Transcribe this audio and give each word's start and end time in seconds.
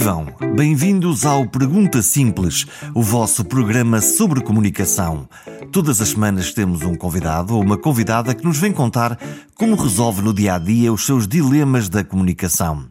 Vivam! 0.00 0.24
Bem-vindos 0.56 1.26
ao 1.26 1.46
Pergunta 1.46 2.00
Simples, 2.00 2.66
o 2.94 3.02
vosso 3.02 3.44
programa 3.44 4.00
sobre 4.00 4.40
comunicação. 4.40 5.28
Todas 5.70 6.00
as 6.00 6.08
semanas 6.08 6.54
temos 6.54 6.80
um 6.80 6.94
convidado 6.94 7.54
ou 7.54 7.62
uma 7.62 7.76
convidada 7.76 8.34
que 8.34 8.42
nos 8.42 8.56
vem 8.56 8.72
contar 8.72 9.18
como 9.54 9.76
resolve 9.76 10.22
no 10.22 10.32
dia 10.32 10.54
a 10.54 10.58
dia 10.58 10.90
os 10.90 11.04
seus 11.04 11.28
dilemas 11.28 11.90
da 11.90 12.02
comunicação. 12.02 12.86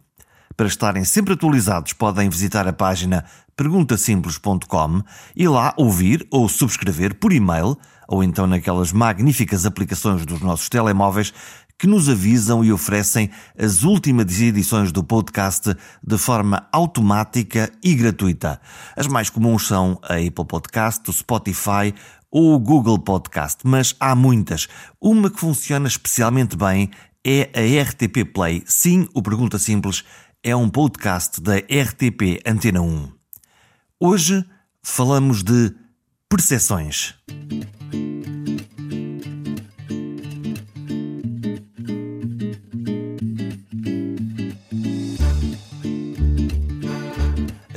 Para 0.55 0.67
estarem 0.67 1.03
sempre 1.03 1.33
atualizados, 1.33 1.93
podem 1.93 2.29
visitar 2.29 2.67
a 2.67 2.73
página 2.73 3.25
perguntasimples.com 3.57 5.01
e 5.35 5.47
lá 5.47 5.73
ouvir 5.77 6.27
ou 6.29 6.47
subscrever 6.47 7.15
por 7.15 7.33
e-mail 7.33 7.75
ou 8.07 8.23
então 8.23 8.45
naquelas 8.45 8.91
magníficas 8.91 9.65
aplicações 9.65 10.27
dos 10.27 10.41
nossos 10.41 10.69
telemóveis 10.69 11.33
que 11.79 11.87
nos 11.87 12.09
avisam 12.09 12.63
e 12.63 12.73
oferecem 12.73 13.31
as 13.57 13.83
últimas 13.83 14.39
edições 14.41 14.91
do 14.91 15.01
podcast 15.01 15.73
de 16.05 16.17
forma 16.17 16.67
automática 16.73 17.71
e 17.81 17.95
gratuita. 17.95 18.59
As 18.97 19.07
mais 19.07 19.29
comuns 19.29 19.65
são 19.65 19.97
a 20.03 20.15
Apple 20.15 20.45
Podcast, 20.45 21.09
o 21.09 21.13
Spotify 21.13 21.95
ou 22.29 22.53
o 22.53 22.59
Google 22.59 22.99
Podcast, 22.99 23.59
mas 23.63 23.95
há 23.97 24.13
muitas. 24.13 24.67
Uma 25.01 25.31
que 25.31 25.39
funciona 25.39 25.87
especialmente 25.87 26.57
bem 26.57 26.91
é 27.25 27.49
a 27.55 27.83
RTP 27.83 28.25
Play. 28.33 28.61
Sim, 28.65 29.07
o 29.13 29.21
Pergunta 29.21 29.57
Simples 29.57 30.03
é 30.43 30.53
um 30.53 30.69
podcast 30.69 31.39
da 31.41 31.55
RTP 31.55 32.41
Antena 32.45 32.81
1. 32.81 33.09
Hoje 34.01 34.45
falamos 34.83 35.43
de 35.43 35.73
percepções. 36.29 37.15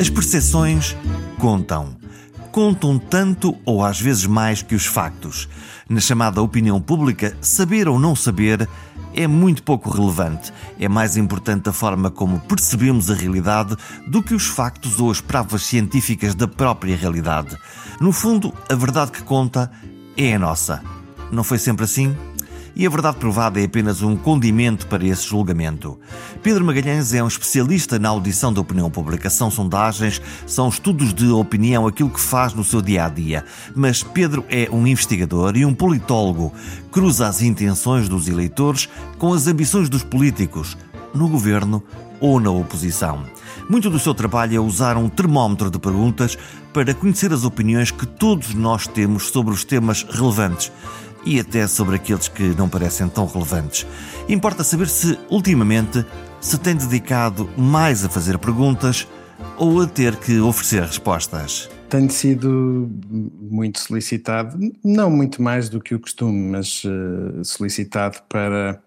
As 0.02 0.10
percepções 0.10 0.96
contam. 1.38 1.96
Contam 2.50 2.98
tanto 2.98 3.56
ou 3.64 3.84
às 3.84 4.00
vezes 4.00 4.26
mais 4.26 4.60
que 4.60 4.74
os 4.74 4.84
factos. 4.84 5.48
Na 5.88 6.00
chamada 6.00 6.42
opinião 6.42 6.80
pública, 6.80 7.36
saber 7.40 7.86
ou 7.86 8.00
não 8.00 8.16
saber 8.16 8.68
é 9.14 9.28
muito 9.28 9.62
pouco 9.62 9.88
relevante. 9.88 10.52
É 10.76 10.88
mais 10.88 11.16
importante 11.16 11.68
a 11.68 11.72
forma 11.72 12.10
como 12.10 12.40
percebemos 12.40 13.12
a 13.12 13.14
realidade 13.14 13.76
do 14.08 14.24
que 14.24 14.34
os 14.34 14.44
factos 14.44 14.98
ou 14.98 15.08
as 15.08 15.20
provas 15.20 15.62
científicas 15.62 16.34
da 16.34 16.48
própria 16.48 16.96
realidade. 16.96 17.56
No 18.00 18.10
fundo, 18.10 18.52
a 18.68 18.74
verdade 18.74 19.12
que 19.12 19.22
conta 19.22 19.70
é 20.16 20.34
a 20.34 20.38
nossa. 20.40 20.82
Não 21.30 21.44
foi 21.44 21.60
sempre 21.60 21.84
assim? 21.84 22.16
E 22.74 22.86
a 22.86 22.90
verdade 22.90 23.18
provada 23.18 23.60
é 23.60 23.64
apenas 23.64 24.02
um 24.02 24.16
condimento 24.16 24.86
para 24.86 25.06
esse 25.06 25.26
julgamento. 25.26 25.98
Pedro 26.42 26.64
Magalhães 26.64 27.12
é 27.12 27.22
um 27.22 27.28
especialista 27.28 27.98
na 27.98 28.08
audição 28.08 28.52
da 28.52 28.60
opinião 28.60 28.90
pública. 28.90 29.28
São 29.28 29.50
sondagens, 29.50 30.20
são 30.46 30.68
estudos 30.68 31.12
de 31.12 31.28
opinião, 31.28 31.86
aquilo 31.86 32.10
que 32.10 32.20
faz 32.20 32.54
no 32.54 32.64
seu 32.64 32.80
dia 32.80 33.04
a 33.04 33.08
dia. 33.08 33.44
Mas 33.74 34.02
Pedro 34.02 34.44
é 34.48 34.68
um 34.70 34.86
investigador 34.86 35.56
e 35.56 35.64
um 35.64 35.74
politólogo. 35.74 36.52
Cruza 36.90 37.28
as 37.28 37.42
intenções 37.42 38.08
dos 38.08 38.28
eleitores 38.28 38.88
com 39.18 39.32
as 39.32 39.46
ambições 39.46 39.88
dos 39.88 40.02
políticos, 40.02 40.76
no 41.14 41.28
governo 41.28 41.82
ou 42.20 42.40
na 42.40 42.50
oposição. 42.50 43.24
Muito 43.68 43.90
do 43.90 43.98
seu 43.98 44.14
trabalho 44.14 44.56
é 44.56 44.60
usar 44.60 44.96
um 44.96 45.08
termómetro 45.08 45.70
de 45.70 45.78
perguntas 45.78 46.38
para 46.72 46.94
conhecer 46.94 47.32
as 47.32 47.44
opiniões 47.44 47.90
que 47.90 48.06
todos 48.06 48.54
nós 48.54 48.86
temos 48.86 49.28
sobre 49.28 49.52
os 49.52 49.64
temas 49.64 50.04
relevantes 50.08 50.72
e 51.24 51.38
até 51.40 51.66
sobre 51.66 51.96
aqueles 51.96 52.28
que 52.28 52.42
não 52.56 52.68
parecem 52.68 53.08
tão 53.08 53.26
relevantes. 53.26 53.86
Importa 54.28 54.64
saber 54.64 54.88
se, 54.88 55.18
ultimamente, 55.30 56.04
se 56.40 56.58
tem 56.58 56.74
dedicado 56.74 57.48
mais 57.56 58.04
a 58.04 58.08
fazer 58.08 58.38
perguntas 58.38 59.06
ou 59.56 59.80
a 59.80 59.86
ter 59.86 60.16
que 60.16 60.38
oferecer 60.40 60.82
respostas. 60.82 61.68
Tenho 61.88 62.10
sido 62.10 62.90
muito 63.40 63.80
solicitado, 63.80 64.58
não 64.82 65.10
muito 65.10 65.42
mais 65.42 65.68
do 65.68 65.80
que 65.80 65.94
o 65.94 66.00
costume, 66.00 66.50
mas 66.50 66.82
uh, 66.84 67.44
solicitado 67.44 68.18
para, 68.28 68.82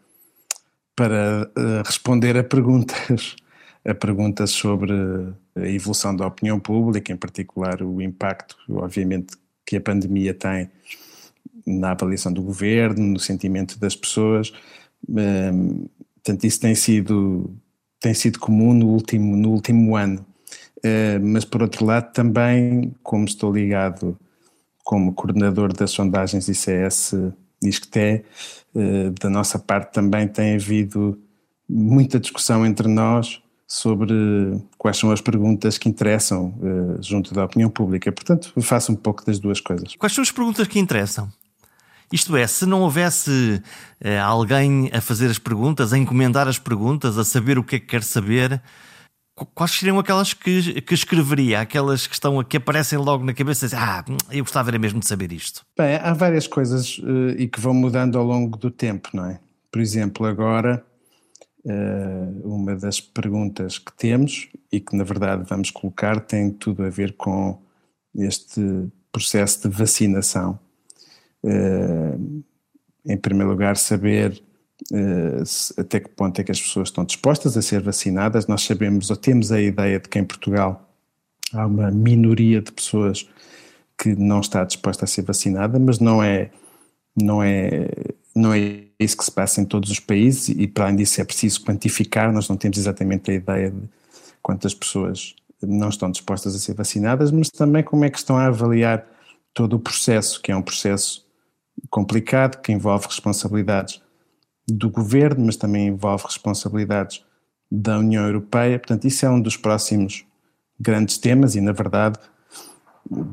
para 0.96 1.50
uh, 1.56 1.84
responder 1.86 2.36
a 2.38 2.44
perguntas, 2.44 3.36
a 3.86 3.94
perguntas 3.94 4.50
sobre 4.50 4.92
a 5.56 5.68
evolução 5.68 6.16
da 6.16 6.26
opinião 6.26 6.60
pública, 6.60 7.14
em 7.14 7.18
particular 7.18 7.82
o 7.84 8.02
impacto, 8.02 8.58
obviamente, 8.70 9.38
que 9.66 9.78
a 9.78 9.82
pandemia 9.82 10.34
tem 10.34 10.70
na 11.66 11.92
avaliação 11.92 12.32
do 12.32 12.42
governo, 12.42 13.06
no 13.06 13.20
sentimento 13.20 13.80
das 13.80 13.96
pessoas. 13.96 14.52
Um, 15.08 15.88
portanto, 16.16 16.44
isso 16.44 16.60
tem 16.60 16.76
sido, 16.76 17.54
tem 18.00 18.14
sido 18.14 18.40
comum 18.40 18.74
no 18.74 18.88
último, 18.88 19.36
no 19.36 19.52
último 19.52 19.96
ano. 19.96 20.26
Uh, 20.78 21.20
mas, 21.22 21.44
por 21.44 21.62
outro 21.62 21.86
lado, 21.86 22.12
também, 22.14 22.94
como 23.02 23.26
estou 23.26 23.52
ligado 23.52 24.18
como 24.84 25.14
coordenador 25.14 25.74
das 25.74 25.90
sondagens 25.92 26.48
ICS 26.48 27.16
ISCTE, 27.64 28.24
uh, 28.76 29.12
da 29.20 29.30
nossa 29.30 29.58
parte 29.58 29.94
também 29.94 30.28
tem 30.28 30.56
havido 30.56 31.20
muita 31.68 32.20
discussão 32.20 32.66
entre 32.66 32.88
nós 32.88 33.42
sobre 33.68 34.14
quais 34.78 34.98
são 34.98 35.12
as 35.12 35.22
perguntas 35.22 35.78
que 35.78 35.90
interessam 35.90 36.54
uh, 36.60 37.02
junto 37.02 37.34
da 37.34 37.46
opinião 37.46 37.70
pública. 37.70 38.12
Portanto, 38.12 38.54
faço 38.62 38.92
um 38.92 38.96
pouco 38.96 39.26
das 39.26 39.40
duas 39.40 39.60
coisas. 39.60 39.96
Quais 39.96 40.14
são 40.14 40.22
as 40.22 40.32
perguntas 40.32 40.68
que 40.68 40.78
interessam? 40.78 41.32
Isto 42.12 42.36
é, 42.38 42.46
se 42.48 42.66
não 42.66 42.82
houvesse 42.82 43.62
eh, 44.00 44.20
alguém 44.20 44.90
a 44.94 45.02
fazer 45.02 45.28
as 45.28 45.40
perguntas, 45.40 45.92
a 45.92 45.98
encomendar 45.98 46.48
as 46.48 46.60
perguntas, 46.60 47.18
a 47.18 47.24
saber 47.24 47.58
o 47.58 47.64
que 47.64 47.78
é 47.78 47.80
que 47.80 47.88
quer 47.88 48.04
saber, 48.04 48.62
quais 49.54 49.72
seriam 49.72 50.00
aquelas 50.00 50.34
que, 50.34 50.82
que 50.82 50.94
escreveria? 50.94 51.62
Aquelas 51.62 52.08
que, 52.08 52.14
estão, 52.14 52.42
que 52.44 52.58
aparecem 52.58 52.98
logo 52.98 53.24
na 53.24 53.34
cabeça 53.34 53.66
dizem, 53.66 53.80
ah, 53.80 54.04
eu 54.32 54.44
gostava 54.44 54.70
era 54.70 54.80
mesmo 54.80 55.00
de 55.00 55.08
saber 55.08 55.32
isto. 55.32 55.66
Bem, 55.78 55.96
há 55.96 56.14
várias 56.14 56.48
coisas 56.48 56.98
uh, 57.00 57.32
e 57.38 57.48
que 57.48 57.60
vão 57.60 57.74
mudando 57.74 58.18
ao 58.18 58.26
longo 58.26 58.58
do 58.58 58.72
tempo, 58.72 59.10
não 59.14 59.26
é? 59.26 59.40
Por 59.72 59.82
exemplo, 59.82 60.26
agora, 60.26 60.86
uh, 61.66 62.48
uma 62.48 62.76
das 62.76 63.02
perguntas 63.02 63.78
que 63.78 63.92
temos 63.94 64.48
e 64.72 64.80
que 64.80 64.96
na 64.96 65.04
verdade 65.04 65.44
vamos 65.50 65.70
colocar 65.70 66.22
tem 66.22 66.50
tudo 66.52 66.84
a 66.84 66.90
ver 66.90 67.14
com 67.14 67.62
este 68.16 68.62
processo 69.12 69.68
de 69.68 69.76
vacinação 69.76 70.60
em 73.06 73.18
primeiro 73.18 73.52
lugar, 73.52 73.78
saber 73.78 74.42
se, 75.46 75.74
até 75.80 76.00
que 76.00 76.10
ponto 76.10 76.40
é 76.40 76.44
que 76.44 76.52
as 76.52 76.62
pessoas 76.62 76.90
estão 76.90 77.06
dispostas 77.06 77.56
a 77.58 77.62
ser 77.62 77.82
vacinadas. 77.82 78.48
Nós 78.48 78.64
sabemos 78.64 79.10
ou 79.10 79.16
temos 79.16 79.52
a 79.52 79.62
ideia 79.62 80.00
de 80.00 80.10
que 80.10 80.20
em 80.20 80.24
Portugal 80.24 80.90
há 81.54 81.66
uma 81.66 81.92
minoria 81.92 82.62
de 82.62 82.72
pessoas 82.72 83.28
que 83.98 84.16
não 84.16 84.42
está 84.42 84.64
disposta 84.64 85.06
a 85.06 85.08
ser 85.08 85.22
vacinada, 85.22 85.80
mas 85.80 86.00
não 86.00 86.22
é, 86.22 86.50
não 87.16 87.42
é, 87.42 87.88
não 88.36 88.54
é 88.54 88.84
isso 89.00 89.18
que 89.18 89.24
se 89.24 89.32
passa 89.32 89.62
em 89.62 89.66
todos 89.66 89.90
os 89.90 90.00
países 90.00 90.50
e 90.50 90.68
para 90.68 90.86
além 90.86 90.98
disso 90.98 91.22
é 91.22 91.24
preciso 91.24 91.64
quantificar, 91.64 92.32
nós 92.34 92.50
não 92.50 92.58
temos 92.58 92.78
exatamente 92.78 93.32
a 93.32 93.34
ideia 93.34 93.72
de 93.72 93.88
quantas 94.42 94.74
pessoas 94.74 95.36
não 95.62 95.90
estão 95.90 96.12
dispostas 96.12 96.56
a 96.56 96.60
ser 96.60 96.74
vacinadas, 96.74 97.32
mas 97.32 97.50
também 97.50 97.84
como 97.84 98.04
é 98.04 98.10
que 98.10 98.18
estão 98.18 98.38
a 98.38 98.48
avaliar 98.48 99.06
todo 99.54 99.78
o 99.78 99.80
processo, 99.80 100.42
que 100.42 100.52
é 100.52 100.56
um 100.56 100.62
processo 100.62 101.25
complicado, 101.90 102.62
que 102.62 102.72
envolve 102.72 103.08
responsabilidades 103.08 104.02
do 104.68 104.90
governo, 104.90 105.46
mas 105.46 105.56
também 105.56 105.88
envolve 105.88 106.26
responsabilidades 106.26 107.24
da 107.72 108.00
União 108.00 108.26
Europeia. 108.26 108.80
Portanto, 108.80 109.06
isso 109.06 109.26
é 109.26 109.30
um 109.30 109.40
dos 109.40 109.58
próximos 109.58 110.26
grandes 110.80 111.18
temas 111.18 111.56
e, 111.56 111.62
na 111.62 111.72
verdade, 111.72 112.20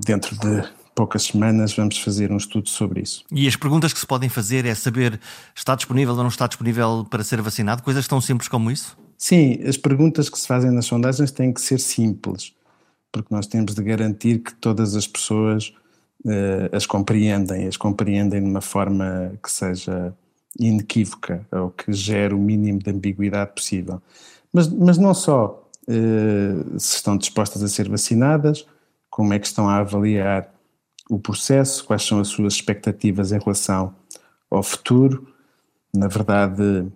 dentro 0.04 0.36
de 0.36 0.62
poucas 0.94 1.24
semanas 1.24 1.74
vamos 1.74 1.98
fazer 1.98 2.30
um 2.30 2.36
estudo 2.36 2.68
sobre 2.68 3.00
isso. 3.00 3.24
E 3.32 3.48
as 3.48 3.56
perguntas 3.56 3.92
que 3.92 4.00
se 4.00 4.06
podem 4.06 4.28
fazer 4.28 4.66
é 4.66 4.74
saber 4.74 5.18
está 5.54 5.74
disponível 5.74 6.14
ou 6.14 6.20
não 6.20 6.28
está 6.28 6.46
disponível 6.46 7.06
para 7.08 7.24
ser 7.24 7.40
vacinado? 7.40 7.82
Coisas 7.82 8.06
tão 8.06 8.20
simples 8.20 8.48
como 8.48 8.70
isso? 8.70 8.96
Sim, 9.16 9.62
as 9.66 9.76
perguntas 9.76 10.28
que 10.28 10.38
se 10.38 10.46
fazem 10.46 10.70
nas 10.70 10.86
sondagens 10.86 11.30
têm 11.30 11.52
que 11.52 11.60
ser 11.60 11.78
simples, 11.78 12.52
porque 13.10 13.32
nós 13.34 13.46
temos 13.46 13.74
de 13.74 13.82
garantir 13.82 14.40
que 14.40 14.54
todas 14.54 14.94
as 14.96 15.06
pessoas 15.06 15.72
as 16.72 16.86
compreendem, 16.86 17.66
as 17.66 17.76
compreendem 17.76 18.40
de 18.42 18.48
uma 18.48 18.60
forma 18.60 19.32
que 19.42 19.50
seja 19.50 20.14
inequívoca 20.58 21.46
ou 21.50 21.70
que 21.70 21.92
gere 21.92 22.34
o 22.34 22.38
mínimo 22.38 22.78
de 22.78 22.90
ambiguidade 22.90 23.52
possível. 23.54 24.00
Mas, 24.52 24.68
mas 24.68 24.98
não 24.98 25.14
só 25.14 25.68
uh, 25.88 26.78
se 26.78 26.96
estão 26.96 27.16
dispostas 27.16 27.62
a 27.62 27.68
ser 27.68 27.88
vacinadas, 27.88 28.66
como 29.10 29.32
é 29.32 29.38
que 29.38 29.46
estão 29.46 29.68
a 29.68 29.78
avaliar 29.78 30.52
o 31.08 31.18
processo, 31.18 31.84
quais 31.84 32.02
são 32.02 32.20
as 32.20 32.28
suas 32.28 32.54
expectativas 32.54 33.32
em 33.32 33.38
relação 33.38 33.94
ao 34.50 34.62
futuro. 34.62 35.26
Na 35.94 36.08
verdade, 36.08 36.86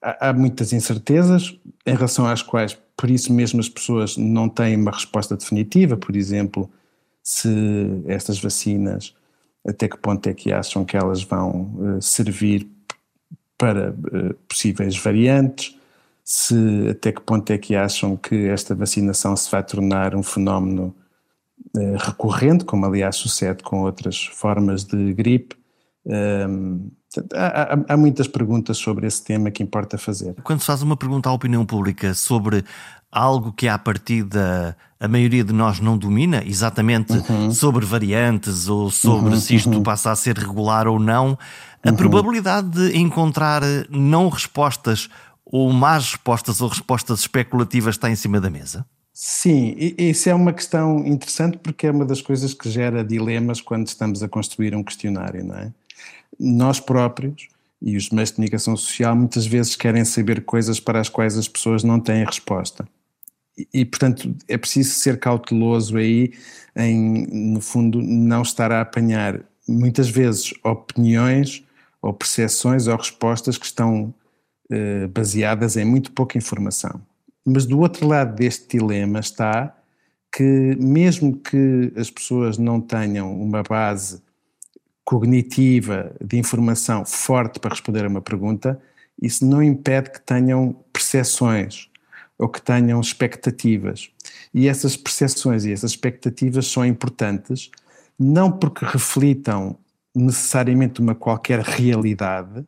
há, 0.00 0.28
há 0.28 0.32
muitas 0.32 0.72
incertezas 0.72 1.58
em 1.86 1.94
relação 1.94 2.26
às 2.26 2.42
quais, 2.42 2.78
por 2.96 3.10
isso 3.10 3.32
mesmo, 3.32 3.60
as 3.60 3.68
pessoas 3.68 4.16
não 4.16 4.48
têm 4.48 4.76
uma 4.76 4.90
resposta 4.90 5.36
definitiva. 5.36 5.96
Por 5.96 6.14
exemplo, 6.14 6.70
se 7.22 7.48
estas 8.06 8.40
vacinas, 8.40 9.14
até 9.66 9.88
que 9.88 9.96
ponto 9.96 10.28
é 10.28 10.34
que 10.34 10.52
acham 10.52 10.84
que 10.84 10.96
elas 10.96 11.22
vão 11.22 11.74
uh, 11.76 12.02
servir 12.02 12.68
para 13.56 13.92
uh, 13.92 14.34
possíveis 14.48 14.96
variantes, 14.96 15.78
se 16.24 16.88
até 16.90 17.12
que 17.12 17.20
ponto 17.20 17.50
é 17.52 17.58
que 17.58 17.74
acham 17.76 18.16
que 18.16 18.48
esta 18.48 18.74
vacinação 18.74 19.36
se 19.36 19.50
vai 19.50 19.62
tornar 19.62 20.14
um 20.14 20.22
fenómeno 20.22 20.94
uh, 21.76 21.96
recorrente, 21.96 22.64
como 22.64 22.86
aliás 22.86 23.16
sucede 23.16 23.62
com 23.62 23.82
outras 23.82 24.24
formas 24.24 24.84
de 24.84 25.12
gripe. 25.14 25.56
Um, 26.04 26.90
há, 27.34 27.74
há, 27.74 27.78
há, 27.88 27.96
muitas 27.96 28.26
perguntas 28.26 28.78
sobre 28.78 29.06
esse 29.06 29.22
tema 29.22 29.50
que 29.50 29.62
importa 29.62 29.98
fazer. 29.98 30.34
Quando 30.42 30.60
se 30.60 30.66
faz 30.66 30.82
uma 30.82 30.96
pergunta 30.96 31.28
à 31.28 31.32
opinião 31.32 31.64
pública 31.64 32.14
sobre 32.14 32.64
algo 33.10 33.52
que 33.52 33.68
à 33.68 33.78
partida 33.78 34.76
a 34.98 35.08
maioria 35.08 35.44
de 35.44 35.52
nós 35.52 35.80
não 35.80 35.98
domina, 35.98 36.42
exatamente 36.46 37.12
uhum. 37.12 37.50
sobre 37.50 37.84
variantes 37.84 38.68
ou 38.68 38.90
sobre 38.90 39.34
uhum, 39.34 39.40
se 39.40 39.56
isto 39.56 39.70
uhum. 39.70 39.82
passa 39.82 40.12
a 40.12 40.16
ser 40.16 40.38
regular 40.38 40.86
ou 40.86 40.98
não, 40.98 41.36
a 41.84 41.90
uhum. 41.90 41.96
probabilidade 41.96 42.70
de 42.70 42.96
encontrar 42.96 43.62
não 43.90 44.28
respostas 44.28 45.10
ou 45.44 45.70
más 45.72 46.12
respostas 46.12 46.60
ou 46.60 46.68
respostas 46.68 47.20
especulativas 47.20 47.96
está 47.96 48.08
em 48.08 48.14
cima 48.14 48.40
da 48.40 48.48
mesa? 48.48 48.86
Sim, 49.12 49.74
isso 49.98 50.30
é 50.30 50.34
uma 50.34 50.54
questão 50.54 51.06
interessante 51.06 51.58
porque 51.58 51.86
é 51.86 51.90
uma 51.90 52.06
das 52.06 52.22
coisas 52.22 52.54
que 52.54 52.70
gera 52.70 53.04
dilemas 53.04 53.60
quando 53.60 53.86
estamos 53.86 54.22
a 54.22 54.28
construir 54.28 54.74
um 54.74 54.82
questionário, 54.82 55.44
não 55.44 55.54
é? 55.54 55.72
Nós 56.38 56.80
próprios 56.80 57.48
e 57.80 57.96
os 57.96 58.10
meios 58.10 58.30
de 58.30 58.36
comunicação 58.36 58.76
social 58.76 59.16
muitas 59.16 59.46
vezes 59.46 59.74
querem 59.74 60.04
saber 60.04 60.44
coisas 60.44 60.78
para 60.78 61.00
as 61.00 61.08
quais 61.08 61.36
as 61.36 61.48
pessoas 61.48 61.82
não 61.82 61.98
têm 61.98 62.24
resposta. 62.24 62.86
E, 63.58 63.68
e 63.74 63.84
portanto, 63.84 64.34
é 64.48 64.56
preciso 64.56 64.94
ser 64.94 65.18
cauteloso 65.18 65.96
aí 65.96 66.32
em, 66.76 67.26
no 67.52 67.60
fundo, 67.60 68.00
não 68.00 68.42
estar 68.42 68.70
a 68.70 68.80
apanhar 68.80 69.40
muitas 69.68 70.08
vezes 70.08 70.54
opiniões 70.64 71.64
ou 72.00 72.12
percepções 72.12 72.86
ou 72.86 72.96
respostas 72.96 73.58
que 73.58 73.66
estão 73.66 74.12
eh, 74.70 75.06
baseadas 75.08 75.76
em 75.76 75.84
muito 75.84 76.12
pouca 76.12 76.38
informação. 76.38 77.00
Mas 77.44 77.66
do 77.66 77.80
outro 77.80 78.06
lado 78.06 78.34
deste 78.34 78.78
dilema 78.78 79.20
está 79.20 79.76
que, 80.34 80.76
mesmo 80.80 81.36
que 81.36 81.92
as 81.96 82.10
pessoas 82.10 82.56
não 82.56 82.80
tenham 82.80 83.30
uma 83.40 83.62
base 83.62 84.22
cognitiva 85.04 86.14
de 86.20 86.38
informação 86.38 87.04
forte 87.04 87.58
para 87.58 87.70
responder 87.70 88.04
a 88.04 88.08
uma 88.08 88.22
pergunta, 88.22 88.80
isso 89.20 89.44
não 89.44 89.62
impede 89.62 90.10
que 90.10 90.20
tenham 90.20 90.76
percepções 90.92 91.88
ou 92.38 92.48
que 92.48 92.60
tenham 92.60 93.00
expectativas. 93.00 94.10
E 94.52 94.68
essas 94.68 94.96
percepções 94.96 95.64
e 95.64 95.72
essas 95.72 95.92
expectativas 95.92 96.66
são 96.66 96.84
importantes, 96.84 97.70
não 98.18 98.50
porque 98.50 98.84
reflitam 98.84 99.78
necessariamente 100.14 101.00
uma 101.00 101.14
qualquer 101.14 101.60
realidade, 101.60 102.64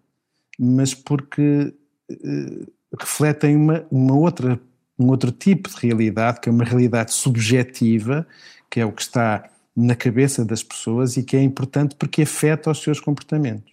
mas 0.58 0.94
porque 0.94 1.75
eh, 2.10 2.66
refletem 2.98 3.56
uma, 3.56 3.86
uma 3.90 4.14
outra, 4.14 4.60
um 4.98 5.08
outro 5.08 5.31
tipo 5.31 5.69
de 5.69 5.76
realidade, 5.76 6.40
que 6.40 6.48
é 6.48 6.52
uma 6.52 6.64
realidade 6.64 7.12
subjetiva, 7.12 8.26
que 8.70 8.81
é 8.81 8.86
o 8.86 8.92
que 8.92 9.02
está 9.02 9.50
na 9.76 9.94
cabeça 9.94 10.44
das 10.44 10.62
pessoas 10.62 11.17
e 11.17 11.23
que 11.23 11.37
é 11.37 11.43
importante 11.43 11.97
porque 11.97 12.23
afeta 12.23 12.71
os 12.71 12.82
seus 12.82 13.00
comportamentos. 13.00 13.73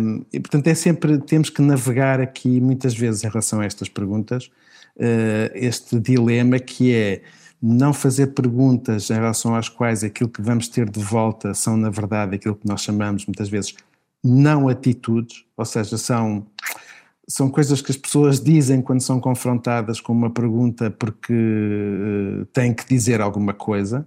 Um, 0.00 0.24
e 0.32 0.40
portanto 0.40 0.66
é 0.66 0.74
sempre, 0.74 1.18
temos 1.18 1.48
que 1.48 1.62
navegar 1.62 2.20
aqui 2.20 2.60
muitas 2.60 2.94
vezes 2.94 3.22
em 3.22 3.28
relação 3.28 3.60
a 3.60 3.64
estas 3.64 3.88
perguntas, 3.88 4.50
uh, 4.96 5.50
este 5.54 5.98
dilema 6.00 6.58
que 6.58 6.92
é 6.94 7.22
não 7.62 7.94
fazer 7.94 8.28
perguntas 8.28 9.08
em 9.08 9.14
relação 9.14 9.54
às 9.54 9.68
quais 9.68 10.02
aquilo 10.02 10.28
que 10.28 10.42
vamos 10.42 10.68
ter 10.68 10.90
de 10.90 11.00
volta 11.00 11.54
são 11.54 11.76
na 11.76 11.90
verdade 11.90 12.34
aquilo 12.34 12.56
que 12.56 12.66
nós 12.66 12.82
chamamos 12.82 13.24
muitas 13.24 13.48
vezes 13.48 13.74
não 14.24 14.68
atitudes, 14.68 15.44
ou 15.56 15.64
seja, 15.64 15.96
são 15.98 16.46
são 17.28 17.48
coisas 17.48 17.80
que 17.80 17.90
as 17.90 17.96
pessoas 17.96 18.42
dizem 18.42 18.82
quando 18.82 19.00
são 19.00 19.20
confrontadas 19.20 20.00
com 20.00 20.12
uma 20.12 20.28
pergunta 20.28 20.90
porque 20.90 21.32
uh, 21.32 22.44
têm 22.46 22.74
que 22.74 22.86
dizer 22.86 23.20
alguma 23.20 23.54
coisa, 23.54 24.06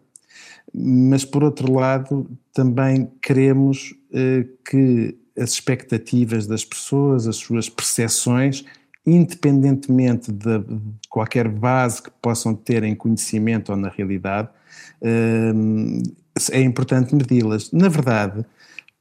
mas 0.74 1.24
por 1.24 1.44
outro 1.44 1.74
lado 1.74 2.30
também 2.54 3.10
queremos 3.22 3.94
uh, 4.12 4.48
que 4.70 5.18
as 5.38 5.52
expectativas 5.52 6.48
das 6.48 6.64
pessoas, 6.64 7.28
as 7.28 7.36
suas 7.36 7.70
percepções, 7.70 8.64
independentemente 9.06 10.32
de, 10.32 10.60
de 10.60 10.80
qualquer 11.10 11.48
base 11.48 12.02
que 12.02 12.10
possam 12.22 12.56
ter 12.56 12.84
em 12.84 12.96
conhecimento 12.96 13.72
ou 13.72 13.78
na 13.78 13.90
realidade, 13.90 14.50
uh, 15.02 16.04
é 16.52 16.62
importante 16.62 17.16
medi-las. 17.16 17.72
Na 17.72 17.88
verdade, 17.88 18.46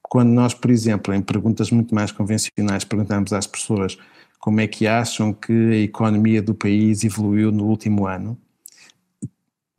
quando 0.02 0.31
nós, 0.31 0.55
por 0.55 0.70
exemplo, 0.70 1.12
em 1.12 1.22
perguntas 1.22 1.70
muito 1.70 1.94
mais 1.94 2.12
convencionais, 2.12 2.84
perguntamos 2.84 3.32
às 3.32 3.46
pessoas 3.46 3.99
como 4.38 4.61
é 4.61 4.66
que 4.66 4.87
acham 4.87 5.32
que 5.32 5.52
a 5.52 5.76
economia 5.78 6.43
do 6.43 6.55
país 6.55 7.02
evoluiu 7.02 7.50
no 7.50 7.64
último 7.64 8.06
ano, 8.06 8.38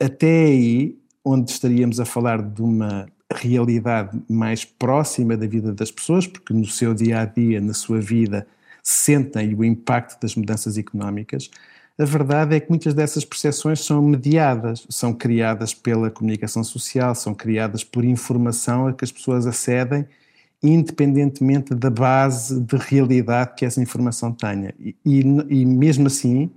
até 0.00 0.44
aí, 0.44 0.98
onde 1.26 1.50
estaríamos 1.50 1.98
a 1.98 2.04
falar 2.04 2.40
de 2.40 2.62
uma 2.62 3.08
realidade 3.34 4.16
mais 4.28 4.64
próxima 4.64 5.36
da 5.36 5.46
vida 5.46 5.72
das 5.72 5.90
pessoas, 5.90 6.24
porque 6.24 6.54
no 6.54 6.64
seu 6.64 6.94
dia 6.94 7.20
a 7.20 7.24
dia, 7.24 7.60
na 7.60 7.74
sua 7.74 8.00
vida, 8.00 8.46
sentem 8.80 9.52
o 9.52 9.64
impacto 9.64 10.20
das 10.20 10.36
mudanças 10.36 10.78
económicas, 10.78 11.50
a 11.98 12.04
verdade 12.04 12.54
é 12.54 12.60
que 12.60 12.68
muitas 12.68 12.94
dessas 12.94 13.24
percepções 13.24 13.80
são 13.80 14.00
mediadas, 14.02 14.86
são 14.88 15.12
criadas 15.12 15.74
pela 15.74 16.10
comunicação 16.10 16.62
social, 16.62 17.14
são 17.14 17.34
criadas 17.34 17.82
por 17.82 18.04
informação 18.04 18.86
a 18.86 18.92
que 18.92 19.02
as 19.02 19.10
pessoas 19.10 19.46
acedem 19.46 20.06
independentemente 20.62 21.74
da 21.74 21.90
base 21.90 22.60
de 22.60 22.76
realidade 22.76 23.54
que 23.56 23.64
essa 23.64 23.80
informação 23.80 24.32
tenha. 24.32 24.74
E, 24.78 24.96
e, 25.04 25.20
e 25.20 25.66
mesmo 25.66 26.06
assim, 26.06 26.50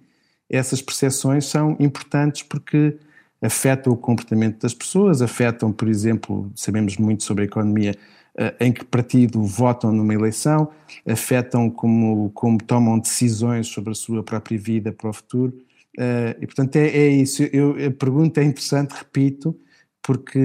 essas 0.50 0.81
percepções 0.81 1.45
são 1.45 1.75
importantes 1.80 2.44
porque 2.44 2.98
afetam 3.41 3.94
o 3.94 3.97
comportamento 3.97 4.62
das 4.62 4.74
pessoas, 4.74 5.21
afetam, 5.21 5.71
por 5.71 5.88
exemplo, 5.88 6.51
sabemos 6.56 6.97
muito 6.97 7.24
sobre 7.24 7.44
a 7.44 7.45
economia, 7.45 7.95
eh, 8.36 8.56
em 8.59 8.71
que 8.71 8.83
partido 8.83 9.41
votam 9.44 9.91
numa 9.91 10.13
eleição, 10.13 10.69
afetam 11.07 11.69
como, 11.69 12.30
como 12.31 12.57
tomam 12.57 13.00
decisões 13.00 13.68
sobre 13.68 13.91
a 13.91 13.95
sua 13.95 14.24
própria 14.24 14.57
vida 14.57 14.91
para 14.91 15.09
o 15.09 15.13
futuro. 15.13 15.53
Eh, 15.97 16.38
e, 16.41 16.45
portanto, 16.45 16.75
é, 16.75 16.88
é 16.88 17.07
isso. 17.09 17.44
Eu, 17.44 17.71
a 17.88 17.91
pergunta 17.91 18.41
é 18.41 18.44
interessante, 18.44 18.91
repito, 18.91 19.56
porque 20.01 20.39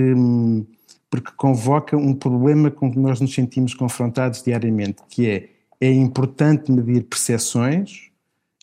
porque 1.11 1.31
convoca 1.37 1.97
um 1.97 2.13
problema 2.13 2.73
com 2.73 2.91
que 2.91 2.99
nós 2.99 3.21
nos 3.21 3.33
sentimos 3.33 3.73
confrontados 3.73 4.43
diariamente, 4.43 5.01
que 5.09 5.29
é 5.29 5.49
é 5.81 5.93
importante 5.93 6.73
medir 6.73 7.05
percepções, 7.05 8.11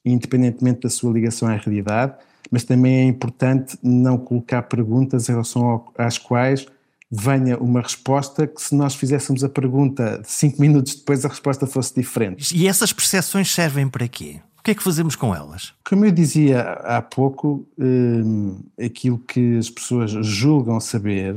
independentemente 0.03 0.81
da 0.81 0.89
sua 0.89 1.13
ligação 1.13 1.47
à 1.47 1.55
realidade, 1.55 2.15
mas 2.51 2.63
também 2.65 2.95
é 2.95 3.03
importante 3.05 3.77
não 3.81 4.17
colocar 4.17 4.63
perguntas 4.63 5.29
em 5.29 5.31
relação 5.31 5.65
ao, 5.65 5.93
às 5.97 6.17
quais 6.17 6.67
venha 7.09 7.57
uma 7.57 7.81
resposta 7.81 8.45
que 8.45 8.61
se 8.61 8.75
nós 8.75 8.93
fizéssemos 8.93 9.43
a 9.43 9.49
pergunta 9.49 10.21
cinco 10.23 10.61
minutos 10.61 10.95
depois 10.95 11.25
a 11.25 11.29
resposta 11.29 11.65
fosse 11.65 11.95
diferente. 11.95 12.55
E 12.55 12.67
essas 12.67 12.93
percepções 12.93 13.53
servem 13.53 13.87
para 13.87 14.07
quê? 14.07 14.41
O 14.59 14.63
que 14.63 14.71
é 14.71 14.75
que 14.75 14.83
fazemos 14.83 15.15
com 15.15 15.33
elas? 15.33 15.73
Como 15.83 16.05
eu 16.05 16.11
dizia 16.11 16.61
há 16.61 17.01
pouco, 17.01 17.67
hum, 17.79 18.59
aquilo 18.79 19.17
que 19.17 19.57
as 19.57 19.69
pessoas 19.69 20.11
julgam 20.11 20.79
saber 20.79 21.35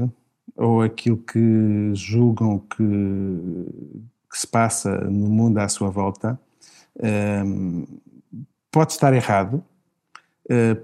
ou 0.56 0.82
aquilo 0.82 1.16
que 1.16 1.90
julgam 1.94 2.58
que, 2.58 2.84
que 4.30 4.38
se 4.38 4.46
passa 4.46 4.90
no 5.04 5.28
mundo 5.28 5.58
à 5.58 5.68
sua 5.68 5.90
volta 5.90 6.38
um, 7.02 7.84
pode 8.70 8.92
estar 8.92 9.12
errado, 9.12 9.64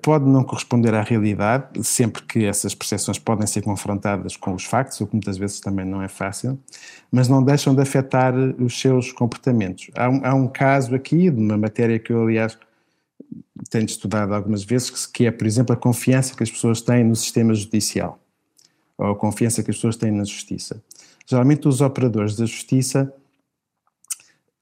pode 0.02 0.25
não 0.25 0.43
corresponder 0.43 0.95
à 0.95 1.02
realidade, 1.02 1.85
sempre 1.85 2.23
que 2.23 2.45
essas 2.45 2.75
percepções 2.75 3.19
podem 3.19 3.47
ser 3.47 3.62
confrontadas 3.62 4.37
com 4.37 4.55
os 4.55 4.64
factos, 4.64 5.00
o 5.00 5.07
que 5.07 5.14
muitas 5.14 5.37
vezes 5.37 5.61
também 5.61 5.85
não 5.85 6.02
é 6.02 6.09
fácil, 6.09 6.59
mas 7.12 7.29
não 7.29 7.43
deixam 7.43 7.75
de 7.75 7.83
afetar 7.83 8.35
os 8.35 8.81
seus 8.81 9.12
comportamentos. 9.12 9.90
Há 9.95 10.09
um, 10.09 10.21
há 10.25 10.35
um 10.35 10.49
caso 10.49 10.95
aqui, 10.95 11.31
de 11.31 11.40
uma 11.40 11.59
matéria 11.59 11.99
que 11.99 12.11
eu, 12.11 12.23
aliás, 12.23 12.57
tenho 13.69 13.85
estudado 13.85 14.35
algumas 14.35 14.64
vezes, 14.64 15.07
que 15.07 15.26
é, 15.26 15.31
por 15.31 15.47
exemplo, 15.47 15.75
a 15.75 15.76
confiança 15.76 16.35
que 16.35 16.43
as 16.43 16.50
pessoas 16.50 16.81
têm 16.81 17.05
no 17.05 17.14
sistema 17.14 17.55
judicial 17.55 18.19
ou 19.00 19.12
a 19.12 19.17
confiança 19.17 19.62
que 19.62 19.71
as 19.71 19.76
pessoas 19.76 19.97
têm 19.97 20.11
na 20.11 20.25
justiça. 20.25 20.83
Geralmente 21.26 21.67
os 21.67 21.81
operadores 21.81 22.37
da 22.37 22.45
justiça, 22.45 23.12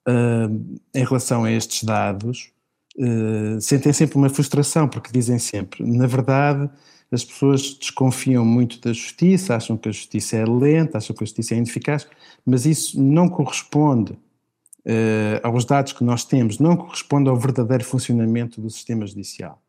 uh, 0.08 0.78
em 0.94 1.04
relação 1.04 1.42
a 1.42 1.50
estes 1.50 1.82
dados, 1.82 2.52
uh, 2.98 3.60
sentem 3.60 3.92
sempre 3.92 4.16
uma 4.16 4.28
frustração, 4.28 4.88
porque 4.88 5.10
dizem 5.12 5.38
sempre, 5.38 5.84
na 5.84 6.06
verdade, 6.06 6.68
as 7.10 7.24
pessoas 7.24 7.74
desconfiam 7.74 8.44
muito 8.44 8.80
da 8.80 8.92
justiça, 8.92 9.56
acham 9.56 9.76
que 9.76 9.88
a 9.88 9.92
justiça 9.92 10.36
é 10.36 10.44
lenta, 10.44 10.98
acham 10.98 11.16
que 11.16 11.22
a 11.22 11.26
justiça 11.26 11.54
é 11.54 11.58
ineficaz, 11.58 12.06
mas 12.44 12.66
isso 12.66 13.00
não 13.00 13.28
corresponde 13.28 14.12
uh, 14.12 15.40
aos 15.42 15.64
dados 15.64 15.92
que 15.92 16.04
nós 16.04 16.24
temos, 16.24 16.58
não 16.58 16.76
corresponde 16.76 17.28
ao 17.28 17.36
verdadeiro 17.36 17.84
funcionamento 17.84 18.60
do 18.60 18.68
sistema 18.68 19.06
judicial. 19.06 19.62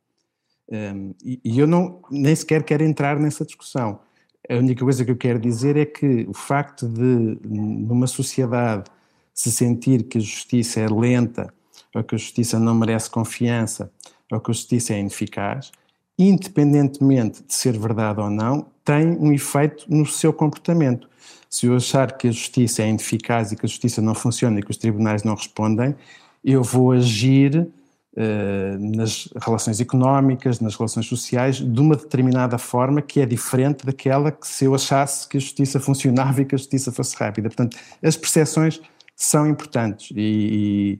Um, 0.72 1.14
e, 1.24 1.40
e 1.44 1.60
eu 1.60 1.66
não, 1.66 2.02
nem 2.12 2.36
sequer 2.36 2.64
quero 2.64 2.84
entrar 2.84 3.20
nessa 3.20 3.46
discussão. 3.46 4.02
A 4.48 4.56
única 4.56 4.84
coisa 4.84 5.04
que 5.04 5.12
eu 5.12 5.18
quero 5.18 5.40
dizer 5.40 5.78
é 5.78 5.86
que 5.86 6.26
o 6.28 6.34
facto 6.34 6.88
de, 6.88 7.40
numa 7.44 8.08
sociedade, 8.08 8.90
se 9.34 9.52
sentir 9.52 10.04
que 10.04 10.18
a 10.18 10.22
justiça 10.22 10.80
é 10.80 10.88
lenta 10.88 11.54
ou 11.96 12.04
que 12.04 12.16
a 12.16 12.18
justiça 12.18 12.60
não 12.60 12.76
merece 12.76 13.10
confiança, 13.10 13.92
ou 14.32 14.40
que 14.40 14.52
a 14.52 14.54
justiça 14.54 14.94
é 14.94 15.00
ineficaz, 15.00 15.72
independentemente 16.18 17.44
de 17.44 17.54
ser 17.54 17.78
verdade 17.78 18.20
ou 18.20 18.30
não, 18.30 18.68
tem 18.84 19.18
um 19.20 19.32
efeito 19.32 19.86
no 19.88 20.06
seu 20.06 20.34
comportamento. 20.34 21.10
Se 21.50 21.66
eu 21.66 21.76
achar 21.76 22.12
que 22.18 22.28
a 22.28 22.32
justiça 22.32 22.84
é 22.84 22.90
ineficaz 22.90 23.52
e 23.52 23.56
que 23.56 23.66
a 23.66 23.70
justiça 23.70 24.02
não 24.02 24.14
funciona 24.14 24.60
e 24.60 24.64
que 24.64 24.70
os 24.70 24.78
tribunais 24.78 25.24
não 25.24 25.34
respondem, 25.34 25.96
eu 26.44 26.62
vou 26.62 26.92
agir 26.92 27.68
uh, 28.14 28.96
nas 28.96 29.30
relações 29.42 29.80
económicas, 29.80 30.60
nas 30.60 30.76
relações 30.76 31.06
sociais, 31.06 31.58
de 31.58 31.80
uma 31.80 31.96
determinada 31.96 32.58
forma 32.58 33.02
que 33.02 33.22
é 33.22 33.26
diferente 33.26 33.86
daquela 33.86 34.32
que 34.32 34.48
se 34.48 34.66
eu 34.66 34.76
achasse 34.76 35.28
que 35.28 35.38
a 35.38 35.40
justiça 35.40 35.80
funcionava 35.82 36.42
e 36.42 36.46
que 36.46 36.56
a 36.56 36.58
justiça 36.58 36.92
fosse 36.92 37.16
rápida. 37.16 37.50
Portanto, 37.50 37.78
as 38.04 38.16
percepções 38.16 38.82
são 39.16 39.48
importantes 39.48 40.12
e, 40.16 40.20
e, 40.22 41.00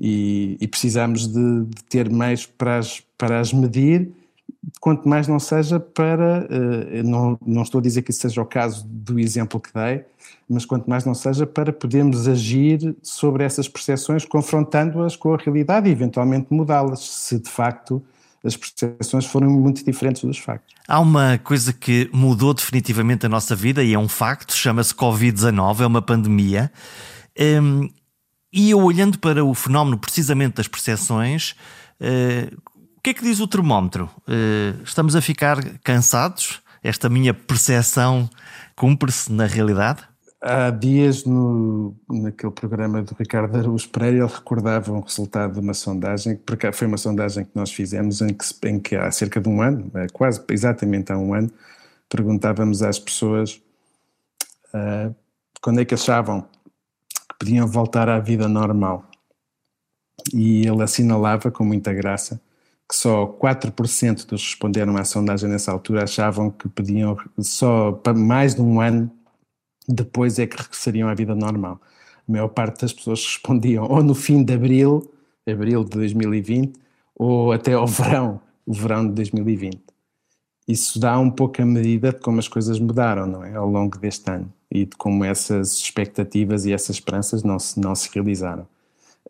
e 0.00 0.66
precisamos 0.66 1.26
de, 1.26 1.64
de, 1.64 1.84
ter 1.84 2.10
meios 2.10 2.46
para 2.46 2.78
as, 2.78 3.02
para 3.18 3.38
as 3.38 3.52
medir 3.52 4.10
quanto 4.80 5.08
mais 5.08 5.26
não 5.26 5.38
seja 5.38 5.80
para, 5.80 6.46
uh, 6.50 7.02
não, 7.06 7.38
não 7.44 7.62
estou 7.62 7.78
a 7.78 7.82
dizer 7.82 8.02
que 8.02 8.10
isso 8.10 8.20
seja 8.20 8.40
o 8.40 8.46
caso 8.46 8.86
do 8.86 9.18
exemplo 9.18 9.60
que 9.60 9.70
dei, 9.72 10.04
mas 10.48 10.64
quanto 10.64 10.88
mais 10.88 11.04
não 11.04 11.14
seja 11.14 11.46
para 11.46 11.72
podermos 11.72 12.28
agir 12.28 12.96
sobre 13.02 13.44
essas 13.44 13.68
percepções, 13.68 14.24
confrontando-as 14.24 15.16
com 15.16 15.34
a 15.34 15.36
realidade 15.36 15.88
e 15.88 15.92
eventualmente 15.92 16.48
mudá-las, 16.50 17.00
se 17.00 17.38
de 17.38 17.48
facto 17.48 18.02
as 18.42 18.56
percepções 18.56 19.26
foram 19.26 19.50
muito 19.50 19.84
diferentes 19.84 20.24
dos 20.24 20.38
factos. 20.38 20.74
Há 20.88 20.98
uma 20.98 21.38
coisa 21.38 21.72
que 21.72 22.08
mudou 22.12 22.54
definitivamente 22.54 23.26
a 23.26 23.28
nossa 23.28 23.54
vida 23.54 23.82
e 23.84 23.92
é 23.92 23.98
um 23.98 24.08
facto, 24.08 24.54
chama-se 24.54 24.94
Covid-19, 24.94 25.80
é 25.80 25.86
uma 25.86 26.02
pandemia. 26.02 26.72
Um, 27.38 27.88
e 28.52 28.70
eu 28.70 28.80
olhando 28.80 29.18
para 29.18 29.44
o 29.44 29.54
fenómeno 29.54 29.98
precisamente 29.98 30.56
das 30.56 30.68
percepções, 30.68 31.54
uh, 32.00 32.54
o 32.96 33.00
que 33.02 33.10
é 33.10 33.14
que 33.14 33.22
diz 33.22 33.40
o 33.40 33.46
termómetro? 33.46 34.10
Uh, 34.28 34.82
estamos 34.84 35.16
a 35.16 35.20
ficar 35.20 35.62
cansados? 35.78 36.60
Esta 36.82 37.08
minha 37.08 37.32
percepção 37.32 38.28
cumpre-se 38.74 39.32
na 39.32 39.46
realidade? 39.46 40.02
Há 40.42 40.70
dias, 40.70 41.24
no, 41.24 41.94
naquele 42.08 42.52
programa 42.52 43.02
do 43.02 43.14
Ricardo 43.18 43.54
Araújo 43.56 43.88
Pereira, 43.90 44.24
ele 44.24 44.26
recordava 44.26 44.90
um 44.90 45.00
resultado 45.00 45.52
de 45.54 45.60
uma 45.60 45.74
sondagem, 45.74 46.36
porque 46.36 46.72
foi 46.72 46.86
uma 46.86 46.96
sondagem 46.96 47.44
que 47.44 47.50
nós 47.54 47.70
fizemos 47.70 48.22
em 48.22 48.28
que, 48.28 48.66
em 48.66 48.80
que 48.80 48.96
há 48.96 49.10
cerca 49.10 49.38
de 49.38 49.48
um 49.50 49.60
ano, 49.60 49.90
é 49.94 50.06
quase 50.08 50.42
exatamente 50.48 51.12
há 51.12 51.18
um 51.18 51.34
ano, 51.34 51.50
perguntávamos 52.08 52.82
às 52.82 52.98
pessoas 52.98 53.60
uh, 54.74 55.14
quando 55.60 55.80
é 55.80 55.84
que 55.84 55.92
achavam 55.92 56.46
podiam 57.40 57.66
voltar 57.66 58.08
à 58.10 58.20
vida 58.20 58.46
normal. 58.46 59.08
E 60.34 60.66
ele 60.66 60.82
assinalava 60.82 61.50
com 61.50 61.64
muita 61.64 61.92
graça 61.94 62.40
que 62.86 62.94
só 62.94 63.26
4% 63.26 64.26
dos 64.26 64.26
que 64.26 64.34
responderam 64.34 64.96
à 64.96 65.04
sondagem 65.04 65.48
nessa 65.48 65.72
altura 65.72 66.04
achavam 66.04 66.50
que 66.50 66.68
podiam 66.68 67.16
só 67.38 67.92
para 67.92 68.12
mais 68.12 68.54
de 68.54 68.60
um 68.60 68.80
ano 68.80 69.10
depois 69.88 70.38
é 70.38 70.46
que 70.46 70.56
regressariam 70.56 71.08
à 71.08 71.14
vida 71.14 71.34
normal. 71.34 71.80
A 72.28 72.32
maior 72.32 72.48
parte 72.48 72.82
das 72.82 72.92
pessoas 72.92 73.24
respondiam 73.24 73.84
ou 73.88 74.02
no 74.02 74.14
fim 74.14 74.44
de 74.44 74.52
abril, 74.52 75.10
abril 75.48 75.82
de 75.84 75.90
2020, 75.90 76.78
ou 77.14 77.52
até 77.52 77.72
ao 77.72 77.86
verão, 77.86 78.40
o 78.66 78.74
verão 78.74 79.06
de 79.06 79.14
2020. 79.14 79.80
Isso 80.68 81.00
dá 81.00 81.18
um 81.18 81.30
pouco 81.30 81.62
a 81.62 81.64
medida 81.64 82.12
de 82.12 82.20
como 82.20 82.38
as 82.38 82.48
coisas 82.48 82.78
mudaram, 82.78 83.26
não 83.26 83.44
é? 83.44 83.54
Ao 83.54 83.68
longo 83.68 83.98
deste 83.98 84.30
ano 84.30 84.52
e 84.70 84.84
de 84.84 84.96
como 84.96 85.24
essas 85.24 85.76
expectativas 85.78 86.64
e 86.64 86.72
essas 86.72 86.96
esperanças 86.96 87.42
não 87.42 87.58
se, 87.58 87.80
não 87.80 87.94
se 87.94 88.08
realizaram. 88.14 88.66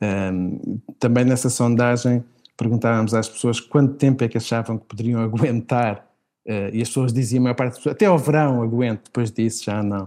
Um, 0.02 0.78
também 0.98 1.24
nessa 1.24 1.50
sondagem 1.50 2.24
perguntávamos 2.56 3.14
às 3.14 3.28
pessoas 3.28 3.58
quanto 3.58 3.94
tempo 3.94 4.22
é 4.22 4.28
que 4.28 4.36
achavam 4.36 4.76
que 4.76 4.84
poderiam 4.84 5.20
aguentar, 5.24 6.06
uh, 6.46 6.74
e 6.74 6.82
as 6.82 6.88
pessoas 6.88 7.12
diziam, 7.12 7.40
a 7.40 7.44
maior 7.44 7.54
parte 7.54 7.70
das 7.70 7.78
pessoas, 7.78 7.94
até 7.94 8.06
ao 8.06 8.18
verão 8.18 8.62
aguento, 8.62 9.04
depois 9.04 9.30
disso 9.30 9.64
já 9.64 9.82
não. 9.82 10.04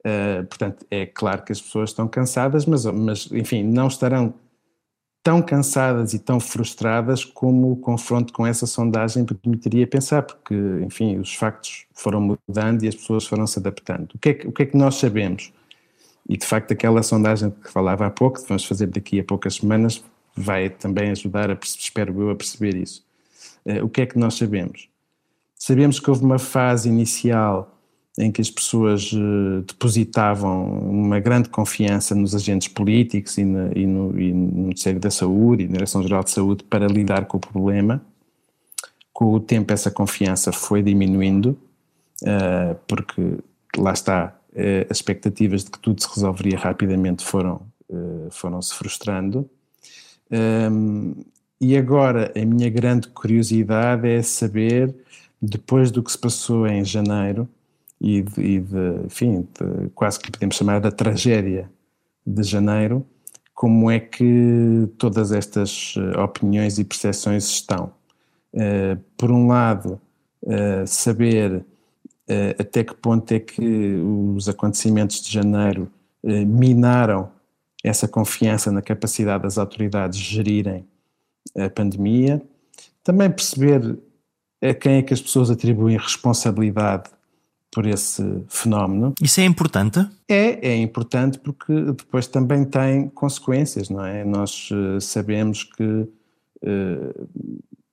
Uh, 0.00 0.44
portanto, 0.46 0.86
é 0.90 1.06
claro 1.06 1.42
que 1.42 1.52
as 1.52 1.60
pessoas 1.60 1.90
estão 1.90 2.06
cansadas, 2.06 2.66
mas, 2.66 2.84
mas, 2.84 3.28
enfim, 3.32 3.62
não 3.62 3.88
estarão 3.88 4.34
tão 5.26 5.42
cansadas 5.42 6.14
e 6.14 6.20
tão 6.20 6.38
frustradas 6.38 7.24
como 7.24 7.72
o 7.72 7.76
confronto 7.76 8.32
com 8.32 8.46
essa 8.46 8.64
sondagem 8.64 9.24
permitiria 9.24 9.84
pensar, 9.84 10.22
porque, 10.22 10.54
enfim, 10.84 11.18
os 11.18 11.34
factos 11.34 11.84
foram 11.92 12.20
mudando 12.20 12.84
e 12.84 12.88
as 12.88 12.94
pessoas 12.94 13.26
foram 13.26 13.44
se 13.44 13.58
adaptando. 13.58 14.12
O 14.14 14.18
que 14.20 14.28
é 14.28 14.34
que, 14.34 14.52
que, 14.52 14.62
é 14.62 14.66
que 14.66 14.76
nós 14.76 14.94
sabemos? 14.94 15.52
E, 16.28 16.36
de 16.36 16.46
facto, 16.46 16.70
aquela 16.70 17.02
sondagem 17.02 17.50
que 17.50 17.72
falava 17.72 18.06
há 18.06 18.10
pouco, 18.10 18.40
que 18.40 18.46
vamos 18.46 18.64
fazer 18.64 18.86
daqui 18.86 19.18
a 19.18 19.24
poucas 19.24 19.56
semanas, 19.56 20.00
vai 20.36 20.70
também 20.70 21.10
ajudar, 21.10 21.50
a, 21.50 21.58
espero 21.60 22.22
eu, 22.22 22.30
a 22.30 22.36
perceber 22.36 22.76
isso. 22.76 23.04
Uh, 23.64 23.84
o 23.84 23.88
que 23.88 24.02
é 24.02 24.06
que 24.06 24.16
nós 24.16 24.34
sabemos? 24.34 24.88
Sabemos 25.56 25.98
que 25.98 26.08
houve 26.08 26.24
uma 26.24 26.38
fase 26.38 26.88
inicial 26.88 27.75
em 28.18 28.32
que 28.32 28.40
as 28.40 28.50
pessoas 28.50 29.12
uh, 29.12 29.62
depositavam 29.66 30.66
uma 30.80 31.20
grande 31.20 31.48
confiança 31.50 32.14
nos 32.14 32.34
agentes 32.34 32.68
políticos 32.68 33.36
e, 33.36 33.44
na, 33.44 33.70
e, 33.74 33.86
no, 33.86 34.18
e, 34.18 34.32
no, 34.32 34.62
Ministério 34.62 34.98
da 34.98 35.10
Saúde 35.10 35.64
e 35.64 35.66
na 35.66 35.74
Direção-Geral 35.74 36.24
de 36.24 36.30
Saúde 36.30 36.64
para 36.64 36.86
lidar 36.86 37.26
com 37.26 37.36
o 37.36 37.40
problema. 37.40 38.02
Com 39.12 39.34
o 39.34 39.40
tempo, 39.40 39.72
essa 39.72 39.90
confiança 39.90 40.50
foi 40.50 40.82
diminuindo, 40.82 41.58
uh, 42.22 42.74
porque 42.86 43.38
lá 43.76 43.92
está, 43.92 44.34
as 44.88 44.96
expectativas 44.96 45.64
de 45.64 45.70
que 45.70 45.78
tudo 45.78 46.00
se 46.00 46.08
resolveria 46.08 46.58
rapidamente 46.58 47.22
foram, 47.22 47.60
foram 48.30 48.62
se 48.62 48.74
frustrando. 48.74 49.46
Um, 50.30 51.14
e 51.60 51.76
agora 51.76 52.32
a 52.36 52.44
minha 52.44 52.68
grande 52.68 53.08
curiosidade 53.08 54.08
é 54.08 54.22
saber, 54.22 54.94
depois 55.40 55.90
do 55.90 56.02
que 56.02 56.10
se 56.10 56.18
passou 56.18 56.66
em 56.66 56.84
janeiro, 56.84 57.48
e 58.00 58.22
de, 58.22 58.40
e 58.40 58.60
de 58.60 59.06
enfim, 59.06 59.48
de, 59.58 59.88
quase 59.94 60.20
que 60.20 60.30
podemos 60.30 60.56
chamar 60.56 60.80
da 60.80 60.90
tragédia 60.90 61.70
de 62.26 62.42
janeiro, 62.42 63.06
como 63.54 63.90
é 63.90 63.98
que 63.98 64.88
todas 64.98 65.32
estas 65.32 65.94
eh, 65.96 66.20
opiniões 66.20 66.78
e 66.78 66.84
percepções 66.84 67.44
estão. 67.44 67.90
Uh, 68.52 68.96
por 69.16 69.30
um 69.30 69.46
lado, 69.46 70.00
uh, 70.42 70.86
saber 70.86 71.52
uh, 71.56 71.64
até 72.58 72.84
que 72.84 72.94
ponto 72.94 73.32
é 73.32 73.40
que 73.40 73.96
os 74.34 74.48
acontecimentos 74.48 75.22
de 75.22 75.32
janeiro 75.32 75.90
minaram 76.24 77.30
essa 77.84 78.08
confiança 78.08 78.72
na 78.72 78.82
capacidade 78.82 79.44
das 79.44 79.58
autoridades 79.58 80.18
gerirem 80.18 80.84
a 81.56 81.70
pandemia, 81.70 82.42
também 83.04 83.30
perceber 83.30 83.96
a 84.60 84.74
quem 84.74 84.96
é 84.96 85.02
que 85.02 85.14
as 85.14 85.20
pessoas 85.20 85.50
atribuem 85.50 85.96
responsabilidade 85.96 87.10
por 87.70 87.86
esse 87.86 88.22
fenómeno. 88.48 89.14
Isso 89.20 89.40
é 89.40 89.44
importante? 89.44 90.06
É, 90.28 90.68
é 90.68 90.76
importante 90.76 91.38
porque 91.38 91.72
depois 91.72 92.26
também 92.26 92.64
tem 92.64 93.08
consequências, 93.08 93.90
não 93.90 94.04
é? 94.04 94.24
Nós 94.24 94.70
uh, 94.70 95.00
sabemos 95.00 95.64
que 95.64 95.82
uh, 95.84 97.28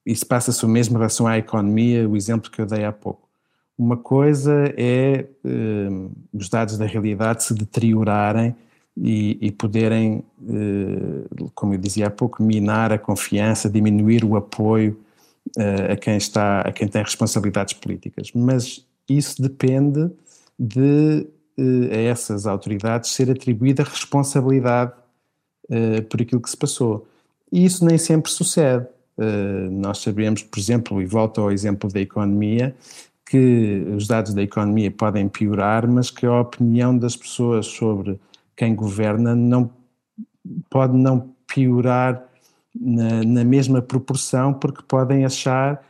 isso 0.05 0.25
passa-se 0.25 0.65
o 0.65 0.69
mesmo 0.69 0.95
em 0.95 0.97
relação 0.97 1.27
à 1.27 1.37
economia, 1.37 2.07
o 2.07 2.15
exemplo 2.15 2.49
que 2.49 2.61
eu 2.61 2.65
dei 2.65 2.85
há 2.85 2.91
pouco. 2.91 3.27
Uma 3.77 3.97
coisa 3.97 4.73
é 4.77 5.25
uh, 5.43 6.11
os 6.33 6.47
dados 6.47 6.77
da 6.77 6.85
realidade 6.85 7.43
se 7.43 7.53
deteriorarem 7.53 8.55
e, 8.95 9.37
e 9.41 9.51
poderem, 9.51 10.23
eh, 10.47 11.49
como 11.55 11.73
eu 11.73 11.77
dizia 11.77 12.07
há 12.07 12.11
pouco, 12.11 12.43
minar 12.43 12.91
a 12.91 12.97
confiança, 12.97 13.69
diminuir 13.69 14.23
o 14.23 14.35
apoio 14.35 14.99
eh, 15.57 15.93
a 15.93 15.95
quem 15.95 16.15
está, 16.15 16.61
a 16.61 16.71
quem 16.71 16.87
tem 16.87 17.01
responsabilidades 17.01 17.73
políticas. 17.73 18.31
Mas 18.33 18.85
isso 19.09 19.41
depende 19.41 20.09
de 20.57 21.27
eh, 21.57 21.95
a 21.95 22.01
essas 22.01 22.45
autoridades 22.45 23.11
ser 23.11 23.29
atribuída 23.29 23.83
responsabilidade 23.83 24.93
por 26.09 26.21
aquilo 26.21 26.41
que 26.41 26.49
se 26.49 26.57
passou. 26.57 27.07
E 27.49 27.63
isso 27.63 27.85
nem 27.85 27.97
sempre 27.97 28.29
sucede. 28.29 28.85
nós 29.71 29.99
sabemos, 29.99 30.43
por 30.43 30.59
exemplo, 30.59 31.01
e 31.01 31.05
volto 31.05 31.39
ao 31.39 31.51
exemplo 31.51 31.89
da 31.89 32.01
economia, 32.01 32.75
que 33.25 33.83
os 33.95 34.05
dados 34.05 34.33
da 34.33 34.43
economia 34.43 34.91
podem 34.91 35.29
piorar, 35.29 35.87
mas 35.87 36.11
que 36.11 36.25
a 36.25 36.41
opinião 36.41 36.95
das 36.95 37.15
pessoas 37.15 37.65
sobre 37.65 38.19
quem 38.55 38.75
governa 38.75 39.33
não 39.33 39.71
pode 40.69 40.95
não 40.95 41.33
piorar 41.47 42.23
na, 42.75 43.23
na 43.23 43.43
mesma 43.43 43.81
proporção, 43.81 44.53
porque 44.53 44.83
podem 44.87 45.25
achar 45.25 45.83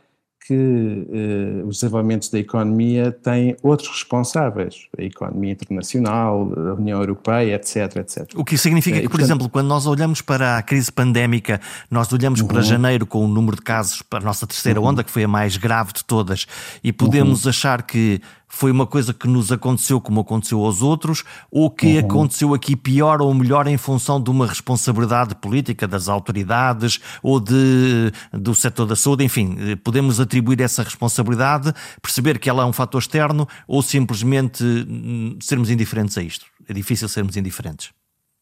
que 0.46 1.06
eh, 1.10 1.64
os 1.64 1.76
desenvolvimentos 1.76 2.28
da 2.28 2.38
economia 2.38 3.10
têm 3.10 3.56
outros 3.62 3.88
responsáveis, 3.88 4.86
a 4.98 5.02
economia 5.02 5.52
internacional, 5.52 6.52
a 6.54 6.74
União 6.74 7.00
Europeia, 7.00 7.54
etc, 7.54 7.96
etc. 7.96 8.30
O 8.36 8.44
que 8.44 8.58
significa 8.58 8.98
é, 8.98 9.00
que, 9.00 9.06
por 9.06 9.12
portanto, 9.12 9.26
exemplo, 9.26 9.48
quando 9.48 9.68
nós 9.68 9.86
olhamos 9.86 10.20
para 10.20 10.58
a 10.58 10.62
crise 10.62 10.92
pandémica, 10.92 11.60
nós 11.90 12.12
olhamos 12.12 12.42
uhum. 12.42 12.48
para 12.48 12.60
janeiro 12.60 13.06
com 13.06 13.24
o 13.24 13.28
número 13.28 13.56
de 13.56 13.62
casos 13.62 14.02
para 14.02 14.18
a 14.18 14.22
nossa 14.22 14.46
terceira 14.46 14.78
uhum. 14.78 14.88
onda, 14.88 15.02
que 15.02 15.10
foi 15.10 15.24
a 15.24 15.28
mais 15.28 15.56
grave 15.56 15.94
de 15.94 16.04
todas, 16.04 16.46
e 16.82 16.92
podemos 16.92 17.44
uhum. 17.44 17.50
achar 17.50 17.82
que 17.82 18.20
Foi 18.54 18.70
uma 18.70 18.86
coisa 18.86 19.12
que 19.12 19.26
nos 19.26 19.50
aconteceu 19.50 20.00
como 20.00 20.20
aconteceu 20.20 20.64
aos 20.64 20.80
outros, 20.80 21.24
ou 21.50 21.68
que 21.68 21.98
uhum. 21.98 21.98
aconteceu 21.98 22.54
aqui 22.54 22.76
pior 22.76 23.20
ou 23.20 23.34
melhor 23.34 23.66
em 23.66 23.76
função 23.76 24.22
de 24.22 24.30
uma 24.30 24.46
responsabilidade 24.46 25.34
política 25.34 25.88
das 25.88 26.08
autoridades 26.08 27.00
ou 27.20 27.40
de, 27.40 28.12
do 28.32 28.54
setor 28.54 28.86
da 28.86 28.94
saúde? 28.94 29.24
Enfim, 29.24 29.56
podemos 29.82 30.20
atribuir 30.20 30.60
essa 30.60 30.84
responsabilidade, 30.84 31.74
perceber 32.00 32.38
que 32.38 32.48
ela 32.48 32.62
é 32.62 32.66
um 32.66 32.72
fator 32.72 33.00
externo 33.00 33.48
ou 33.66 33.82
simplesmente 33.82 34.62
hum, 34.62 35.36
sermos 35.40 35.68
indiferentes 35.68 36.16
a 36.16 36.22
isto? 36.22 36.46
É 36.68 36.72
difícil 36.72 37.08
sermos 37.08 37.36
indiferentes. 37.36 37.90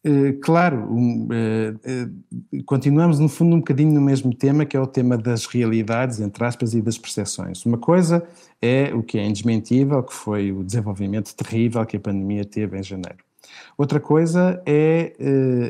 Eh, 0.04 0.32
claro, 0.42 0.88
uh, 0.90 1.28
uh, 1.28 2.64
continuamos 2.64 3.20
no 3.20 3.28
fundo 3.28 3.54
um 3.54 3.60
bocadinho 3.60 3.92
no 3.92 4.00
mesmo 4.00 4.34
tema, 4.34 4.66
que 4.66 4.76
é 4.76 4.80
o 4.80 4.86
tema 4.86 5.16
das 5.16 5.46
realidades, 5.46 6.18
entre 6.18 6.44
aspas, 6.44 6.74
e 6.74 6.82
das 6.82 6.98
percepções. 6.98 7.64
Uma 7.64 7.78
coisa 7.78 8.26
é 8.60 8.92
o 8.92 9.02
que 9.02 9.16
é 9.16 9.24
indesmentível, 9.24 10.02
que 10.02 10.12
foi 10.12 10.50
o 10.50 10.64
desenvolvimento 10.64 11.32
terrível 11.36 11.86
que 11.86 11.96
a 11.96 12.00
pandemia 12.00 12.44
teve 12.44 12.76
em 12.76 12.82
janeiro. 12.82 13.18
Outra 13.78 14.00
coisa 14.00 14.60
é 14.66 15.12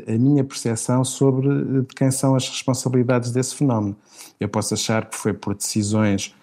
a 0.07 0.17
minha 0.17 0.43
percepção 0.43 1.03
sobre 1.03 1.81
de 1.81 1.87
quem 1.95 2.11
são 2.11 2.35
as 2.35 2.47
responsabilidades 2.47 3.31
desse 3.31 3.55
fenómeno. 3.55 3.95
Eu 4.39 4.47
posso 4.47 4.73
achar 4.73 5.05
que 5.09 5.17
foi 5.17 5.33
por 5.33 5.55
decisões 5.55 6.33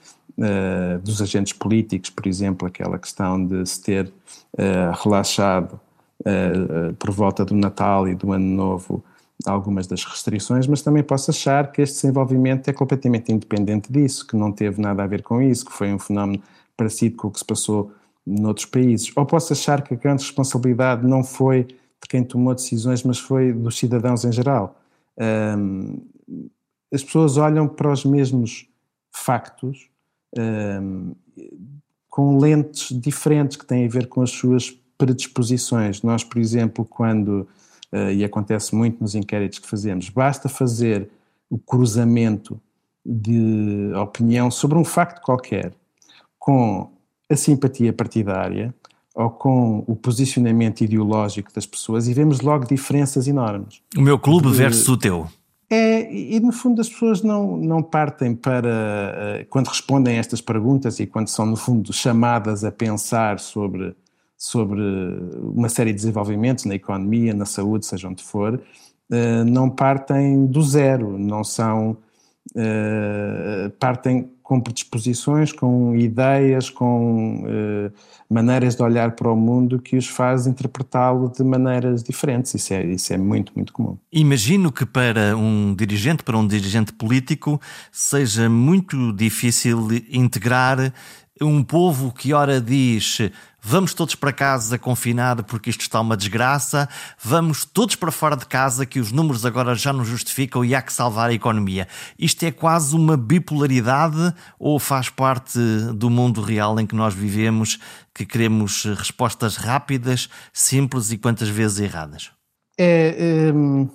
dos 1.02 1.23
agentes 1.23 1.52
políticos, 1.52 2.11
por 2.11 2.26
exemplo, 2.26 2.66
aquela 2.66 2.99
questão 2.99 3.44
de 3.44 3.64
se 3.64 3.80
ter 3.80 4.12
relaxado 5.02 5.80
uh, 6.20 6.94
por 6.94 7.10
volta 7.10 7.44
do 7.44 7.54
Natal 7.54 8.08
e 8.08 8.14
do 8.14 8.32
Ano 8.32 8.46
Novo 8.46 9.04
algumas 9.46 9.86
das 9.86 10.04
restrições, 10.04 10.66
mas 10.66 10.82
também 10.82 11.02
posso 11.02 11.30
achar 11.30 11.72
que 11.72 11.80
este 11.80 12.02
desenvolvimento 12.02 12.68
é 12.68 12.72
completamente 12.72 13.32
independente 13.32 13.90
disso, 13.90 14.26
que 14.26 14.36
não 14.36 14.52
teve 14.52 14.80
nada 14.80 15.02
a 15.02 15.06
ver 15.06 15.22
com 15.22 15.40
isso, 15.40 15.64
que 15.64 15.72
foi 15.72 15.92
um 15.92 15.98
fenómeno 15.98 16.42
parecido 16.76 17.16
com 17.16 17.28
o 17.28 17.30
que 17.30 17.38
se 17.38 17.44
passou 17.44 17.92
noutros 18.26 18.66
países. 18.66 19.10
Ou 19.16 19.24
posso 19.24 19.52
achar 19.52 19.82
que 19.82 19.94
a 19.94 19.96
grande 19.96 20.22
responsabilidade 20.22 21.06
não 21.06 21.24
foi 21.24 21.64
de 21.64 22.08
quem 22.08 22.22
tomou 22.22 22.54
decisões, 22.54 23.02
mas 23.02 23.18
foi 23.18 23.52
dos 23.52 23.78
cidadãos 23.78 24.24
em 24.24 24.32
geral. 24.32 24.78
Um, 25.18 25.98
as 26.92 27.04
pessoas 27.04 27.36
olham 27.36 27.68
para 27.68 27.90
os 27.90 28.04
mesmos 28.04 28.66
factos 29.12 29.88
um, 30.36 31.14
com 32.08 32.38
lentes 32.38 32.98
diferentes 32.98 33.56
que 33.56 33.66
têm 33.66 33.86
a 33.86 33.88
ver 33.88 34.06
com 34.08 34.22
as 34.22 34.30
suas 34.30 34.79
predisposições. 35.00 36.02
Nós, 36.02 36.23
por 36.23 36.38
exemplo, 36.38 36.85
quando, 36.85 37.49
uh, 37.90 38.12
e 38.12 38.23
acontece 38.23 38.75
muito 38.75 39.00
nos 39.00 39.14
inquéritos 39.14 39.59
que 39.59 39.66
fazemos, 39.66 40.11
basta 40.11 40.47
fazer 40.47 41.09
o 41.49 41.59
cruzamento 41.59 42.61
de 43.04 43.90
opinião 43.95 44.50
sobre 44.50 44.76
um 44.76 44.85
facto 44.85 45.23
qualquer 45.23 45.73
com 46.38 46.90
a 47.30 47.35
simpatia 47.35 47.95
partidária 47.95 48.75
ou 49.14 49.30
com 49.30 49.85
o 49.87 49.97
posicionamento 49.97 50.83
ideológico 50.83 51.50
das 51.54 51.64
pessoas 51.64 52.07
e 52.09 52.12
vemos 52.12 52.42
logo 52.42 52.66
diferenças 52.66 53.26
enormes. 53.26 53.80
O 53.97 54.02
meu 54.02 54.19
clube 54.19 54.50
de, 54.50 54.54
versus 54.54 54.87
o 54.88 54.97
teu. 54.99 55.26
É, 55.71 56.12
e 56.12 56.38
no 56.40 56.52
fundo 56.52 56.80
as 56.80 56.88
pessoas 56.88 57.23
não, 57.23 57.57
não 57.57 57.83
partem 57.83 58.35
para, 58.35 58.69
eh, 58.69 59.47
quando 59.49 59.69
respondem 59.69 60.16
a 60.16 60.19
estas 60.19 60.40
perguntas 60.40 61.00
e 61.00 61.07
quando 61.07 61.28
são 61.28 61.47
no 61.47 61.57
fundo 61.57 61.92
chamadas 61.92 62.64
a 62.64 62.73
pensar 62.73 63.38
sobre 63.38 63.95
sobre 64.40 64.80
uma 65.38 65.68
série 65.68 65.92
de 65.92 65.97
desenvolvimentos 65.97 66.64
na 66.64 66.75
economia, 66.75 67.35
na 67.35 67.44
saúde, 67.44 67.85
seja 67.85 68.09
onde 68.09 68.25
for, 68.25 68.59
eh, 69.12 69.44
não 69.44 69.68
partem 69.68 70.47
do 70.47 70.62
zero, 70.62 71.18
não 71.18 71.44
são. 71.44 71.99
Eh, 72.56 73.70
partem 73.78 74.30
com 74.50 74.61
predisposições, 74.61 75.52
com 75.52 75.94
ideias, 75.94 76.68
com 76.68 77.44
uh, 77.44 77.92
maneiras 78.28 78.75
de 78.75 78.82
olhar 78.82 79.12
para 79.12 79.30
o 79.30 79.37
mundo 79.37 79.78
que 79.78 79.97
os 79.97 80.09
faz 80.09 80.44
interpretá-lo 80.44 81.30
de 81.30 81.44
maneiras 81.44 82.03
diferentes. 82.03 82.53
Isso 82.53 82.74
é, 82.74 82.85
isso 82.85 83.12
é 83.12 83.16
muito, 83.16 83.53
muito 83.55 83.72
comum. 83.72 83.96
Imagino 84.12 84.72
que 84.72 84.85
para 84.85 85.37
um 85.37 85.72
dirigente, 85.72 86.24
para 86.24 86.37
um 86.37 86.44
dirigente 86.44 86.92
político, 86.92 87.61
seja 87.92 88.50
muito 88.50 89.12
difícil 89.12 89.87
integrar 90.11 90.92
um 91.40 91.62
povo 91.62 92.12
que 92.12 92.35
ora 92.35 92.61
diz 92.61 93.18
vamos 93.62 93.94
todos 93.94 94.14
para 94.14 94.33
casa 94.33 94.79
confinar 94.79 95.42
porque 95.44 95.70
isto 95.70 95.83
está 95.83 96.00
uma 96.00 96.16
desgraça, 96.16 96.88
vamos 97.22 97.64
todos 97.64 97.94
para 97.94 98.11
fora 98.11 98.37
de 98.37 98.46
casa 98.46 98.87
que 98.87 98.98
os 98.98 99.12
números 99.12 99.44
agora 99.44 99.74
já 99.74 99.92
não 99.92 100.05
justificam 100.05 100.64
e 100.64 100.74
há 100.74 100.83
que 100.83 100.92
salvar 100.92 101.31
a 101.31 101.35
economia. 101.35 101.87
Isto 102.18 102.44
é 102.44 102.50
quase 102.50 102.94
uma 102.94 103.16
bipolaridade 103.16 104.35
ou 104.59 104.79
faz 104.79 105.09
parte 105.09 105.59
do 105.94 106.11
mundo 106.11 106.40
real 106.40 106.79
em 106.81 106.87
que 106.87 106.94
nós 106.94 107.14
vivemos, 107.14 107.79
que 108.14 108.26
queremos 108.26 108.85
respostas 108.85 109.57
rápidas, 109.57 110.29
simples 110.53 111.11
e 111.11 111.18
quantas 111.18 111.48
vezes 111.48 111.81
erradas? 111.81 112.31
É, 112.79 113.53
hum, 113.55 113.88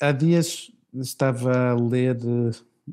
há 0.00 0.12
dias 0.12 0.70
estava 0.94 1.70
a 1.70 1.74
ler 1.74 2.18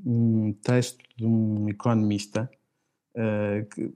um 0.06 0.54
texto 0.62 1.04
de 1.18 1.26
um 1.26 1.70
economista 1.70 2.50
que 3.74 3.94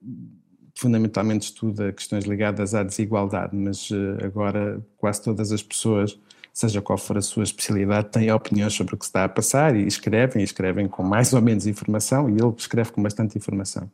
fundamentalmente 0.78 1.46
estuda 1.46 1.92
questões 1.92 2.26
ligadas 2.26 2.76
à 2.76 2.84
desigualdade, 2.84 3.56
mas 3.56 3.90
uh, 3.90 4.18
agora 4.24 4.80
quase 4.98 5.24
todas 5.24 5.52
as 5.52 5.64
pessoas, 5.64 6.18
seja 6.54 6.82
qual 6.82 6.98
for 6.98 7.18
a 7.18 7.22
sua 7.22 7.44
especialidade, 7.44 8.10
têm 8.10 8.32
opiniões 8.32 8.74
sobre 8.74 8.94
o 8.94 8.98
que 8.98 9.06
está 9.06 9.24
a 9.24 9.30
passar 9.30 9.76
e 9.76 9.88
escrevem, 9.88 10.42
e 10.42 10.46
escrevem 10.46 10.88
com 10.88 11.04
mais 11.04 11.34
ou 11.34 11.42
menos 11.42 11.66
informação, 11.66 12.30
e 12.30 12.34
ele 12.34 12.54
escreve 12.58 12.92
com 12.92 13.02
bastante 13.02 13.38
informação. 13.38 13.90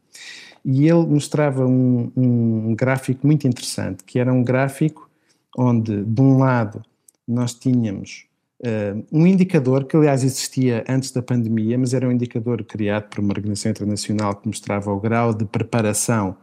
E 0.64 0.88
ele 0.88 1.06
mostrava 1.06 1.66
um, 1.66 2.12
um 2.16 2.76
gráfico 2.76 3.26
muito 3.26 3.48
interessante, 3.48 4.04
que 4.04 4.20
era 4.20 4.32
um 4.32 4.44
gráfico 4.44 5.10
onde, 5.58 6.04
de 6.04 6.22
um 6.22 6.38
lado, 6.38 6.82
nós 7.28 7.54
tínhamos 7.54 8.26
um 9.12 9.28
indicador 9.28 9.86
que, 9.86 9.98
aliás, 9.98 10.24
existia 10.24 10.86
antes 10.88 11.12
da 11.12 11.22
pandemia, 11.22 11.78
mas 11.78 11.94
era 11.94 12.08
um 12.08 12.12
indicador 12.12 12.64
criado 12.64 13.10
por 13.10 13.20
uma 13.20 13.34
organização 13.34 13.72
internacional 13.72 14.36
que 14.36 14.48
mostrava 14.48 14.92
o 14.92 15.00
grau 15.00 15.34
de 15.34 15.44
preparação 15.44 16.38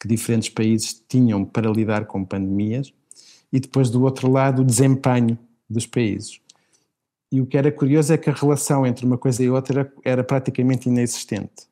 que 0.00 0.08
diferentes 0.08 0.48
países 0.48 1.02
tinham 1.08 1.44
para 1.44 1.70
lidar 1.70 2.06
com 2.06 2.24
pandemias, 2.24 2.92
e 3.52 3.58
depois, 3.58 3.90
do 3.90 4.02
outro 4.02 4.30
lado, 4.30 4.62
o 4.62 4.64
desempenho 4.64 5.38
dos 5.68 5.86
países. 5.86 6.40
E 7.30 7.40
o 7.40 7.46
que 7.46 7.58
era 7.58 7.70
curioso 7.70 8.12
é 8.12 8.18
que 8.18 8.30
a 8.30 8.32
relação 8.32 8.86
entre 8.86 9.04
uma 9.04 9.18
coisa 9.18 9.42
e 9.42 9.50
outra 9.50 9.92
era, 10.04 10.24
praticamente 10.24 10.88
inexistente. 10.88 11.68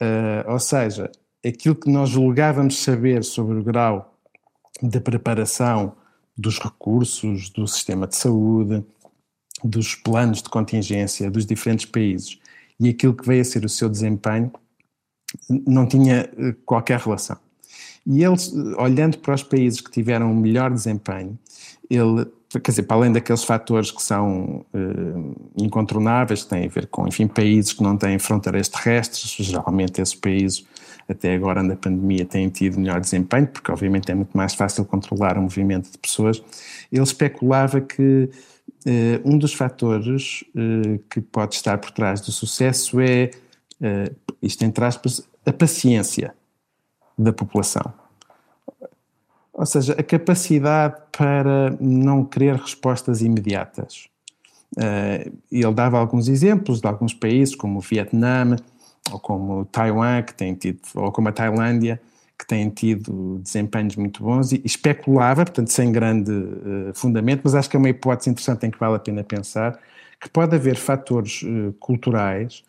Uh, 0.00 0.50
ou 0.50 0.58
seja, 0.58 1.10
aquilo 1.44 1.74
que 1.74 1.90
nós 1.90 2.10
julgávamos 2.10 2.78
saber 2.78 3.24
sobre 3.24 3.58
o 3.58 3.62
grau 3.62 4.14
de 4.82 5.00
preparação 5.00 5.96
dos 6.36 6.58
recursos, 6.58 7.50
do 7.50 7.66
sistema 7.66 8.06
de 8.06 8.16
saúde, 8.16 8.84
dos 9.64 9.94
planos 9.94 10.42
de 10.42 10.48
contingência 10.48 11.30
dos 11.30 11.46
diferentes 11.46 11.86
países 11.86 12.38
e 12.78 12.88
aquilo 12.88 13.14
que 13.14 13.26
veio 13.26 13.40
a 13.40 13.44
ser 13.44 13.64
o 13.64 13.68
seu 13.68 13.88
desempenho 13.88 14.52
não 15.66 15.86
tinha 15.86 16.30
eh, 16.36 16.54
qualquer 16.64 17.00
relação. 17.00 17.36
E 18.06 18.22
ele, 18.22 18.36
olhando 18.78 19.18
para 19.18 19.34
os 19.34 19.42
países 19.42 19.80
que 19.80 19.90
tiveram 19.90 20.30
um 20.30 20.36
melhor 20.36 20.70
desempenho, 20.70 21.36
ele, 21.90 22.26
quer 22.50 22.70
dizer, 22.70 22.84
para 22.84 22.96
além 22.96 23.12
daqueles 23.12 23.42
fatores 23.42 23.90
que 23.90 24.00
são 24.00 24.64
uh, 24.72 25.52
incontornáveis, 25.56 26.44
que 26.44 26.50
têm 26.50 26.66
a 26.66 26.68
ver 26.68 26.86
com, 26.86 27.08
enfim, 27.08 27.26
países 27.26 27.72
que 27.72 27.82
não 27.82 27.96
têm 27.96 28.16
fronteiras 28.20 28.68
terrestres, 28.68 29.34
geralmente 29.44 30.00
esses 30.00 30.14
países 30.14 30.64
até 31.08 31.34
agora 31.34 31.62
na 31.62 31.76
pandemia 31.76 32.24
têm 32.24 32.48
tido 32.48 32.80
melhor 32.80 33.00
desempenho, 33.00 33.46
porque 33.46 33.70
obviamente 33.70 34.10
é 34.10 34.14
muito 34.14 34.36
mais 34.36 34.54
fácil 34.54 34.84
controlar 34.84 35.38
o 35.38 35.42
movimento 35.42 35.90
de 35.90 35.98
pessoas, 35.98 36.42
ele 36.90 37.02
especulava 37.02 37.80
que 37.80 38.28
uh, 38.86 39.20
um 39.24 39.38
dos 39.38 39.54
fatores 39.54 40.44
uh, 40.54 40.98
que 41.08 41.20
pode 41.20 41.54
estar 41.54 41.78
por 41.78 41.90
trás 41.90 42.20
do 42.20 42.32
sucesso 42.32 43.00
é, 43.00 43.30
uh, 43.80 44.16
isto 44.42 44.64
entre 44.64 44.84
aspas, 44.84 45.26
a 45.44 45.52
paciência 45.52 46.34
da 47.16 47.32
população. 47.32 47.92
Ou 49.52 49.64
seja, 49.64 49.94
a 49.94 50.02
capacidade 50.02 51.00
para 51.16 51.74
não 51.80 52.24
querer 52.24 52.56
respostas 52.56 53.22
imediatas. 53.22 54.06
ele 55.50 55.72
dava 55.72 55.98
alguns 55.98 56.28
exemplos 56.28 56.78
de 56.78 56.86
alguns 56.86 57.14
países, 57.14 57.54
como 57.54 57.78
o 57.78 57.80
Vietnã, 57.80 58.56
ou 59.10 59.18
como 59.18 59.64
Taiwan, 59.66 60.22
que 60.22 60.34
tem 60.34 60.54
tido, 60.54 60.80
ou 60.94 61.12
como 61.12 61.28
a 61.28 61.32
Tailândia, 61.32 62.00
que 62.38 62.46
têm 62.46 62.68
tido 62.68 63.38
desempenhos 63.42 63.96
muito 63.96 64.22
bons. 64.22 64.52
E 64.52 64.60
especulava, 64.64 65.44
portanto, 65.44 65.68
sem 65.72 65.90
grande 65.90 66.30
uh, 66.30 66.92
fundamento, 66.94 67.42
mas 67.44 67.54
acho 67.54 67.70
que 67.70 67.76
é 67.76 67.78
uma 67.78 67.88
hipótese 67.88 68.30
interessante 68.30 68.66
em 68.66 68.70
que 68.70 68.78
vale 68.78 68.96
a 68.96 68.98
pena 68.98 69.24
pensar, 69.24 69.78
que 70.20 70.28
pode 70.28 70.54
haver 70.54 70.76
fatores 70.76 71.42
uh, 71.42 71.72
culturais 71.78 72.62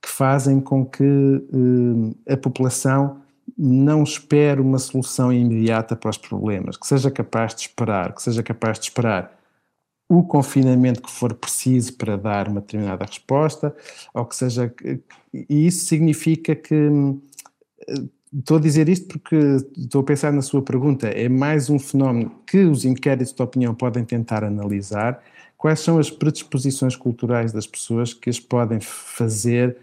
que 0.00 0.08
fazem 0.08 0.60
com 0.60 0.84
que 0.84 1.04
uh, 1.04 2.16
a 2.28 2.36
população 2.36 3.22
não 3.56 4.02
espere 4.02 4.60
uma 4.60 4.78
solução 4.78 5.32
imediata 5.32 5.94
para 5.94 6.10
os 6.10 6.16
problemas, 6.16 6.76
que 6.76 6.86
seja 6.86 7.10
capaz 7.10 7.54
de 7.54 7.62
esperar, 7.62 8.12
que 8.12 8.22
seja 8.22 8.42
capaz 8.42 8.78
de 8.78 8.86
esperar 8.86 9.41
o 10.12 10.22
confinamento 10.22 11.00
que 11.00 11.10
for 11.10 11.32
preciso 11.32 11.94
para 11.94 12.18
dar 12.18 12.46
uma 12.46 12.60
determinada 12.60 13.02
resposta, 13.02 13.74
ou 14.12 14.26
que 14.26 14.36
seja. 14.36 14.70
E 15.32 15.66
isso 15.66 15.86
significa 15.86 16.54
que 16.54 16.74
hum, 16.74 17.18
estou 18.30 18.58
a 18.58 18.60
dizer 18.60 18.90
isto 18.90 19.08
porque 19.08 19.34
estou 19.74 20.02
a 20.02 20.04
pensar 20.04 20.30
na 20.30 20.42
sua 20.42 20.60
pergunta. 20.60 21.08
É 21.08 21.30
mais 21.30 21.70
um 21.70 21.78
fenómeno 21.78 22.30
que 22.46 22.58
os 22.58 22.84
inquéritos 22.84 23.32
de 23.32 23.42
opinião 23.42 23.74
podem 23.74 24.04
tentar 24.04 24.44
analisar. 24.44 25.22
Quais 25.56 25.80
são 25.80 25.98
as 25.98 26.10
predisposições 26.10 26.94
culturais 26.94 27.50
das 27.50 27.66
pessoas 27.66 28.12
que 28.12 28.28
as 28.28 28.38
podem 28.38 28.80
fazer 28.80 29.78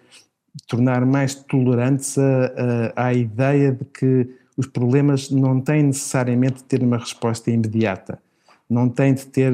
tornar 0.68 1.04
mais 1.08 1.34
tolerantes 1.34 2.20
a, 2.20 2.92
a, 2.96 3.08
à 3.08 3.14
ideia 3.16 3.72
de 3.72 3.86
que 3.86 4.30
os 4.56 4.68
problemas 4.68 5.32
não 5.32 5.60
têm 5.60 5.82
necessariamente 5.82 6.58
de 6.58 6.64
ter 6.66 6.84
uma 6.84 6.98
resposta 7.00 7.50
imediata, 7.50 8.22
não 8.70 8.88
têm 8.88 9.14
de 9.14 9.26
ter 9.26 9.54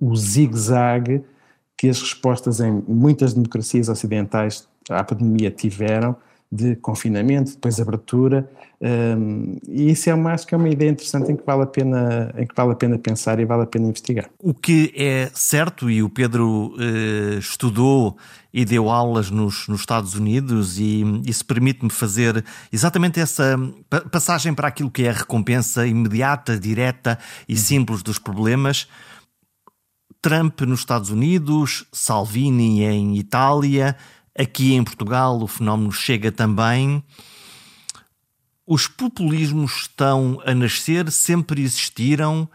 o 0.00 0.16
zigue-zague 0.16 1.22
que 1.76 1.88
as 1.88 2.00
respostas 2.00 2.58
em 2.60 2.82
muitas 2.88 3.34
democracias 3.34 3.88
ocidentais 3.88 4.66
à 4.88 5.04
pandemia 5.04 5.50
tiveram, 5.50 6.16
de 6.50 6.76
confinamento, 6.76 7.52
depois 7.52 7.80
abertura, 7.80 8.48
um, 8.80 9.56
e 9.66 9.90
isso 9.90 10.10
é 10.10 10.14
uma, 10.14 10.32
acho 10.32 10.46
que 10.46 10.54
é 10.54 10.58
uma 10.58 10.68
ideia 10.68 10.90
interessante 10.90 11.32
em 11.32 11.36
que, 11.36 11.44
vale 11.44 11.62
a 11.62 11.66
pena, 11.66 12.32
em 12.36 12.46
que 12.46 12.54
vale 12.54 12.72
a 12.72 12.74
pena 12.74 12.98
pensar 12.98 13.40
e 13.40 13.44
vale 13.44 13.62
a 13.62 13.66
pena 13.66 13.86
investigar. 13.88 14.28
O 14.38 14.52
que 14.52 14.92
é 14.94 15.30
certo, 15.34 15.90
e 15.90 16.02
o 16.02 16.10
Pedro 16.10 16.74
uh, 16.74 17.38
estudou 17.38 18.16
e 18.52 18.64
deu 18.64 18.90
aulas 18.90 19.30
nos, 19.30 19.66
nos 19.66 19.80
Estados 19.80 20.14
Unidos, 20.14 20.78
e 20.78 21.02
isso 21.26 21.44
permite-me 21.44 21.90
fazer 21.90 22.44
exatamente 22.72 23.18
essa 23.18 23.58
passagem 24.10 24.54
para 24.54 24.68
aquilo 24.68 24.90
que 24.90 25.04
é 25.04 25.10
a 25.10 25.12
recompensa 25.12 25.86
imediata, 25.86 26.58
direta 26.58 27.18
e 27.48 27.54
uhum. 27.54 27.58
simples 27.58 28.02
dos 28.02 28.18
problemas. 28.18 28.88
Trump 30.22 30.62
nos 30.62 30.80
Estados 30.80 31.10
Unidos, 31.10 31.86
Salvini 31.92 32.82
em 32.82 33.16
Itália, 33.16 33.96
Aqui 34.38 34.74
em 34.74 34.84
Portugal 34.84 35.40
o 35.40 35.46
fenómeno 35.46 35.90
chega 35.90 36.30
também. 36.30 37.02
Os 38.66 38.86
populismos 38.86 39.82
estão 39.82 40.42
a 40.44 40.54
nascer, 40.54 41.10
sempre 41.10 41.62
existiram, 41.62 42.48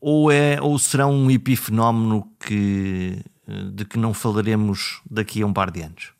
ou, 0.00 0.30
é, 0.30 0.60
ou 0.60 0.78
serão 0.78 1.12
um 1.12 1.30
epifenómeno 1.30 2.26
que, 2.40 3.22
de 3.74 3.84
que 3.84 3.98
não 3.98 4.14
falaremos 4.14 5.00
daqui 5.08 5.42
a 5.42 5.46
um 5.46 5.52
par 5.52 5.70
de 5.70 5.82
anos? 5.82 6.12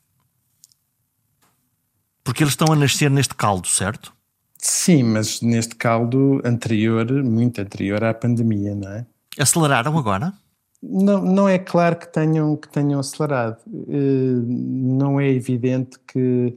Porque 2.23 2.43
eles 2.43 2.53
estão 2.53 2.71
a 2.71 2.75
nascer 2.75 3.09
neste 3.09 3.33
caldo, 3.33 3.67
certo? 3.67 4.13
Sim, 4.57 5.03
mas 5.03 5.41
neste 5.41 5.75
caldo 5.75 6.41
anterior, 6.43 7.11
muito 7.23 7.61
anterior 7.61 8.03
à 8.03 8.13
pandemia, 8.13 8.75
não 8.75 8.89
é? 8.89 9.05
Aceleraram 9.39 9.97
agora? 9.97 10.33
Não, 10.81 11.23
não 11.23 11.49
é 11.49 11.57
claro 11.57 11.97
que 11.97 12.07
tenham, 12.11 12.55
que 12.55 12.69
tenham 12.69 12.99
acelerado. 12.99 13.57
Eh, 13.89 14.41
não 14.45 15.19
é 15.19 15.29
evidente 15.29 15.97
que 16.07 16.55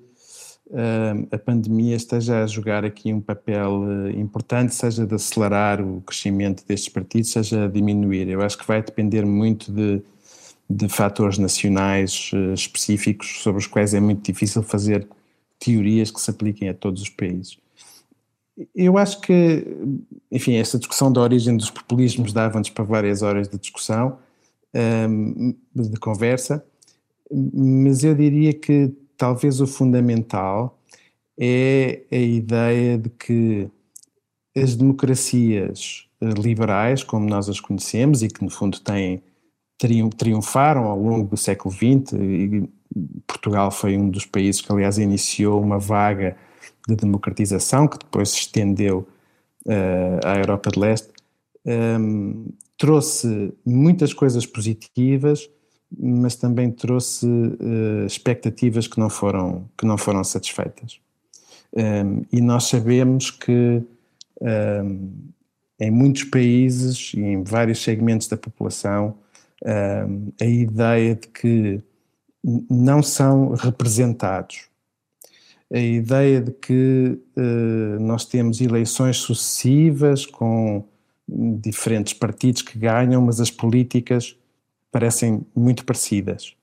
eh, 0.73 1.15
a 1.33 1.39
pandemia 1.39 1.97
esteja 1.97 2.45
a 2.45 2.47
jogar 2.47 2.85
aqui 2.85 3.13
um 3.13 3.21
papel 3.21 3.83
eh, 4.09 4.11
importante, 4.19 4.75
seja 4.75 5.07
de 5.07 5.15
acelerar 5.15 5.81
o 5.81 6.03
crescimento 6.03 6.65
destes 6.67 6.91
partidos, 6.91 7.33
seja 7.33 7.65
a 7.65 7.69
diminuir. 7.69 8.29
Eu 8.29 8.43
acho 8.43 8.59
que 8.59 8.67
vai 8.67 8.83
depender 8.83 9.25
muito 9.25 9.73
de, 9.73 10.03
de 10.69 10.89
fatores 10.89 11.39
nacionais 11.39 12.31
específicos 12.55 13.43
sobre 13.43 13.61
os 13.61 13.67
quais 13.67 13.95
é 13.95 14.01
muito 14.01 14.23
difícil 14.23 14.63
fazer 14.63 15.09
teorias 15.59 16.11
que 16.11 16.21
se 16.21 16.31
apliquem 16.31 16.69
a 16.69 16.75
todos 16.75 17.03
os 17.03 17.09
países. 17.09 17.59
Eu 18.75 18.99
acho 18.99 19.21
que, 19.21 19.65
enfim, 20.31 20.55
esta 20.55 20.79
discussão 20.79 21.13
da 21.13 21.21
origem 21.21 21.57
dos 21.57 21.71
populismos 21.71 22.33
dava-nos 22.33 22.71
para 22.71 22.85
várias 22.85 23.23
horas 23.23 23.49
de 23.49 23.59
discussão, 23.59 24.19
um, 25.09 25.55
de 25.75 25.99
conversa, 25.99 26.65
mas 27.31 28.05
eu 28.05 28.15
diria 28.15 28.53
que 28.53 28.93
talvez 29.17 29.61
o 29.61 29.67
fundamental 29.67 30.79
é 31.39 32.03
a 32.11 32.17
ideia 32.17 32.99
de 32.99 33.09
que 33.11 33.69
as 34.57 34.77
democracias 34.77 36.09
eh, 36.21 36.27
liberais, 36.27 37.03
como 37.03 37.29
nós 37.29 37.49
as 37.49 37.61
conhecemos 37.61 38.23
e 38.23 38.29
que 38.29 38.43
no 38.45 38.51
fundo 38.51 38.81
têm, 38.81 39.23
triunfaram 40.19 40.85
ao 40.85 41.01
longo 41.01 41.29
do 41.29 41.37
século 41.37 41.73
XX, 41.75 42.13
Portugal 43.27 43.71
foi 43.71 43.97
um 43.97 44.11
dos 44.11 44.27
países 44.27 44.61
que 44.61 44.71
aliás 44.71 44.99
iniciou 44.99 45.63
uma 45.63 45.79
vaga 45.79 46.37
de 46.97 47.03
democratização, 47.03 47.87
que 47.87 47.99
depois 47.99 48.31
se 48.31 48.39
estendeu 48.39 49.07
uh, 49.67 50.27
à 50.27 50.39
Europa 50.39 50.71
de 50.71 50.79
Leste, 50.79 51.11
um, 51.65 51.71
ehm, 51.71 52.47
trouxe 52.79 53.53
muitas 53.65 54.13
coisas 54.15 54.47
positivas, 54.47 55.49
mas 55.99 56.37
também 56.37 56.71
trouxe 56.71 57.27
uh, 57.27 58.07
expectativas 58.07 58.87
que 58.87 58.99
não 58.99 59.11
foram, 59.11 59.69
que 59.77 59.85
não 59.85 59.99
foram 59.99 60.25
satisfeitas. 60.25 61.01
Um, 61.75 61.81
ehm, 61.81 62.23
e 62.33 62.41
nós 62.41 62.65
sabemos 62.65 63.31
que 63.31 63.83
um, 64.41 64.47
ehm, 64.47 65.09
em 65.79 65.91
muitos 65.91 66.25
países 66.25 67.13
e 67.15 67.21
em 67.21 67.43
vários 67.43 67.83
segmentos 67.83 68.29
da 68.29 68.37
população, 68.37 69.17
a 70.41 70.45
ideia 70.45 71.15
de 71.15 71.27
que 71.29 71.83
não 72.43 73.03
são 73.03 73.55
representados 73.55 74.70
a 75.73 75.79
ideia 75.79 76.41
de 76.41 76.51
que 76.51 77.19
uh, 77.37 78.01
nós 78.01 78.25
temos 78.25 78.61
eleições 78.61 79.19
sucessivas 79.19 80.27
com 80.27 80.85
diferentes 81.29 82.13
partidos 82.13 82.63
que 82.63 82.77
ganham, 82.77 83.23
mas 83.23 83.41
as 83.41 83.51
políticas 83.51 84.37
parecem 84.91 85.47
muito 85.55 85.85
parecidas. 85.85 86.57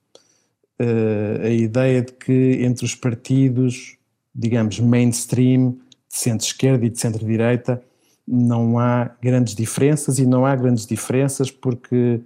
Uh, 0.80 1.46
a 1.46 1.50
ideia 1.50 2.02
de 2.02 2.12
que 2.12 2.60
entre 2.62 2.86
os 2.86 2.94
partidos, 2.94 3.98
digamos, 4.36 4.80
mainstream, 4.80 5.78
de 6.10 6.18
centro-esquerda 6.18 6.86
e 6.86 6.90
de 6.90 7.00
centro-direita, 7.00 7.82
não 8.28 8.78
há 8.78 9.16
grandes 9.22 9.56
diferenças 9.56 10.20
e 10.20 10.26
não 10.26 10.46
há 10.46 10.54
grandes 10.54 10.86
diferenças 10.86 11.50
porque 11.50 12.20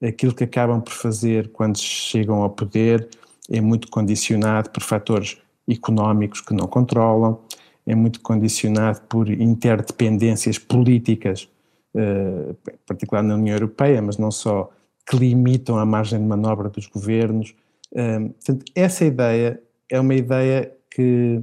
aquilo 0.00 0.32
que 0.32 0.44
acabam 0.44 0.80
por 0.80 0.92
fazer 0.92 1.48
quando 1.48 1.78
chegam 1.78 2.42
ao 2.42 2.50
poder 2.50 3.08
é 3.50 3.60
muito 3.60 3.88
condicionado 3.88 4.70
por 4.70 4.82
fatores 4.82 5.36
económicos 5.68 6.40
que 6.40 6.54
não 6.54 6.66
controlam, 6.66 7.40
é 7.86 7.94
muito 7.94 8.20
condicionado 8.20 9.00
por 9.08 9.30
interdependências 9.30 10.58
políticas, 10.58 11.48
eh, 11.94 12.54
particular 12.86 13.22
na 13.22 13.34
União 13.34 13.54
Europeia, 13.54 14.00
mas 14.02 14.18
não 14.18 14.30
só, 14.30 14.70
que 15.08 15.16
limitam 15.16 15.78
a 15.78 15.86
margem 15.86 16.18
de 16.18 16.26
manobra 16.26 16.68
dos 16.68 16.86
governos. 16.86 17.54
Eh, 17.94 18.20
portanto, 18.20 18.64
essa 18.74 19.04
ideia 19.04 19.62
é 19.90 19.98
uma 19.98 20.14
ideia 20.14 20.70
que 20.90 21.42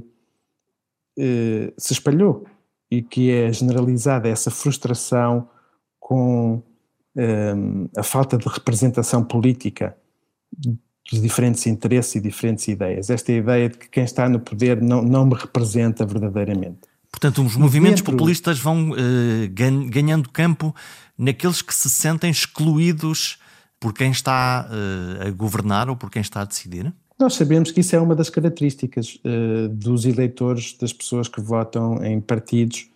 eh, 1.18 1.72
se 1.76 1.92
espalhou 1.92 2.44
e 2.90 3.02
que 3.02 3.30
é 3.32 3.52
generalizada, 3.52 4.28
essa 4.28 4.50
frustração 4.50 5.48
com 5.98 6.62
a 7.96 8.02
falta 8.02 8.36
de 8.36 8.46
representação 8.46 9.24
política 9.24 9.96
dos 11.10 11.20
diferentes 11.20 11.66
interesses 11.66 12.16
e 12.16 12.20
diferentes 12.20 12.66
ideias. 12.68 13.10
Esta 13.10 13.32
ideia 13.32 13.68
de 13.68 13.78
que 13.78 13.88
quem 13.88 14.04
está 14.04 14.28
no 14.28 14.40
poder 14.40 14.82
não, 14.82 15.02
não 15.02 15.24
me 15.24 15.34
representa 15.34 16.04
verdadeiramente. 16.04 16.80
Portanto, 17.10 17.42
os 17.42 17.56
movimentos 17.56 18.00
Dentro... 18.00 18.12
populistas 18.12 18.58
vão 18.58 18.90
uh, 18.90 18.94
ganhando 19.88 20.28
campo 20.28 20.74
naqueles 21.16 21.62
que 21.62 21.74
se 21.74 21.88
sentem 21.88 22.30
excluídos 22.30 23.38
por 23.80 23.94
quem 23.94 24.10
está 24.10 24.68
uh, 24.68 25.28
a 25.28 25.30
governar 25.30 25.88
ou 25.88 25.96
por 25.96 26.10
quem 26.10 26.20
está 26.20 26.42
a 26.42 26.44
decidir? 26.44 26.92
Nós 27.18 27.34
sabemos 27.34 27.70
que 27.70 27.80
isso 27.80 27.96
é 27.96 28.00
uma 28.00 28.14
das 28.14 28.28
características 28.28 29.18
uh, 29.24 29.68
dos 29.68 30.04
eleitores, 30.04 30.76
das 30.78 30.92
pessoas 30.92 31.28
que 31.28 31.40
votam 31.40 32.04
em 32.04 32.20
partidos 32.20 32.88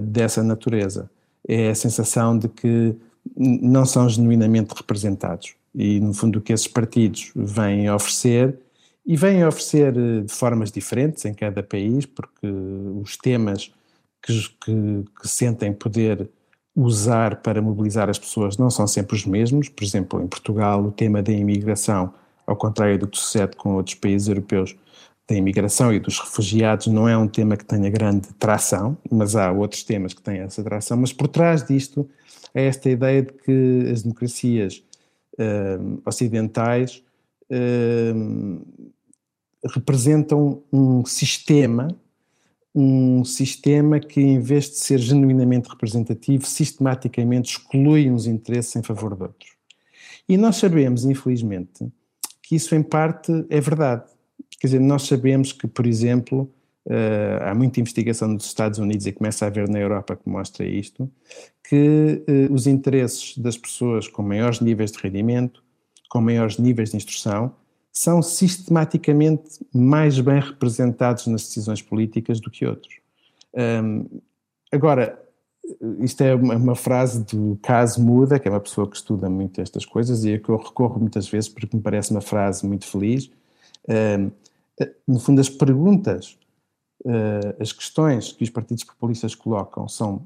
dessa 0.00 0.40
natureza. 0.40 1.10
É 1.48 1.70
a 1.70 1.74
sensação 1.74 2.38
de 2.38 2.46
que 2.46 2.94
não 3.36 3.84
são 3.84 4.08
genuinamente 4.08 4.72
representados 4.72 5.56
e 5.74 6.00
no 6.00 6.12
fundo 6.12 6.38
o 6.38 6.42
que 6.42 6.52
esses 6.52 6.68
partidos 6.68 7.32
vêm 7.34 7.90
oferecer 7.90 8.58
e 9.04 9.16
vêm 9.16 9.44
oferecer 9.44 9.96
eh, 9.96 10.20
de 10.22 10.32
formas 10.32 10.70
diferentes 10.70 11.24
em 11.24 11.34
cada 11.34 11.62
país, 11.62 12.06
porque 12.06 12.46
os 12.46 13.16
temas 13.16 13.72
que, 14.22 14.32
que, 14.64 15.04
que, 15.20 15.28
sentem 15.28 15.72
poder 15.72 16.30
usar 16.74 17.42
para 17.42 17.60
mobilizar 17.60 18.08
as 18.08 18.18
pessoas 18.18 18.56
não 18.56 18.70
são 18.70 18.86
sempre 18.86 19.16
os 19.16 19.26
mesmos. 19.26 19.68
Por 19.68 19.84
exemplo, 19.84 20.22
em 20.22 20.28
Portugal, 20.28 20.82
o 20.84 20.92
tema 20.92 21.22
da 21.22 21.32
imigração, 21.32 22.14
ao 22.46 22.56
contrário 22.56 22.98
do 22.98 23.08
que 23.08 23.18
sucede 23.18 23.56
com 23.56 23.74
outros 23.74 23.96
países 23.96 24.28
europeus, 24.28 24.76
da 25.28 25.36
imigração 25.36 25.92
e 25.92 26.00
dos 26.00 26.18
refugiados 26.18 26.88
não 26.88 27.08
é 27.08 27.16
um 27.16 27.28
tema 27.28 27.56
que 27.56 27.64
tenha 27.64 27.88
grande 27.90 28.28
tração, 28.38 28.96
mas 29.10 29.36
há 29.36 29.50
outros 29.50 29.82
temas 29.82 30.12
que 30.12 30.22
têm 30.22 30.38
essa 30.40 30.62
tração. 30.62 30.96
Mas 30.96 31.12
por 31.12 31.28
trás 31.28 31.64
disto 31.64 32.08
é 32.54 32.66
esta 32.66 32.90
ideia 32.90 33.22
de 33.22 33.32
que 33.32 33.90
as 33.90 34.02
democracias 34.02 34.82
uh, 35.38 36.02
ocidentais 36.06 37.02
uh, 37.50 38.66
representam 39.74 40.62
um 40.72 41.04
sistema, 41.04 41.88
um 42.74 43.24
sistema 43.24 44.00
que 44.00 44.20
em 44.20 44.40
vez 44.40 44.70
de 44.70 44.78
ser 44.78 44.98
genuinamente 44.98 45.68
representativo, 45.68 46.46
sistematicamente 46.46 47.50
exclui 47.50 48.10
uns 48.10 48.26
interesses 48.26 48.74
em 48.76 48.82
favor 48.82 49.14
de 49.14 49.22
outros. 49.22 49.50
E 50.28 50.36
nós 50.36 50.56
sabemos, 50.56 51.04
infelizmente, 51.04 51.86
que 52.42 52.56
isso 52.56 52.74
em 52.74 52.82
parte 52.82 53.44
é 53.50 53.60
verdade. 53.60 54.04
Quer 54.58 54.68
dizer, 54.68 54.80
nós 54.80 55.02
sabemos 55.02 55.52
que, 55.52 55.66
por 55.66 55.86
exemplo, 55.86 56.50
uh, 56.86 57.42
há 57.44 57.54
muita 57.54 57.80
investigação 57.80 58.28
nos 58.28 58.44
Estados 58.46 58.78
Unidos 58.78 59.06
e 59.06 59.12
começa 59.12 59.44
a 59.44 59.48
haver 59.48 59.68
na 59.68 59.78
Europa 59.78 60.16
que 60.16 60.28
mostra 60.28 60.66
isto, 60.66 61.10
que 61.68 62.22
uh, 62.28 62.52
os 62.52 62.66
interesses 62.66 63.36
das 63.38 63.56
pessoas 63.56 64.08
com 64.08 64.22
maiores 64.22 64.60
níveis 64.60 64.92
de 64.92 64.98
rendimento, 64.98 65.62
com 66.08 66.20
maiores 66.20 66.58
níveis 66.58 66.90
de 66.90 66.96
instrução, 66.96 67.54
são 67.92 68.22
sistematicamente 68.22 69.60
mais 69.72 70.18
bem 70.18 70.40
representados 70.40 71.26
nas 71.26 71.42
decisões 71.42 71.82
políticas 71.82 72.40
do 72.40 72.50
que 72.50 72.66
outros. 72.66 72.94
Um, 73.54 74.06
agora, 74.72 75.22
isto 76.00 76.22
é 76.22 76.34
uma, 76.34 76.56
uma, 76.56 76.74
frase 76.74 77.22
do 77.24 77.58
Caso 77.62 78.02
Muda, 78.02 78.38
que 78.38 78.48
é 78.48 78.50
uma 78.50 78.60
pessoa 78.60 78.88
que 78.88 78.96
estuda 78.96 79.28
muito 79.28 79.60
estas 79.60 79.84
coisas 79.84 80.24
e 80.24 80.34
a 80.34 80.38
que 80.38 80.48
eu 80.48 80.56
recorro 80.56 80.98
muitas 80.98 81.28
vezes 81.28 81.50
porque 81.50 81.76
me 81.76 81.82
parece 81.82 82.10
uma 82.10 82.22
frase 82.22 82.66
muito 82.66 82.86
feliz. 82.86 83.30
Um, 83.88 84.30
no 85.06 85.20
fundo, 85.20 85.40
as 85.40 85.50
perguntas, 85.50 86.38
as 87.58 87.72
questões 87.72 88.32
que 88.32 88.44
os 88.44 88.50
partidos 88.50 88.84
populistas 88.84 89.34
colocam 89.34 89.88
são 89.88 90.24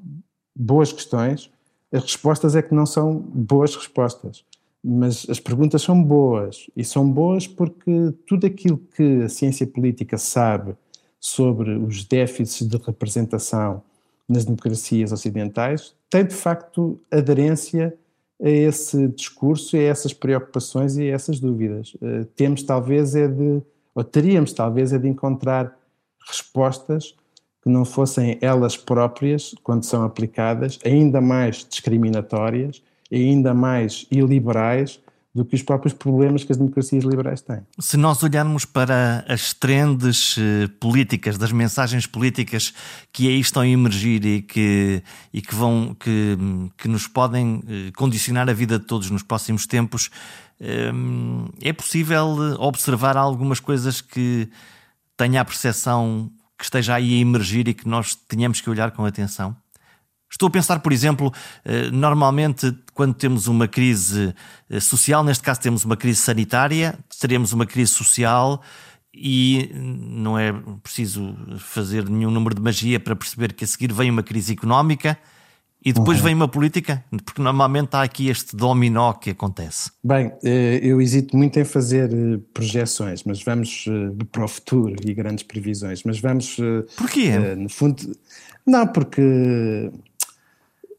boas 0.54 0.92
questões, 0.92 1.50
as 1.92 2.02
respostas 2.02 2.54
é 2.54 2.62
que 2.62 2.74
não 2.74 2.86
são 2.86 3.14
boas 3.14 3.74
respostas 3.74 4.44
mas 4.88 5.26
as 5.28 5.40
perguntas 5.40 5.82
são 5.82 6.00
boas 6.00 6.70
e 6.76 6.84
são 6.84 7.10
boas 7.10 7.44
porque 7.44 8.14
tudo 8.24 8.46
aquilo 8.46 8.78
que 8.96 9.22
a 9.22 9.28
ciência 9.28 9.66
política 9.66 10.16
sabe 10.16 10.76
sobre 11.18 11.72
os 11.72 12.04
déficits 12.04 12.68
de 12.68 12.76
representação 12.76 13.82
nas 14.28 14.44
democracias 14.44 15.10
ocidentais 15.10 15.92
tem 16.08 16.24
de 16.24 16.34
facto 16.34 17.00
aderência 17.10 17.96
a 18.40 18.48
esse 18.48 19.08
discurso, 19.08 19.76
a 19.76 19.80
essas 19.80 20.12
preocupações 20.12 20.96
e 20.96 21.10
a 21.10 21.14
essas 21.14 21.40
dúvidas. 21.40 21.94
Uh, 21.94 22.24
temos 22.36 22.62
talvez 22.62 23.16
é 23.16 23.26
de, 23.26 23.60
ou 23.92 24.04
teríamos 24.04 24.52
talvez 24.52 24.92
é 24.92 24.98
de 24.98 25.08
encontrar 25.08 25.76
respostas 26.26 27.14
que 27.62 27.70
não 27.70 27.84
fossem 27.84 28.38
elas 28.40 28.76
próprias, 28.76 29.54
quando 29.62 29.84
são 29.84 30.04
aplicadas, 30.04 30.78
ainda 30.84 31.20
mais 31.20 31.66
discriminatórias 31.68 32.82
ainda 33.12 33.54
mais 33.54 34.06
iliberais 34.10 35.00
do 35.34 35.44
que 35.44 35.54
os 35.54 35.62
próprios 35.62 35.92
problemas 35.92 36.44
que 36.44 36.52
as 36.52 36.56
democracias 36.56 37.04
liberais 37.04 37.42
têm. 37.42 37.58
Se 37.78 37.98
nós 37.98 38.22
olharmos 38.22 38.64
para 38.64 39.22
as 39.28 39.52
trendes 39.52 40.34
eh, 40.38 40.66
políticas, 40.80 41.36
das 41.36 41.52
mensagens 41.52 42.06
políticas 42.06 42.72
que 43.12 43.28
aí 43.28 43.38
estão 43.38 43.60
a 43.60 43.68
emergir 43.68 44.24
e 44.24 44.40
que, 44.40 45.02
e 45.34 45.42
que 45.42 45.54
vão 45.54 45.94
que, 46.00 46.38
que 46.78 46.88
nos 46.88 47.06
podem 47.06 47.62
eh, 47.68 47.92
condicionar 47.94 48.48
a 48.48 48.54
vida 48.54 48.78
de 48.78 48.86
todos 48.86 49.10
nos 49.10 49.22
próximos 49.22 49.66
tempos, 49.66 50.08
eh, 50.58 50.90
é 51.60 51.72
possível 51.74 52.56
observar 52.58 53.18
algumas 53.18 53.60
coisas 53.60 54.00
que 54.00 54.48
tenha 55.16 55.40
a 55.40 55.44
percepção 55.44 56.30
que 56.58 56.64
esteja 56.64 56.94
aí 56.94 57.18
a 57.18 57.20
emergir 57.20 57.68
e 57.68 57.74
que 57.74 57.88
nós 57.88 58.14
tenhamos 58.14 58.60
que 58.60 58.70
olhar 58.70 58.90
com 58.90 59.04
atenção? 59.04 59.56
Estou 60.30 60.48
a 60.48 60.50
pensar, 60.50 60.80
por 60.80 60.92
exemplo, 60.92 61.32
eh, 61.64 61.90
normalmente 61.90 62.76
quando 62.92 63.14
temos 63.14 63.46
uma 63.46 63.68
crise 63.68 64.34
eh, 64.68 64.80
social, 64.80 65.22
neste 65.22 65.42
caso 65.42 65.60
temos 65.60 65.84
uma 65.84 65.96
crise 65.96 66.20
sanitária, 66.20 66.98
teremos 67.20 67.52
uma 67.52 67.64
crise 67.64 67.92
social 67.92 68.60
e 69.14 69.70
não 69.74 70.38
é 70.38 70.52
preciso 70.82 71.34
fazer 71.58 72.08
nenhum 72.08 72.30
número 72.30 72.54
de 72.54 72.60
magia 72.60 72.98
para 72.98 73.16
perceber 73.16 73.52
que 73.52 73.64
a 73.64 73.66
seguir 73.66 73.92
vem 73.92 74.10
uma 74.10 74.22
crise 74.22 74.52
económica 74.52 75.16
e 75.84 75.92
depois 75.92 76.18
uhum. 76.18 76.24
vem 76.24 76.34
uma 76.34 76.48
política, 76.48 77.04
porque 77.24 77.40
normalmente 77.40 77.94
há 77.94 78.02
aqui 78.02 78.28
este 78.28 78.56
dominó 78.56 79.12
que 79.12 79.30
acontece. 79.30 79.90
Bem, 80.02 80.32
eh, 80.42 80.80
eu 80.82 81.00
hesito 81.00 81.36
muito 81.36 81.58
em 81.60 81.64
fazer 81.64 82.10
projeções, 82.52 83.22
mas 83.24 83.42
vamos 83.42 83.84
para 84.32 84.44
o 84.44 84.48
futuro 84.48 84.96
e 85.04 85.14
grandes 85.14 85.44
previsões, 85.44 86.02
mas 86.04 86.18
vamos. 86.18 86.56
Porquê? 86.96 87.38
No 87.56 87.68
fundo, 87.68 88.16
não, 88.66 88.86
porque 88.86 89.92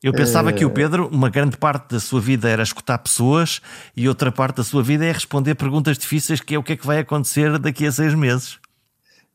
eu 0.01 0.13
pensava 0.13 0.53
que 0.53 0.63
o 0.63 0.69
eh, 0.69 0.73
Pedro, 0.73 1.07
uma 1.11 1.29
grande 1.29 1.57
parte 1.57 1.93
da 1.93 1.99
sua 1.99 2.21
vida 2.21 2.47
era 2.47 2.61
escutar 2.61 2.97
pessoas 2.99 3.61
e 3.95 4.07
outra 4.07 4.31
parte 4.31 4.57
da 4.57 4.63
sua 4.63 4.83
vida 4.83 5.05
é 5.05 5.11
responder 5.11 5.55
perguntas 5.55 5.97
difíceis, 5.97 6.39
que 6.39 6.55
é 6.55 6.57
o 6.57 6.63
que 6.63 6.73
é 6.73 6.77
que 6.77 6.85
vai 6.85 6.99
acontecer 6.99 7.57
daqui 7.57 7.85
a 7.85 7.91
seis 7.91 8.13
meses. 8.13 8.59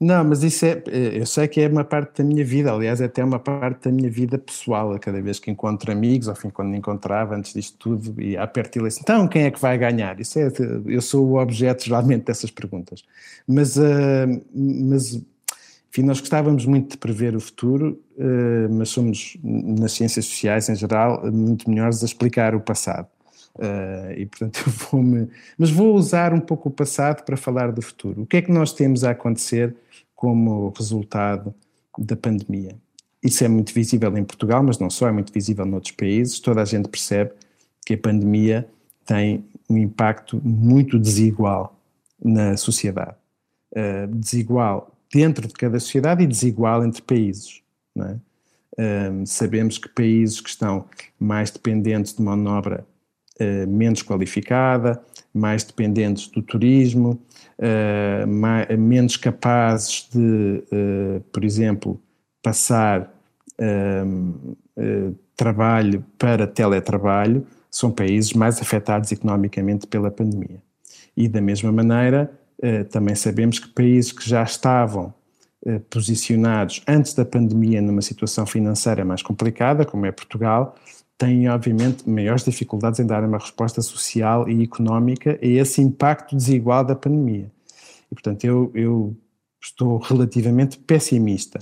Não, 0.05 0.25
mas 0.25 0.43
isso 0.43 0.67
é, 0.67 0.83
eh, 0.89 1.21
eu 1.21 1.25
sei 1.25 1.47
que 1.47 1.61
é 1.61 1.69
uma 1.69 1.85
parte 1.85 2.21
da 2.21 2.25
minha 2.29 2.45
vida, 2.45 2.73
aliás, 2.73 3.01
é 3.01 3.05
até 3.05 3.23
uma 3.23 3.39
parte 3.39 3.85
da 3.89 3.93
minha 3.93 4.11
vida 4.11 4.37
pessoal, 4.37 4.93
a 4.93 4.99
cada 4.99 5.23
vez 5.23 5.39
que 5.39 5.49
encontro 5.49 5.93
amigos, 5.93 6.27
ou 6.27 6.33
enfim, 6.33 6.51
quando 6.51 6.71
me 6.71 6.77
encontrava 6.77 7.37
antes 7.37 7.55
disto 7.55 7.79
tudo, 7.79 8.21
e 8.21 8.37
à 8.37 8.45
perto 8.49 8.75
dele 8.75 8.89
assim, 8.89 8.99
então 9.01 9.29
quem 9.29 9.45
é 9.45 9.51
que 9.53 9.61
vai 9.61 9.79
ganhar? 9.79 10.19
Isso 10.19 10.41
é, 10.41 10.51
eu 10.87 11.01
sou 11.01 11.25
o 11.29 11.41
objeto 11.41 11.85
geralmente 11.85 12.25
dessas 12.25 12.51
perguntas. 12.51 13.05
Mas, 13.47 13.77
uh, 13.77 14.43
mas 14.53 15.15
enfim, 15.93 16.03
nós 16.03 16.19
gostávamos 16.19 16.67
muito 16.67 16.93
de 16.93 16.99
prever 16.99 17.37
o 17.37 17.41
futuro, 17.41 18.01
eh, 18.19 18.67
mas 18.71 18.89
somos, 18.89 19.37
nas 19.43 19.93
ciências 19.93 20.25
sociais 20.25 20.69
em 20.71 20.75
geral, 20.75 21.31
muito 21.31 21.69
melhores 21.69 22.03
a 22.03 22.07
explicar 22.07 22.55
o 22.55 22.61
passado. 22.61 23.07
Eh, 23.61 24.15
e 24.21 24.27
portanto 24.27 24.63
eu 24.67 24.73
vou-me. 24.91 25.29
Mas 25.59 25.71
vou 25.71 25.95
usar 25.95 26.33
um 26.33 26.41
pouco 26.41 26.71
o 26.71 26.73
passado 26.73 27.23
para 27.25 27.37
falar 27.37 27.71
do 27.73 27.83
futuro. 27.83 28.23
O 28.23 28.27
que 28.27 28.39
é 28.39 28.43
que 28.43 28.51
nós 28.51 28.73
temos 28.73 29.05
a 29.05 29.11
acontecer 29.11 29.77
como 30.23 30.73
resultado 30.79 31.53
da 31.99 32.15
pandemia? 32.15 32.77
Isso 33.21 33.43
é 33.43 33.49
muito 33.49 33.75
visível 33.75 34.17
em 34.17 34.23
Portugal, 34.23 34.63
mas 34.63 34.79
não 34.79 34.89
só, 34.89 35.09
é 35.09 35.11
muito 35.11 35.33
visível 35.33 35.67
noutros 35.67 35.91
países. 35.97 36.39
Toda 36.39 36.63
a 36.63 36.65
gente 36.65 36.89
percebe 36.89 37.33
que 37.85 37.95
a 37.95 37.99
pandemia 37.99 38.69
tem 39.05 39.45
um 39.69 39.77
impacto 39.77 40.41
muito 40.45 40.97
desigual 40.97 41.77
na 42.25 42.57
sociedade. 42.57 43.17
Uh, 43.73 44.07
desigual 44.15 44.95
dentro 45.13 45.49
de 45.49 45.55
cada 45.55 45.81
sociedade 45.81 46.23
e 46.23 46.27
desigual 46.29 46.85
entre 46.85 47.03
países. 47.03 47.61
É? 47.99 49.11
Um, 49.11 49.27
sabemos 49.27 49.77
que 49.77 49.89
países 49.89 50.41
que 50.41 50.51
estão 50.51 50.85
mais 51.19 51.51
dependentes 51.51 52.15
de 52.15 52.23
mão 52.23 52.41
de 52.41 52.49
obra 52.49 52.87
uh, 53.41 53.69
menos 53.69 54.05
qualificada, 54.05 55.03
mais 55.35 55.65
dependentes 55.65 56.29
do 56.29 56.43
turismo, 56.43 57.21
uh, 57.59 58.27
mais, 58.27 58.69
menos 58.79 59.17
capazes 59.17 60.09
de, 60.13 60.63
uh, 60.73 61.21
por 61.33 61.45
exemplo, 61.45 62.01
passar 62.43 63.13
trabalho 65.37 66.05
para 66.19 66.47
teletrabalho, 66.47 67.47
são 67.71 67.91
países 67.91 68.33
mais 68.33 68.61
afetados 68.61 69.11
economicamente 69.13 69.87
pela 69.87 70.11
pandemia. 70.11 70.63
E 71.17 71.27
da 71.27 71.41
mesma 71.41 71.73
maneira, 71.73 72.31
eh, 72.61 72.85
também 72.85 73.15
sabemos 73.15 73.59
que 73.59 73.69
países 73.69 74.13
que 74.13 74.29
já 74.29 74.43
estavam 74.43 75.13
eh, 75.65 75.81
posicionados 75.91 76.83
antes 76.87 77.15
da 77.15 77.25
pandemia 77.25 77.81
numa 77.81 78.03
situação 78.03 78.47
financeira 78.47 79.05
mais 79.05 79.23
complicada, 79.23 79.85
como 79.85 80.05
é 80.07 80.13
Portugal, 80.13 80.77
têm 81.19 81.49
obviamente 81.49 82.09
maiores 82.09 82.45
dificuldades 82.45 82.99
em 83.01 83.07
dar 83.07 83.25
uma 83.25 83.39
resposta 83.39 83.81
social 83.81 84.49
e 84.49 84.63
económica 84.63 85.39
a 85.41 85.47
esse 85.47 85.81
impacto 85.81 86.37
desigual 86.37 86.85
da 86.85 86.97
pandemia. 86.97 87.51
E 88.11 88.15
portanto 88.15 88.45
eu, 88.45 88.71
eu 88.75 89.17
estou 89.61 89.99
relativamente 89.99 90.79
pessimista 90.79 91.59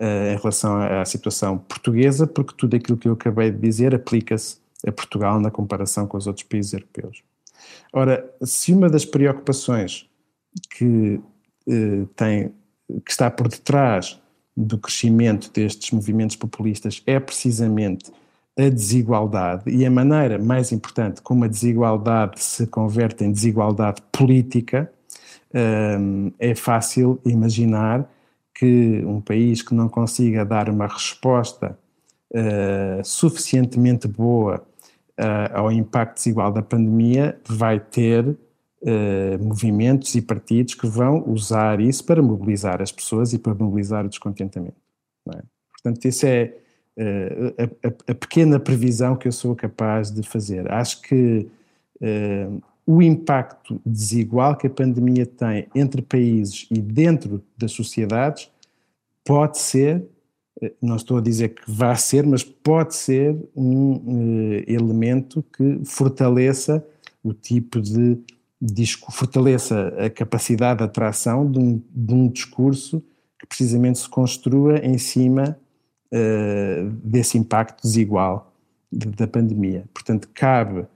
uh, 0.00 0.32
em 0.32 0.36
relação 0.36 0.76
à, 0.76 1.04
situação 1.04 1.58
portuguesa, 1.58 2.26
porque 2.26 2.54
tudo 2.56 2.76
aquilo 2.76 2.96
que 2.96 3.08
eu 3.08 3.12
acabei 3.12 3.50
de 3.50 3.58
dizer 3.58 3.94
aplica-se 3.94 4.58
a 4.86 4.92
Portugal 4.92 5.40
na 5.40 5.50
comparação 5.50 6.06
com 6.06 6.16
os 6.16 6.26
outros 6.26 6.46
países 6.46 6.72
europeus. 6.72 7.22
Ora, 7.92 8.30
se 8.42 8.72
uma 8.72 8.88
das 8.88 9.04
preocupações 9.04 10.08
que 10.76 11.20
eh, 11.66 12.06
tem, 12.14 12.52
que 13.04 13.10
está 13.10 13.30
por 13.30 13.48
detrás 13.48 14.20
do 14.56 14.78
crescimento 14.78 15.50
destes 15.52 15.90
movimentos 15.90 16.36
populistas 16.36 17.02
é 17.06 17.18
precisamente 17.18 18.12
a 18.56 18.68
desigualdade 18.68 19.70
e 19.70 19.84
a 19.84 19.90
maneira 19.90 20.38
mais 20.38 20.70
importante 20.70 21.20
como 21.20 21.44
a 21.44 21.48
desigualdade 21.48 22.40
se 22.40 22.66
converte 22.66 23.24
em 23.24 23.32
desigualdade 23.32 24.00
política, 24.12 24.90
eh, 25.52 25.98
é 26.38 26.54
fácil 26.54 27.20
imaginar 27.24 28.08
que 28.54 29.02
um 29.04 29.20
país 29.20 29.62
que 29.62 29.74
não 29.74 29.88
consiga 29.88 30.44
dar 30.44 30.68
uma 30.68 30.86
resposta 30.86 31.76
uh, 32.32 33.04
suficientemente 33.04 34.06
boa 34.06 34.64
uh, 35.18 35.58
ao 35.58 35.72
impacto 35.72 36.16
desigual 36.16 36.52
da 36.52 36.62
pandemia 36.62 37.38
vai 37.48 37.80
ter 37.80 38.24
uh, 38.26 39.44
movimentos 39.44 40.14
e 40.14 40.22
partidos 40.22 40.74
que 40.74 40.86
vão 40.86 41.24
usar 41.28 41.80
isso 41.80 42.04
para 42.04 42.22
mobilizar 42.22 42.80
as 42.80 42.92
pessoas 42.92 43.32
e 43.32 43.38
para 43.38 43.54
mobilizar 43.54 44.04
o 44.04 44.08
descontentamento. 44.08 44.76
É? 45.34 45.42
Portanto, 45.72 46.04
isso 46.04 46.26
é 46.26 46.54
a, 46.98 47.88
a, 47.88 48.12
a, 48.12 48.14
pequena 48.14 48.60
previsão 48.60 49.16
que 49.16 49.26
eu 49.26 49.32
sou 49.32 49.54
capaz 49.54 50.10
de 50.10 50.22
fazer. 50.22 50.70
Acho 50.70 51.02
que 51.02 51.48
uh, 52.00 52.62
o 52.86 53.02
impacto 53.02 53.80
desigual 53.84 54.56
que 54.56 54.66
a 54.66 54.70
pandemia 54.70 55.26
tem 55.26 55.66
entre 55.74 56.02
países 56.02 56.66
e 56.70 56.80
dentro 56.80 57.42
das 57.56 57.72
sociedades 57.72 58.50
pode 59.24 59.58
ser, 59.58 60.04
não 60.80 60.96
estou 60.96 61.16
a 61.16 61.20
dizer 61.20 61.54
que 61.54 61.62
vai 61.66 61.96
ser, 61.96 62.26
mas 62.26 62.44
pode 62.44 62.94
ser 62.94 63.36
um 63.56 64.62
elemento 64.66 65.42
que 65.56 65.80
fortaleça 65.84 66.86
o 67.22 67.32
tipo 67.32 67.80
de 67.80 68.18
fortaleça 69.10 69.88
a 69.98 70.08
capacidade 70.08 70.78
de 70.78 70.84
atração 70.84 71.50
de 71.50 71.58
um, 71.58 71.82
de 71.90 72.14
um 72.14 72.28
discurso 72.28 73.02
que 73.38 73.46
precisamente 73.46 73.98
se 73.98 74.08
construa 74.08 74.78
em 74.78 74.96
cima 74.96 75.58
uh, 76.14 76.90
desse 77.02 77.36
impacto 77.36 77.82
desigual 77.82 78.52
de, 78.90 79.08
da 79.08 79.26
pandemia. 79.26 79.84
Portanto, 79.92 80.28
cabe 80.32 80.86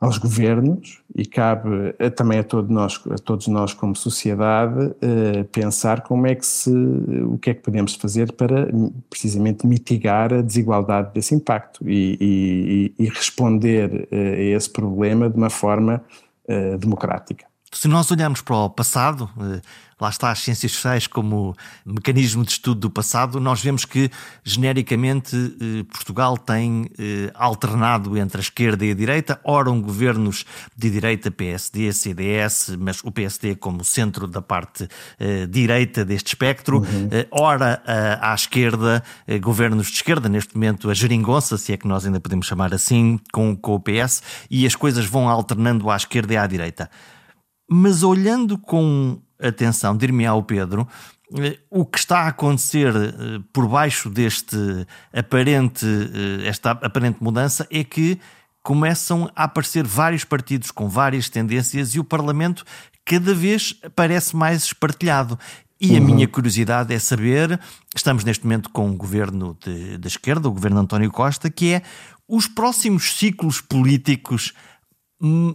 aos 0.00 0.18
governos 0.18 1.00
e 1.14 1.24
cabe 1.24 1.92
também 2.16 2.40
a, 2.40 2.42
todo 2.44 2.72
nós, 2.72 3.00
a 3.08 3.16
todos 3.16 3.46
nós 3.46 3.72
como 3.72 3.94
sociedade 3.94 4.86
uh, 4.86 5.44
pensar 5.52 6.02
como 6.02 6.26
é 6.26 6.34
que 6.34 6.44
se, 6.44 6.70
o 6.70 7.38
que 7.38 7.50
é 7.50 7.54
que 7.54 7.62
podemos 7.62 7.94
fazer 7.94 8.32
para 8.32 8.68
precisamente 9.08 9.66
mitigar 9.66 10.32
a 10.32 10.42
desigualdade 10.42 11.12
desse 11.14 11.34
impacto 11.34 11.88
e, 11.88 12.92
e, 12.98 13.04
e 13.04 13.08
responder 13.08 14.08
uh, 14.10 14.16
a 14.16 14.56
esse 14.56 14.70
problema 14.70 15.28
de 15.28 15.36
uma 15.36 15.50
forma 15.50 16.02
democrática. 16.80 17.51
Se 17.72 17.88
nós 17.88 18.10
olharmos 18.10 18.42
para 18.42 18.56
o 18.56 18.70
passado, 18.70 19.30
lá 20.02 20.10
está 20.10 20.30
as 20.30 20.40
ciências 20.40 20.72
sociais 20.72 21.06
como 21.06 21.56
mecanismo 21.86 22.44
de 22.44 22.50
estudo 22.50 22.80
do 22.80 22.90
passado, 22.90 23.38
nós 23.38 23.62
vemos 23.62 23.84
que 23.84 24.10
genericamente 24.42 25.36
eh, 25.36 25.84
Portugal 25.84 26.36
tem 26.36 26.90
eh, 26.98 27.30
alternado 27.34 28.18
entre 28.18 28.38
a 28.38 28.42
esquerda 28.42 28.84
e 28.84 28.90
a 28.90 28.94
direita, 28.94 29.40
ora 29.44 29.70
um 29.70 29.80
governos 29.80 30.44
de 30.76 30.90
direita, 30.90 31.30
PSD, 31.30 31.92
CDS, 31.92 32.76
mas 32.78 33.00
o 33.04 33.12
PSD 33.12 33.54
como 33.54 33.84
centro 33.84 34.26
da 34.26 34.42
parte 34.42 34.88
eh, 35.20 35.46
direita 35.46 36.04
deste 36.04 36.28
espectro, 36.28 36.78
uhum. 36.78 37.08
ora 37.30 37.80
à 38.20 38.34
esquerda, 38.34 39.02
governos 39.40 39.86
de 39.86 39.94
esquerda, 39.94 40.28
neste 40.28 40.54
momento 40.54 40.90
a 40.90 40.94
geringonça, 40.94 41.56
se 41.56 41.72
é 41.72 41.76
que 41.76 41.86
nós 41.86 42.04
ainda 42.04 42.20
podemos 42.20 42.46
chamar 42.46 42.74
assim, 42.74 43.20
com, 43.32 43.56
com 43.56 43.74
o 43.74 43.80
PS, 43.80 44.22
e 44.50 44.66
as 44.66 44.74
coisas 44.74 45.06
vão 45.06 45.28
alternando 45.28 45.88
à 45.90 45.96
esquerda 45.96 46.34
e 46.34 46.36
à 46.36 46.46
direita. 46.46 46.90
Mas 47.72 48.02
olhando 48.02 48.58
com 48.58 49.18
atenção, 49.40 49.96
dir-me 49.96 50.26
ao 50.26 50.42
Pedro, 50.42 50.86
eh, 51.38 51.58
o 51.70 51.86
que 51.86 51.98
está 51.98 52.20
a 52.20 52.28
acontecer 52.28 52.94
eh, 52.94 53.40
por 53.50 53.66
baixo 53.66 54.10
deste 54.10 54.56
aparente, 55.10 55.86
eh, 55.86 56.46
esta 56.46 56.72
aparente 56.72 57.24
mudança 57.24 57.66
é 57.70 57.82
que 57.82 58.20
começam 58.62 59.30
a 59.34 59.44
aparecer 59.44 59.86
vários 59.86 60.22
partidos 60.22 60.70
com 60.70 60.86
várias 60.86 61.30
tendências 61.30 61.94
e 61.94 61.98
o 61.98 62.04
Parlamento 62.04 62.62
cada 63.06 63.34
vez 63.34 63.74
parece 63.96 64.36
mais 64.36 64.64
espartilhado. 64.64 65.38
E 65.80 65.96
a 65.96 65.98
uhum. 65.98 66.04
minha 66.04 66.28
curiosidade 66.28 66.92
é 66.92 66.98
saber, 66.98 67.58
estamos 67.96 68.22
neste 68.22 68.44
momento 68.44 68.68
com 68.68 68.86
um 68.86 68.96
governo 68.96 69.56
de, 69.64 69.96
de 69.96 70.08
esquerda, 70.08 70.46
o 70.46 70.52
governo 70.52 70.78
António 70.78 71.10
Costa, 71.10 71.50
que 71.50 71.72
é 71.72 71.82
os 72.28 72.46
próximos 72.46 73.16
ciclos 73.16 73.62
políticos 73.62 74.52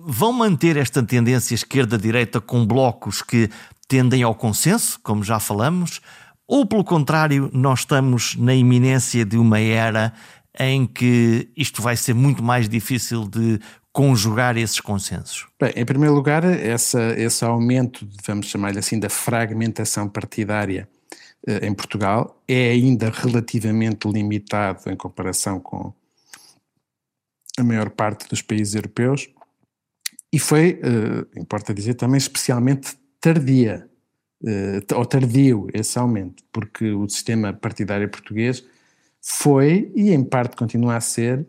vão 0.06 0.32
manter 0.32 0.78
esta 0.78 1.04
tendência 1.04 1.54
esquerda-direita 1.54 2.40
com 2.40 2.66
blocos 2.66 3.22
que 3.22 3.50
tendem 3.88 4.24
ao 4.24 4.34
consenso, 4.34 5.00
como 5.04 5.24
já 5.24 5.40
falamos, 5.40 6.00
ou 6.48 6.66
pelo 6.66 6.84
contrário, 6.84 7.50
nós 7.54 7.80
estamos 7.80 8.36
na 8.36 8.56
iminência 8.56 9.26
de 9.26 9.38
uma 9.38 9.60
era 9.60 10.14
em 10.58 10.88
que 10.88 11.50
isto 11.56 11.82
vai 11.82 11.98
ser 11.98 12.14
muito 12.14 12.42
mais 12.42 12.70
difícil 12.70 13.28
de 13.28 13.60
conjugar 13.92 14.58
esses 14.58 14.80
consensos? 14.80 15.48
Bem, 15.60 15.74
em 15.76 15.86
primeiro 15.86 16.16
lugar, 16.16 16.44
essa, 16.46 17.14
esse 17.20 17.44
aumento, 17.44 18.08
vamos 18.26 18.48
chamar-lhe 18.48 18.80
assim, 18.80 19.00
da 19.00 19.10
fragmentação 19.10 20.08
partidária 20.08 20.88
eh, 21.46 21.68
em 21.68 21.74
Portugal 21.74 22.42
é 22.48 22.70
ainda 22.70 23.10
relativamente 23.10 24.08
limitado 24.08 24.90
em 24.90 24.96
comparação 24.96 25.60
com 25.60 25.94
a 27.58 27.64
maior 27.64 27.90
parte 27.90 28.30
dos 28.30 28.42
países 28.42 28.76
europeus 28.76 29.28
e 30.32 30.40
foi, 30.40 30.80
eh, 30.82 31.40
importa 31.40 31.74
dizer, 31.74 31.94
também 31.94 32.18
especialmente 32.18 32.98
tardia, 33.20 33.88
uh, 34.44 34.96
ou 34.96 35.06
tardio 35.06 35.68
esse 35.74 35.98
aumento, 35.98 36.44
porque 36.52 36.92
o 36.92 37.08
sistema 37.08 37.54
partidário 37.54 38.08
português 38.10 38.64
foi, 39.22 39.92
e 39.96 40.12
em 40.12 40.24
parte 40.24 40.56
continua 40.56 40.96
a 40.96 41.02
ser, 41.02 41.46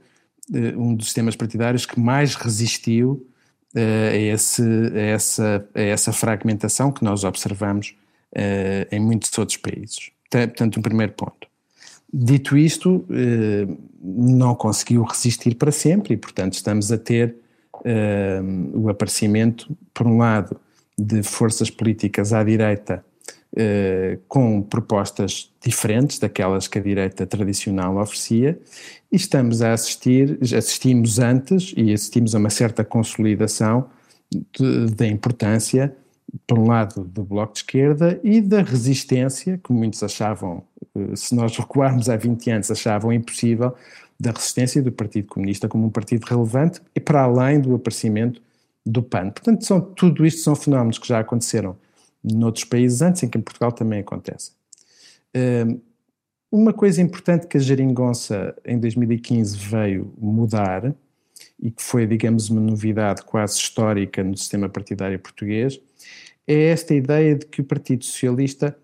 uh, 0.50 0.80
um 0.80 0.94
dos 0.94 1.06
sistemas 1.06 1.36
partidários 1.36 1.86
que 1.86 1.98
mais 1.98 2.34
resistiu 2.34 3.26
uh, 3.74 3.78
a, 4.12 4.16
esse, 4.16 4.62
a, 4.62 5.00
essa, 5.00 5.68
a 5.74 5.80
essa 5.80 6.12
fragmentação 6.12 6.92
que 6.92 7.04
nós 7.04 7.24
observamos 7.24 7.94
em 8.90 9.00
muitos 9.00 9.36
outros 9.38 9.56
países. 9.56 10.10
Portanto, 10.30 10.78
um 10.78 10.82
primeiro 10.82 11.14
ponto. 11.14 11.48
Dito 12.12 12.58
isto, 12.58 13.06
não 13.98 14.54
conseguiu 14.54 15.02
resistir 15.02 15.54
para 15.54 15.72
sempre 15.72 16.12
e, 16.12 16.16
portanto, 16.18 16.52
estamos 16.52 16.92
a 16.92 16.98
ter 16.98 17.34
o 18.74 18.88
aparecimento, 18.88 19.76
por 19.94 20.06
um 20.06 20.18
lado, 20.18 20.58
de 20.98 21.22
forças 21.22 21.70
políticas 21.70 22.32
à 22.32 22.42
direita 22.42 23.04
eh, 23.56 24.18
com 24.28 24.60
propostas 24.60 25.50
diferentes 25.64 26.18
daquelas 26.18 26.68
que 26.68 26.78
a 26.78 26.82
direita 26.82 27.26
tradicional 27.26 27.96
oferecia 27.96 28.60
e 29.10 29.16
estamos 29.16 29.62
a 29.62 29.72
assistir, 29.72 30.38
assistimos 30.42 31.18
antes 31.18 31.72
e 31.74 31.92
assistimos 31.92 32.34
a 32.34 32.38
uma 32.38 32.50
certa 32.50 32.84
consolidação 32.84 33.88
da 34.94 35.06
importância, 35.06 35.96
por 36.46 36.58
um 36.58 36.66
lado, 36.66 37.02
do 37.04 37.24
Bloco 37.24 37.54
de 37.54 37.60
Esquerda 37.60 38.20
e 38.22 38.42
da 38.42 38.60
resistência, 38.60 39.58
que 39.64 39.72
muitos 39.72 40.02
achavam, 40.02 40.62
eh, 40.94 41.16
se 41.16 41.34
nós 41.34 41.56
recuarmos 41.56 42.10
há 42.10 42.16
20 42.16 42.50
anos, 42.50 42.70
achavam 42.70 43.10
impossível, 43.10 43.74
da 44.18 44.32
resistência 44.32 44.82
do 44.82 44.90
Partido 44.90 45.28
Comunista 45.28 45.68
como 45.68 45.86
um 45.86 45.90
partido 45.90 46.24
relevante 46.24 46.80
e 46.94 47.00
para 47.00 47.22
além 47.22 47.60
do 47.60 47.74
aparecimento 47.74 48.42
do 48.84 49.02
PAN. 49.02 49.30
Portanto, 49.30 49.64
são, 49.64 49.80
tudo 49.80 50.26
isto 50.26 50.40
são 50.40 50.56
fenómenos 50.56 50.98
que 50.98 51.06
já 51.06 51.20
aconteceram 51.20 51.76
noutros 52.22 52.64
países 52.64 53.00
antes, 53.00 53.22
em 53.22 53.28
que 53.28 53.38
em 53.38 53.40
Portugal 53.40 53.70
também 53.70 54.00
acontece. 54.00 54.52
Hum, 55.36 55.80
uma 56.50 56.72
coisa 56.72 57.02
importante 57.02 57.46
que 57.46 57.58
a 57.58 57.60
Jeringonça 57.60 58.56
em 58.64 58.78
2015 58.78 59.56
veio 59.56 60.12
mudar 60.18 60.94
e 61.60 61.70
que 61.70 61.82
foi, 61.82 62.06
digamos, 62.06 62.48
uma 62.48 62.60
novidade 62.60 63.22
quase 63.22 63.58
histórica 63.58 64.24
no 64.24 64.36
sistema 64.36 64.68
partidário 64.68 65.18
português, 65.18 65.78
é 66.46 66.70
esta 66.70 66.94
ideia 66.94 67.34
de 67.34 67.46
que 67.46 67.60
o 67.60 67.64
Partido 67.64 68.04
Socialista 68.04 68.76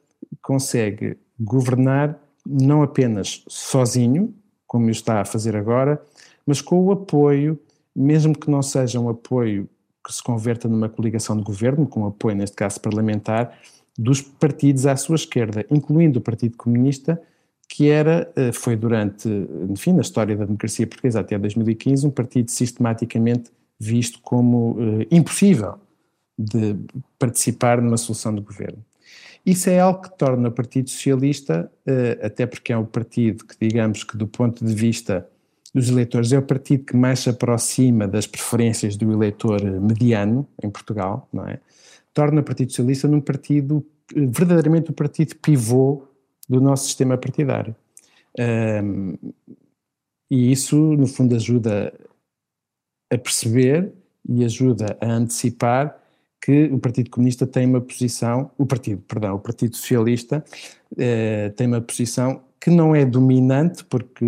consegue 0.42 1.16
governar 1.40 2.20
não 2.46 2.82
apenas 2.82 3.42
sozinho, 3.48 4.34
como 4.74 4.90
está 4.90 5.20
a 5.20 5.24
fazer 5.24 5.54
agora, 5.54 6.02
mas 6.44 6.60
com 6.60 6.80
o 6.80 6.90
apoio, 6.90 7.56
mesmo 7.94 8.36
que 8.36 8.50
não 8.50 8.60
seja 8.60 8.98
um 8.98 9.08
apoio 9.08 9.70
que 10.04 10.12
se 10.12 10.20
converta 10.20 10.68
numa 10.68 10.88
coligação 10.88 11.36
de 11.36 11.44
governo, 11.44 11.86
com 11.86 12.04
apoio, 12.04 12.34
neste 12.34 12.56
caso 12.56 12.80
parlamentar, 12.80 13.56
dos 13.96 14.20
partidos 14.20 14.84
à 14.84 14.96
sua 14.96 15.14
esquerda, 15.14 15.64
incluindo 15.70 16.18
o 16.18 16.20
Partido 16.20 16.56
Comunista, 16.56 17.22
que 17.68 17.88
era, 17.88 18.28
eh, 18.34 18.50
foi 18.50 18.74
durante, 18.74 19.28
enfim, 19.70 19.92
na 19.92 20.00
história 20.00 20.36
da 20.36 20.44
democracia 20.44 20.88
portuguesa 20.88 21.20
até 21.20 21.38
2015, 21.38 22.08
um 22.08 22.10
partido 22.10 22.50
sistematicamente 22.50 23.52
visto 23.78 24.18
como 24.22 24.72
uh, 24.72 25.06
impossível 25.08 25.76
de 26.36 26.74
participar 27.16 27.80
numa 27.80 27.96
solução 27.96 28.34
de 28.34 28.40
governo. 28.40 28.84
Isso 29.44 29.68
é 29.68 29.78
algo 29.78 30.02
que 30.02 30.16
torna 30.16 30.48
o 30.48 30.52
Partido 30.52 30.88
Socialista, 30.88 31.70
uh, 31.86 32.26
até 32.26 32.46
porque 32.46 32.72
é 32.72 32.78
um 32.78 32.86
partido 32.86 33.44
que, 33.44 33.56
digamos 33.60 34.02
que 34.02 34.16
do 34.16 34.26
ponto 34.26 34.64
de 34.64 34.74
vista 34.74 35.28
dos 35.74 35.88
eleitores 35.88 36.32
é 36.32 36.38
o 36.38 36.42
partido 36.42 36.84
que 36.84 36.96
mais 36.96 37.20
se 37.20 37.28
aproxima 37.28 38.06
das 38.06 38.26
preferências 38.26 38.96
do 38.96 39.12
eleitor 39.12 39.60
mediano 39.80 40.46
em 40.62 40.70
Portugal, 40.70 41.28
não 41.32 41.46
é? 41.46 41.58
Torna 42.14 42.40
o 42.40 42.44
Partido 42.44 42.70
Socialista 42.70 43.08
num 43.08 43.20
partido, 43.20 43.84
verdadeiramente 44.14 44.90
o 44.90 44.94
partido 44.94 45.34
pivô 45.36 46.04
do 46.48 46.60
nosso 46.60 46.84
sistema 46.84 47.18
partidário. 47.18 47.74
Um, 48.38 49.16
e 50.30 50.52
isso, 50.52 50.76
no 50.76 51.08
fundo, 51.08 51.34
ajuda 51.34 51.92
a 53.12 53.18
perceber 53.18 53.92
e 54.28 54.44
ajuda 54.44 54.96
a 55.00 55.06
antecipar 55.06 56.00
que 56.44 56.64
o 56.64 56.78
Partido 56.78 57.08
Comunista 57.08 57.46
tem 57.46 57.66
uma 57.66 57.80
posição, 57.80 58.50
o 58.58 58.66
Partido, 58.66 59.02
perdão, 59.08 59.34
o 59.36 59.38
Partido 59.38 59.74
Socialista 59.76 60.44
eh, 60.98 61.50
tem 61.56 61.66
uma 61.66 61.80
posição 61.80 62.42
que 62.60 62.68
não 62.68 62.94
é 62.94 63.02
dominante, 63.02 63.82
porque 63.84 64.26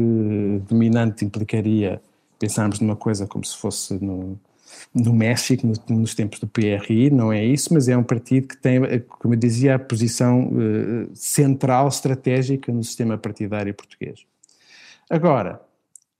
dominante 0.66 1.26
implicaria 1.26 2.00
pensarmos 2.38 2.80
numa 2.80 2.96
coisa 2.96 3.26
como 3.26 3.44
se 3.44 3.54
fosse 3.58 4.02
no, 4.02 4.40
no 4.94 5.12
México, 5.12 5.66
no, 5.66 5.96
nos 5.96 6.14
tempos 6.14 6.40
do 6.40 6.46
PRI, 6.46 7.10
não 7.10 7.30
é 7.30 7.44
isso, 7.44 7.74
mas 7.74 7.86
é 7.86 7.94
um 7.94 8.02
partido 8.02 8.48
que 8.48 8.56
tem, 8.56 8.80
como 9.20 9.34
eu 9.34 9.38
dizia, 9.38 9.74
a 9.74 9.78
posição 9.78 10.48
uh, 10.48 11.10
central, 11.14 11.88
estratégica 11.88 12.72
no 12.72 12.82
sistema 12.82 13.18
partidário 13.18 13.74
português. 13.74 14.24
Agora, 15.10 15.60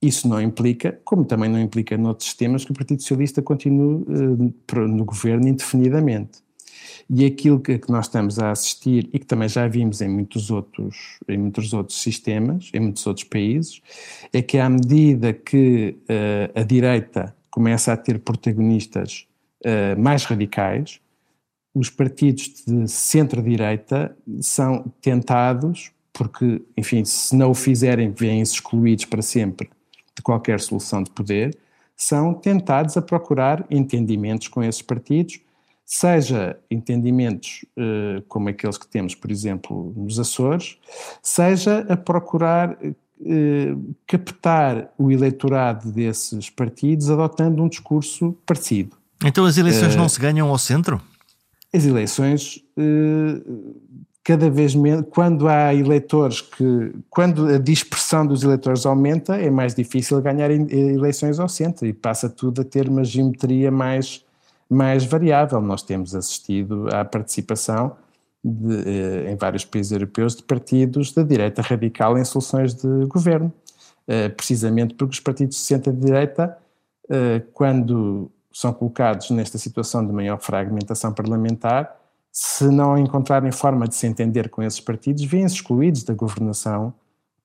isso 0.00 0.28
não 0.28 0.40
implica, 0.40 1.00
como 1.04 1.24
também 1.24 1.50
não 1.50 1.60
implica 1.60 1.96
noutros 1.96 2.28
sistemas, 2.28 2.64
que 2.64 2.70
o 2.70 2.74
Partido 2.74 3.00
Socialista 3.00 3.40
continue 3.40 4.04
uh, 4.04 4.88
no 4.88 5.04
governo 5.04 5.48
indefinidamente. 5.48 6.44
E 7.08 7.24
aquilo 7.24 7.60
que, 7.60 7.80
nós 7.88 8.06
estamos 8.06 8.38
a 8.38 8.50
assistir 8.50 9.08
e 9.12 9.18
que 9.18 9.26
também 9.26 9.48
já 9.48 9.66
vimos 9.68 10.00
em 10.00 10.08
muitos 10.08 10.50
outros, 10.50 11.18
em 11.28 11.38
muitos 11.38 11.72
outros 11.72 12.00
sistemas, 12.00 12.70
em 12.74 12.80
muitos 12.80 13.06
outros 13.06 13.24
países, 13.24 13.80
é 14.32 14.42
que 14.42 14.58
à 14.58 14.68
medida 14.68 15.32
que 15.32 15.96
uh, 16.02 16.60
a 16.60 16.62
direita 16.62 17.34
começa 17.50 17.92
a 17.92 17.96
ter 17.96 18.18
protagonistas 18.18 19.26
uh, 19.64 20.00
mais 20.00 20.24
radicais, 20.24 21.00
os 21.74 21.90
partidos 21.90 22.64
de 22.66 22.88
centro-direita 22.88 24.16
são 24.40 24.92
tentados, 25.00 25.92
porque, 26.12 26.62
enfim, 26.76 27.04
se 27.04 27.36
não 27.36 27.50
o 27.50 27.54
fizerem, 27.54 28.10
vêm-se 28.10 28.54
excluídos 28.54 29.04
para 29.04 29.22
sempre 29.22 29.68
de 30.16 30.22
qualquer 30.22 30.58
solução 30.60 31.02
de 31.02 31.10
poder, 31.10 31.56
são 31.96 32.34
tentados 32.34 32.96
a 32.96 33.02
procurar 33.02 33.64
entendimentos 33.70 34.48
com 34.48 34.62
esses 34.62 34.82
partidos, 34.82 35.40
seja 35.84 36.58
entendimentos 36.70 37.64
eh, 37.76 38.22
como 38.28 38.48
aqueles 38.48 38.76
que 38.76 38.88
temos, 38.88 39.14
por 39.14 39.30
exemplo, 39.30 39.92
nos 39.96 40.18
Açores, 40.18 40.78
seja 41.22 41.86
a 41.88 41.96
procurar 41.96 42.76
eh, 42.82 43.74
captar 44.06 44.92
o 44.98 45.10
eleitorado 45.10 45.90
desses 45.92 46.50
partidos 46.50 47.08
adotando 47.08 47.62
um 47.62 47.68
discurso 47.68 48.36
parecido. 48.44 48.96
Então 49.24 49.44
as 49.44 49.56
eleições 49.56 49.94
uh, 49.94 49.98
não 49.98 50.08
se 50.08 50.20
ganham 50.20 50.48
ao 50.48 50.58
centro? 50.58 51.00
As 51.72 51.86
eleições, 51.86 52.62
uh, 52.76 53.76
cada 54.26 54.50
vez 54.50 54.74
menos, 54.74 55.06
quando 55.08 55.46
há 55.46 55.72
eleitores 55.72 56.40
que, 56.40 56.92
quando 57.08 57.46
a 57.46 57.58
dispersão 57.58 58.26
dos 58.26 58.42
eleitores 58.42 58.84
aumenta, 58.84 59.36
é 59.36 59.48
mais 59.48 59.72
difícil 59.72 60.20
ganhar 60.20 60.50
eleições 60.50 61.38
ao 61.38 61.48
centro 61.48 61.86
e 61.86 61.92
passa 61.92 62.28
tudo 62.28 62.62
a 62.62 62.64
ter 62.64 62.88
uma 62.88 63.04
geometria 63.04 63.70
mais, 63.70 64.24
mais 64.68 65.04
variável. 65.04 65.60
Nós 65.60 65.84
temos 65.84 66.12
assistido 66.12 66.88
à 66.92 67.04
participação 67.04 67.92
de, 68.42 68.74
uh, 68.74 69.28
em 69.28 69.36
vários 69.36 69.64
países 69.64 69.92
europeus 69.92 70.34
de 70.34 70.42
partidos 70.42 71.12
da 71.12 71.22
direita 71.22 71.62
radical 71.62 72.18
em 72.18 72.24
soluções 72.24 72.74
de 72.74 73.06
governo, 73.06 73.52
precisamente 74.36 74.94
porque 74.94 75.14
os 75.14 75.20
partidos 75.20 75.56
de 75.56 75.62
centro-direita, 75.62 76.56
quando 77.52 78.30
são 78.52 78.72
colocados 78.72 79.30
nesta 79.30 79.58
situação 79.58 80.04
de 80.06 80.12
maior 80.12 80.40
fragmentação 80.40 81.12
parlamentar, 81.12 82.05
se 82.38 82.68
não 82.68 82.98
encontrarem 82.98 83.50
forma 83.50 83.88
de 83.88 83.94
se 83.94 84.06
entender 84.06 84.50
com 84.50 84.62
esses 84.62 84.78
partidos, 84.78 85.24
vêm-se 85.24 85.54
excluídos 85.54 86.02
da 86.02 86.12
governação 86.12 86.92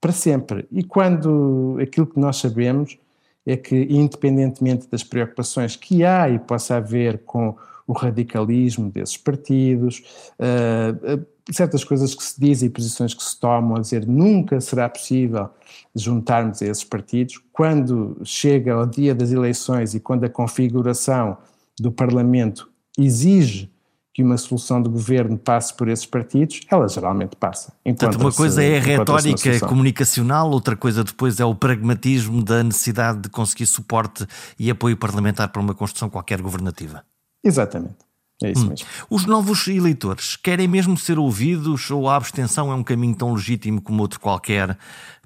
para 0.02 0.12
sempre. 0.12 0.68
E 0.70 0.84
quando 0.84 1.78
aquilo 1.82 2.06
que 2.06 2.20
nós 2.20 2.36
sabemos 2.36 3.00
é 3.46 3.56
que, 3.56 3.88
independentemente 3.90 4.90
das 4.92 5.02
preocupações 5.02 5.78
que 5.78 6.04
há 6.04 6.30
e 6.30 6.38
possa 6.40 6.76
haver 6.76 7.20
com 7.20 7.56
o 7.88 7.94
radicalismo 7.94 8.90
desses 8.90 9.16
partidos, 9.16 10.04
uh, 10.38 11.26
certas 11.50 11.86
coisas 11.86 12.14
que 12.14 12.22
se 12.22 12.38
dizem 12.38 12.68
e 12.68 12.70
posições 12.70 13.14
que 13.14 13.24
se 13.24 13.40
tomam 13.40 13.78
a 13.78 13.80
dizer 13.80 14.06
nunca 14.06 14.60
será 14.60 14.90
possível 14.90 15.52
juntarmos 15.96 16.62
a 16.62 16.66
esses 16.66 16.84
partidos, 16.84 17.42
quando 17.54 18.20
chega 18.26 18.74
ao 18.74 18.86
dia 18.86 19.16
das 19.16 19.32
eleições 19.32 19.94
e 19.94 20.02
quando 20.02 20.26
a 20.26 20.30
configuração 20.30 21.38
do 21.80 21.94
Parlamento 21.94 22.70
exige 23.00 23.71
que 24.14 24.22
uma 24.22 24.38
solução 24.38 24.82
de 24.82 24.90
governo 24.90 25.38
passe 25.38 25.74
por 25.74 25.88
esses 25.88 26.06
partidos, 26.06 26.62
ela 26.70 26.88
geralmente 26.88 27.36
passa. 27.38 27.74
Portanto, 27.84 28.20
uma 28.20 28.32
coisa 28.32 28.62
é 28.62 28.78
a 28.78 28.82
retórica 28.82 29.60
comunicacional, 29.62 30.52
outra 30.52 30.76
coisa 30.76 31.04
depois 31.04 31.40
é 31.40 31.46
o 31.46 31.56
pragmatismo 31.56 32.44
da 32.44 32.62
necessidade 32.62 33.22
de 33.22 33.30
conseguir 33.30 33.66
suporte 33.66 34.26
e 34.60 34.70
apoio 34.70 34.98
parlamentar 34.98 35.50
para 35.50 35.62
uma 35.62 35.74
construção 35.74 36.10
qualquer 36.10 36.42
governativa. 36.42 37.06
Exatamente. 37.44 37.96
É 38.44 38.52
isso 38.52 38.66
hum. 38.66 38.70
mesmo. 38.70 38.88
Os 39.10 39.26
novos 39.26 39.68
eleitores 39.68 40.36
querem 40.36 40.68
mesmo 40.68 40.98
ser 40.98 41.18
ouvidos 41.18 41.90
ou 41.90 42.10
a 42.10 42.16
abstenção 42.16 42.72
é 42.72 42.76
um 42.76 42.84
caminho 42.84 43.16
tão 43.16 43.34
legítimo 43.34 43.82
como 43.82 44.02
outro 44.02 44.20
qualquer 44.20 44.78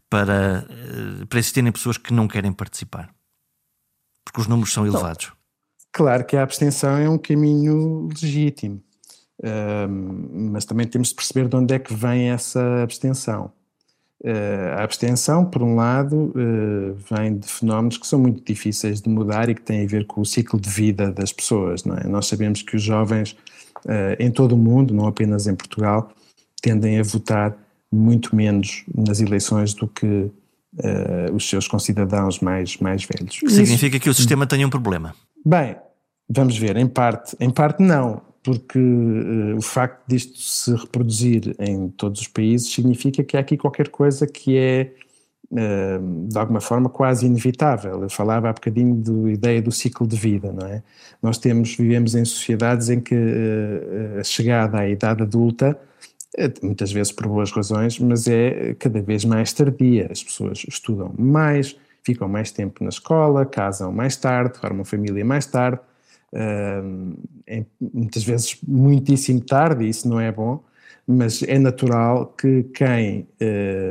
para, 0.10 0.68
eh, 0.70 1.26
para 1.26 1.40
existirem 1.40 1.72
pessoas 1.72 1.98
que 1.98 2.14
não 2.14 2.28
querem 2.28 2.52
participar? 2.52 3.10
Porque 4.24 4.42
os 4.42 4.48
números 4.48 4.74
são 4.74 4.86
elevados. 4.86 5.26
Então, 5.28 5.45
claro 5.96 6.26
que 6.26 6.36
a 6.36 6.44
abstenção 6.44 6.98
é 6.98 7.10
um 7.10 7.18
caminho 7.18 8.10
legítimo, 8.10 8.82
mas 10.52 10.66
também 10.66 10.86
temos 10.86 11.10
de 11.10 11.16
perceber 11.16 11.48
de 11.48 11.56
onde 11.56 11.74
é 11.74 11.80
que 11.80 11.94
vem 11.94 12.30
essa 12.30 12.84
abstenção. 12.84 13.52
Uh, 14.26 14.80
a 14.80 14.84
abstenção, 14.84 15.46
por 15.46 15.62
um 15.62 15.76
lado, 15.76 16.34
uh, 16.36 16.96
vem 17.12 17.38
de 17.38 17.48
fenómenos 17.48 17.98
que 17.98 18.08
são 18.08 18.18
muito 18.18 18.44
difíceis 18.44 19.00
de 19.00 19.08
mudar 19.08 19.50
e 19.50 19.56
que 19.56 19.62
têm 19.62 19.84
a 19.84 19.88
ver 19.88 20.08
com 20.08 20.22
o 20.22 20.26
ciclo 20.26 20.60
de 20.60 20.68
vida 20.68 21.12
das 21.12 21.32
pessoas. 21.32 21.84
Não 21.84 21.96
é? 21.96 22.08
Nós 22.08 22.26
sabemos 22.26 22.64
que 22.64 22.76
os 22.76 22.82
jovens, 22.82 23.34
uh, 23.86 24.16
em 24.18 24.32
todo 24.32 24.54
o 24.54 24.58
mundo, 24.58 24.96
não 24.96 25.06
apenas 25.06 25.46
em 25.46 25.54
Portugal, 25.54 26.12
tendem 26.60 26.98
a 26.98 27.04
votar 27.04 27.56
muito 27.92 28.36
menos 28.36 28.84
nas 28.96 29.22
eleições 29.22 29.74
do 29.74 29.88
que 29.88 30.32
os 31.34 31.48
seus 31.48 31.70
concidadãos 31.70 32.42
mais, 32.42 32.76
mais 32.80 33.06
velhos. 33.06 33.40
Significa 33.48 33.98
que 33.98 34.10
o 34.10 34.14
sistema 34.14 34.46
tem 34.46 34.66
um 34.66 34.70
problema? 34.70 35.16
Bem, 35.46 35.76
vamos 36.28 36.58
ver, 36.58 36.76
em 36.76 36.88
parte, 36.88 37.36
em 37.40 37.50
parte 37.50 37.84
não 37.84 38.22
porque 38.46 38.78
uh, 38.78 39.58
o 39.58 39.62
facto 39.62 40.08
disto 40.08 40.38
se 40.38 40.72
reproduzir 40.76 41.56
em 41.60 41.90
todos 41.90 42.22
os 42.22 42.28
países 42.28 42.72
significa 42.72 43.24
que 43.24 43.36
há 43.36 43.40
aqui 43.40 43.58
qualquer 43.58 43.90
coisa 43.90 44.28
que 44.28 44.56
é, 44.56 44.94
uh, 45.52 46.28
de 46.28 46.38
alguma 46.38 46.62
forma, 46.62 46.88
quase 46.88 47.26
inevitável. 47.26 48.04
Eu 48.04 48.10
falava 48.10 48.48
há 48.48 48.54
bocadinho 48.54 48.96
da 48.98 49.32
ideia 49.32 49.62
do 49.64 49.72
ciclo 49.72 50.06
de 50.06 50.16
vida, 50.16 50.54
não 50.54 50.68
é? 50.68 50.84
Nós 51.24 51.40
temos, 51.40 51.76
vivemos 51.76 52.14
em 52.14 52.24
sociedades 52.24 52.90
em 52.92 53.00
que 53.00 53.16
uh, 53.16 54.20
a 54.20 54.24
chegada 54.24 54.78
à 54.78 54.88
idade 54.88 55.24
adulta, 55.24 55.76
muitas 56.62 56.92
vezes 56.92 57.12
por 57.12 57.28
boas 57.28 57.52
razões, 57.52 57.98
mas 57.98 58.28
é 58.28 58.76
cada 58.78 59.02
vez 59.02 59.26
mais 59.26 59.52
tardia. 59.54 60.08
As 60.12 60.24
pessoas 60.24 60.64
estudam 60.68 61.16
mais, 61.18 61.76
ficam 62.06 62.28
mais 62.28 62.52
tempo 62.52 62.84
na 62.84 62.90
escola, 62.90 63.46
casam 63.46 63.92
mais 63.92 64.16
tarde, 64.16 64.60
formam 64.60 64.86
família 64.86 65.26
mais 65.26 65.46
tarde, 65.46 65.80
é 67.48 67.64
muitas 67.80 68.24
vezes 68.24 68.58
muitíssimo 68.68 69.42
tarde, 69.42 69.86
e 69.86 69.90
isso 69.90 70.08
não 70.08 70.20
é 70.20 70.32
bom, 70.32 70.64
mas 71.08 71.42
é 71.44 71.58
natural 71.58 72.28
que 72.38 72.64
quem 72.74 73.28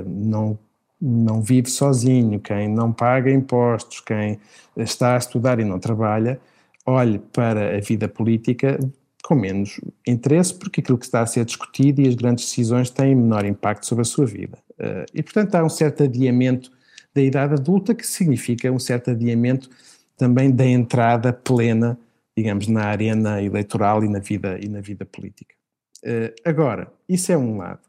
não, 0.06 0.58
não 1.00 1.40
vive 1.40 1.70
sozinho, 1.70 2.38
quem 2.38 2.68
não 2.68 2.92
paga 2.92 3.30
impostos, 3.30 4.00
quem 4.00 4.38
está 4.76 5.14
a 5.14 5.18
estudar 5.18 5.58
e 5.58 5.64
não 5.64 5.78
trabalha, 5.78 6.38
olhe 6.86 7.18
para 7.18 7.76
a 7.76 7.80
vida 7.80 8.08
política 8.08 8.78
com 9.24 9.34
menos 9.34 9.80
interesse, 10.06 10.54
porque 10.54 10.82
aquilo 10.82 10.98
que 10.98 11.06
está 11.06 11.22
a 11.22 11.26
ser 11.26 11.46
discutido 11.46 12.02
e 12.02 12.06
as 12.06 12.14
grandes 12.14 12.44
decisões 12.44 12.90
têm 12.90 13.14
menor 13.14 13.46
impacto 13.46 13.86
sobre 13.86 14.02
a 14.02 14.04
sua 14.04 14.26
vida. 14.26 14.58
Uh, 14.72 15.06
e, 15.14 15.22
portanto, 15.22 15.54
há 15.54 15.64
um 15.64 15.68
certo 15.70 16.02
adiamento 16.02 16.70
da 17.14 17.22
idade 17.22 17.54
adulta, 17.54 17.94
que 17.94 18.06
significa 18.06 18.70
um 18.70 18.78
certo 18.78 19.10
adiamento 19.10 19.70
também 20.16 20.50
da 20.50 20.66
entrada 20.66 21.32
plena 21.32 21.98
digamos, 22.36 22.66
na 22.66 22.84
arena 22.84 23.40
eleitoral 23.40 24.04
e 24.04 24.08
na 24.08 24.18
vida, 24.18 24.58
e 24.60 24.68
na 24.68 24.80
vida 24.80 25.04
política. 25.04 25.54
Uh, 26.02 26.34
agora, 26.44 26.92
isso 27.08 27.30
é 27.32 27.38
um 27.38 27.56
lado. 27.56 27.80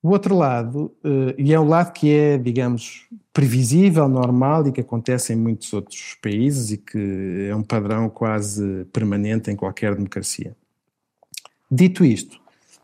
O 0.00 0.10
outro 0.10 0.36
lado, 0.36 0.94
uh, 1.04 1.34
e 1.36 1.52
é 1.52 1.58
um 1.58 1.68
lado 1.68 1.92
que 1.92 2.10
é, 2.12 2.38
digamos, 2.38 3.06
previsível, 3.32 4.08
normal 4.08 4.68
e 4.68 4.72
que 4.72 4.80
acontece 4.80 5.32
em 5.32 5.36
muitos 5.36 5.72
outros 5.72 6.16
países 6.22 6.70
e 6.70 6.78
que 6.78 7.48
é 7.50 7.54
um 7.54 7.62
padrão 7.62 8.08
quase 8.08 8.84
permanente 8.92 9.50
em 9.50 9.56
qualquer 9.56 9.94
democracia. 9.94 10.56
Dito 11.70 12.04
isto, 12.04 12.40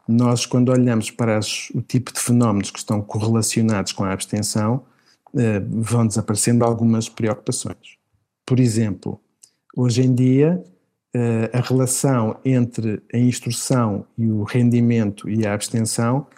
nós, 0.07 0.45
quando 0.45 0.71
olhamos 0.71 1.11
para 1.11 1.39
as, 1.39 1.71
o 1.71 1.81
tipo 1.81 2.13
de 2.13 2.21
fenómenos 2.21 2.71
que 2.71 2.79
estão 2.79 3.01
correlacionados 3.01 3.93
com 3.93 4.05
a 4.05 4.13
abstenção, 4.13 4.85
vão 5.69 6.07
desaparecendo 6.07 6.65
algumas 6.65 7.09
preocupações. 7.09 7.99
Por 8.47 8.61
exemplo, 8.61 9.21
Hoje 9.77 10.03
em 10.03 10.15
dia, 10.15 10.63
eh, 11.13 11.51
a 11.53 11.61
relação 11.61 12.39
entre 12.45 13.03
a 13.13 13.19
instrução 13.19 14.07
e 14.17 14.31
o 14.31 14.45
rendimento 14.45 15.29
e 15.29 15.45
a 15.45 15.53
abstenção 15.53 16.29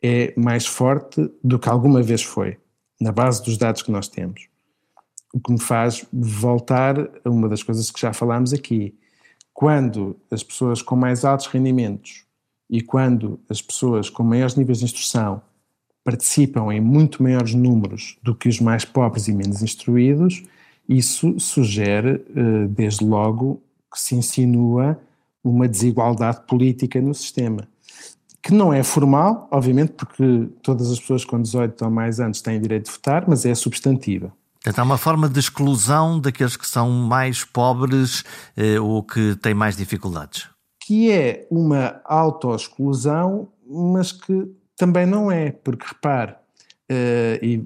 é 0.00 0.32
mais 0.38 0.64
forte 0.64 1.28
do 1.42 1.58
que 1.58 1.68
alguma 1.68 2.00
vez 2.00 2.22
foi, 2.22 2.56
na 3.00 3.10
base 3.10 3.42
dos 3.42 3.58
dados 3.58 3.82
que 3.82 3.90
nós 3.90 4.06
temos. 4.06 4.48
O 5.32 5.40
que 5.40 5.50
me 5.50 5.58
faz 5.58 6.06
voltar 6.12 6.96
a 7.24 7.28
uma 7.28 7.48
das 7.48 7.64
coisas 7.64 7.90
que 7.90 8.00
já 8.00 8.12
falámos 8.12 8.52
aqui. 8.52 8.96
Quando 9.52 10.16
as 10.30 10.44
pessoas 10.44 10.80
com 10.80 10.94
mais 10.94 11.24
altos 11.24 11.48
rendimentos 11.48 12.24
e 12.70 12.80
quando 12.80 13.40
as 13.50 13.60
pessoas 13.60 14.08
com 14.08 14.22
maiores 14.22 14.54
níveis 14.54 14.78
de 14.78 14.84
instrução 14.84 15.42
participam 16.04 16.70
em 16.70 16.80
muito 16.80 17.22
maiores 17.22 17.54
números 17.54 18.18
do 18.22 18.34
que 18.34 18.48
os 18.48 18.60
mais 18.60 18.84
pobres 18.84 19.26
e 19.26 19.32
menos 19.32 19.62
instruídos, 19.62 20.44
isso 20.86 21.40
sugere, 21.40 22.24
eh, 22.36 22.68
desde 22.68 23.04
logo, 23.04 23.62
que 23.90 23.98
se 23.98 24.14
insinua 24.14 25.00
uma 25.42 25.66
desigualdade 25.66 26.42
política 26.46 27.00
no 27.00 27.14
sistema. 27.14 27.66
Que 28.42 28.52
não 28.52 28.72
é 28.72 28.82
formal, 28.82 29.48
obviamente, 29.50 29.92
porque 29.92 30.48
todas 30.62 30.90
as 30.90 31.00
pessoas 31.00 31.24
com 31.24 31.40
18 31.40 31.82
ou 31.84 31.90
mais 31.90 32.20
anos 32.20 32.42
têm 32.42 32.60
direito 32.60 32.86
de 32.86 32.92
votar, 32.92 33.24
mas 33.26 33.46
é 33.46 33.54
substantiva. 33.54 34.30
Portanto, 34.62 34.78
há 34.78 34.82
uma 34.82 34.98
forma 34.98 35.28
de 35.28 35.40
exclusão 35.40 36.20
daqueles 36.20 36.56
que 36.56 36.66
são 36.66 36.90
mais 36.90 37.44
pobres 37.44 38.24
eh, 38.56 38.78
ou 38.78 39.02
que 39.02 39.36
têm 39.36 39.54
mais 39.54 39.76
dificuldades. 39.76 40.48
Que 40.86 41.10
é 41.10 41.46
uma 41.50 42.00
autoexclusão, 42.04 43.48
mas 43.66 44.12
que 44.12 44.50
também 44.76 45.06
não 45.06 45.30
é, 45.30 45.52
porque 45.52 45.86
repare, 45.86 46.34
eh, 46.88 47.38
e 47.42 47.64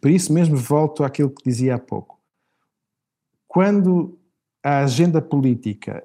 por 0.00 0.10
isso 0.10 0.32
mesmo 0.32 0.56
volto 0.56 1.02
àquilo 1.04 1.30
que 1.30 1.42
dizia 1.44 1.76
há 1.76 1.78
pouco 1.78 2.12
quando 3.52 4.18
a 4.64 4.78
agenda 4.78 5.20
política 5.20 6.02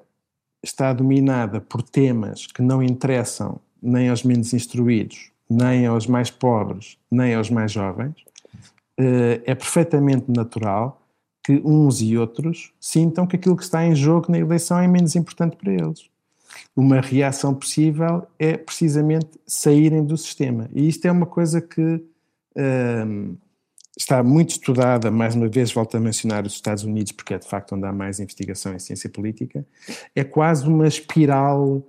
está 0.62 0.92
dominada 0.92 1.62
por 1.62 1.80
temas 1.80 2.46
que 2.46 2.60
não 2.60 2.82
interessam 2.82 3.58
nem 3.80 4.10
aos 4.10 4.22
menos 4.22 4.52
instruídos, 4.52 5.30
nem 5.48 5.86
aos 5.86 6.06
mais 6.06 6.30
pobres, 6.30 6.98
nem 7.10 7.34
aos 7.34 7.48
mais 7.48 7.72
jovens, 7.72 8.16
eh, 8.98 9.40
é 9.46 9.54
perfeitamente 9.54 10.30
natural 10.30 11.00
que 11.42 11.62
uns 11.64 12.02
e 12.02 12.18
outros 12.18 12.70
sintam 12.78 13.26
que 13.26 13.36
aquilo 13.36 13.56
que 13.56 13.62
está 13.62 13.82
em 13.82 13.94
jogo 13.94 14.30
na 14.30 14.38
eleição 14.38 14.78
é 14.78 14.86
menos 14.86 15.16
importante 15.16 15.56
para 15.56 15.72
eles. 15.72 16.10
Uma 16.76 17.00
reação 17.00 17.54
possível 17.54 18.26
é 18.38 18.56
precisamente 18.56 19.28
saírem 19.46 20.04
do 20.04 20.16
sistema. 20.16 20.68
E 20.74 20.88
isto 20.88 21.04
é 21.06 21.12
uma 21.12 21.26
coisa 21.26 21.60
que 21.60 22.02
um, 22.56 23.36
está 23.96 24.22
muito 24.22 24.50
estudada, 24.50 25.10
mais 25.10 25.34
uma 25.34 25.48
vez 25.48 25.72
volto 25.72 25.96
a 25.96 26.00
mencionar 26.00 26.46
os 26.46 26.54
Estados 26.54 26.84
Unidos, 26.84 27.12
porque 27.12 27.34
é 27.34 27.38
de 27.38 27.48
facto 27.48 27.74
onde 27.74 27.86
há 27.86 27.92
mais 27.92 28.20
investigação 28.20 28.74
em 28.74 28.78
ciência 28.78 29.10
política, 29.10 29.66
é 30.14 30.22
quase 30.22 30.66
uma 30.68 30.86
espiral 30.86 31.82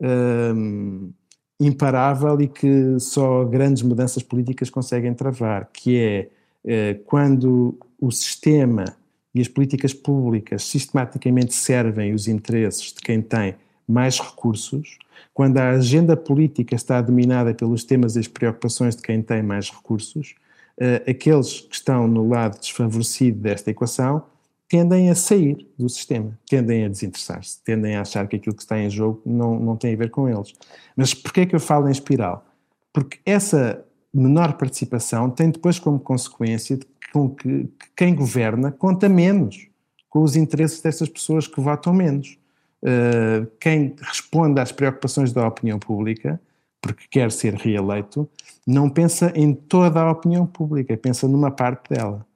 um, 0.00 1.12
imparável 1.60 2.40
e 2.40 2.48
que 2.48 2.98
só 2.98 3.44
grandes 3.44 3.82
mudanças 3.82 4.22
políticas 4.22 4.70
conseguem 4.70 5.12
travar, 5.12 5.68
que 5.72 5.98
é 5.98 6.28
eh, 6.64 6.94
quando 7.04 7.78
o 8.00 8.10
sistema 8.10 8.96
e 9.34 9.40
as 9.40 9.48
políticas 9.48 9.92
públicas 9.92 10.64
sistematicamente 10.64 11.54
servem 11.54 12.14
os 12.14 12.26
interesses 12.26 12.92
de 12.92 13.00
quem 13.00 13.20
tem 13.20 13.54
mais 13.90 14.18
recursos, 14.18 14.98
quando 15.34 15.58
a 15.58 15.70
agenda 15.70 16.16
política 16.16 16.74
está 16.74 17.00
dominada 17.00 17.54
pelos 17.54 17.84
temas 17.84 18.16
e 18.16 18.20
as 18.20 18.28
preocupações 18.28 18.96
de 18.96 19.02
quem 19.02 19.22
tem 19.22 19.42
mais 19.42 19.70
recursos, 19.70 20.34
uh, 20.78 21.10
aqueles 21.10 21.60
que 21.60 21.74
estão 21.74 22.06
no 22.06 22.28
lado 22.28 22.58
desfavorecido 22.58 23.40
desta 23.40 23.70
equação 23.70 24.22
tendem 24.68 25.10
a 25.10 25.16
sair 25.16 25.66
do 25.76 25.88
sistema, 25.88 26.38
tendem 26.48 26.84
a 26.84 26.88
desinteressar-se, 26.88 27.60
tendem 27.64 27.96
a 27.96 28.02
achar 28.02 28.28
que 28.28 28.36
aquilo 28.36 28.54
que 28.54 28.62
está 28.62 28.78
em 28.78 28.88
jogo 28.88 29.20
não, 29.26 29.58
não 29.58 29.76
tem 29.76 29.94
a 29.94 29.96
ver 29.96 30.10
com 30.10 30.28
eles. 30.28 30.52
Mas 30.96 31.12
porquê 31.12 31.40
é 31.40 31.46
que 31.46 31.56
eu 31.56 31.60
falo 31.60 31.88
em 31.88 31.90
espiral? 31.90 32.46
Porque 32.92 33.18
essa 33.26 33.84
menor 34.14 34.52
participação 34.54 35.28
tem 35.28 35.50
depois 35.50 35.78
como 35.78 35.98
consequência 35.98 36.76
de 36.76 36.86
com 37.12 37.28
que, 37.28 37.64
que 37.64 37.86
quem 37.96 38.14
governa 38.14 38.70
conta 38.70 39.08
menos 39.08 39.68
com 40.08 40.22
os 40.22 40.36
interesses 40.36 40.80
dessas 40.80 41.08
pessoas 41.08 41.46
que 41.46 41.60
votam 41.60 41.92
menos. 41.92 42.38
Uh, 42.82 43.46
quem 43.60 43.94
responde 44.00 44.58
às 44.58 44.72
preocupações 44.72 45.32
da 45.32 45.46
opinião 45.46 45.78
pública, 45.78 46.40
porque 46.80 47.04
quer 47.10 47.30
ser 47.30 47.54
reeleito, 47.54 48.28
não 48.66 48.88
pensa 48.88 49.32
em 49.34 49.52
toda 49.52 50.00
a 50.00 50.10
opinião 50.10 50.46
pública, 50.46 50.96
pensa 50.96 51.28
numa 51.28 51.50
parte 51.50 51.94
dela. 51.94 52.26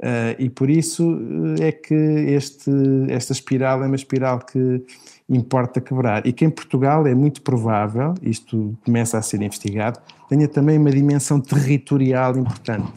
Uh, 0.00 0.38
e 0.38 0.48
por 0.48 0.70
isso 0.70 1.18
eh, 1.58 1.68
é 1.68 1.72
que 1.72 1.94
este, 1.94 2.70
esta 3.08 3.32
espiral 3.32 3.82
é 3.82 3.86
uma 3.88 3.96
espiral 3.96 4.38
que 4.38 4.84
importa 5.28 5.80
quebrar. 5.80 6.24
E 6.24 6.32
que 6.32 6.44
em 6.44 6.50
Portugal 6.50 7.04
é 7.04 7.14
muito 7.16 7.42
provável, 7.42 8.14
isto 8.22 8.78
começa 8.84 9.18
a 9.18 9.22
ser 9.22 9.42
investigado, 9.42 9.98
tenha 10.28 10.46
também 10.46 10.78
uma 10.78 10.92
dimensão 10.92 11.40
territorial 11.40 12.38
importante. 12.38 12.92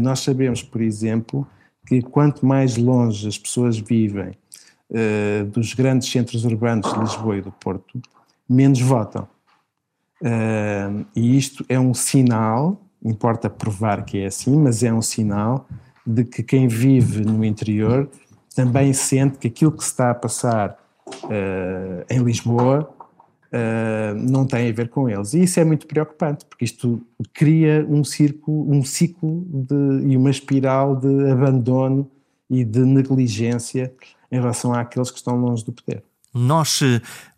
Nós 0.00 0.20
sabemos, 0.20 0.62
por 0.62 0.80
exemplo, 0.80 1.46
que 1.86 2.00
quanto 2.00 2.46
mais 2.46 2.76
longe 2.76 3.26
as 3.26 3.36
pessoas 3.36 3.76
vivem 3.76 4.32
uh, 4.94 5.44
dos 5.46 5.74
grandes 5.74 6.08
centros 6.08 6.44
urbanos 6.44 6.90
de 6.92 6.98
Lisboa 6.98 7.36
e 7.36 7.42
do 7.42 7.52
Porto, 7.52 8.00
menos 8.48 8.80
votam. 8.80 9.28
e 11.14 11.36
isto 11.36 11.64
é 11.68 11.78
um 11.78 11.92
sinal, 11.92 12.80
importa 13.04 13.50
provar 13.50 14.04
que 14.04 14.18
é 14.18 14.26
assim, 14.26 14.56
mas 14.56 14.82
é 14.82 14.92
um 14.92 15.02
sinal 15.02 15.66
de 16.06 16.24
que 16.24 16.42
quem 16.42 16.68
vive 16.68 17.24
no 17.24 17.44
interior 17.44 18.08
também 18.54 18.92
sente 18.92 19.38
que 19.38 19.48
aquilo 19.48 19.72
que 19.72 19.82
se 19.82 19.90
está 19.90 20.10
a 20.10 20.14
passar 20.14 20.78
uh, 21.24 22.04
em 22.08 22.22
Lisboa 22.22 22.88
uh, 23.52 24.14
não 24.14 24.46
tem 24.46 24.70
a 24.70 24.72
ver 24.72 24.88
com 24.88 25.08
eles. 25.08 25.34
E 25.34 25.42
isso 25.42 25.58
é 25.58 25.64
muito 25.64 25.86
preocupante, 25.86 26.44
porque 26.44 26.64
isto 26.64 27.02
cria 27.32 27.84
um 27.88 28.04
círculo, 28.04 28.70
um 28.70 28.84
ciclo 28.84 29.44
de, 29.48 30.08
e 30.08 30.16
uma 30.16 30.30
espiral 30.30 30.96
de 30.96 31.30
abandono 31.30 32.10
e 32.48 32.64
de 32.64 32.80
negligência 32.80 33.92
em 34.34 34.40
relação 34.40 34.74
àqueles 34.74 35.10
que 35.10 35.18
estão 35.18 35.36
longe 35.36 35.64
do 35.64 35.72
poder. 35.72 36.02
Nós 36.32 36.82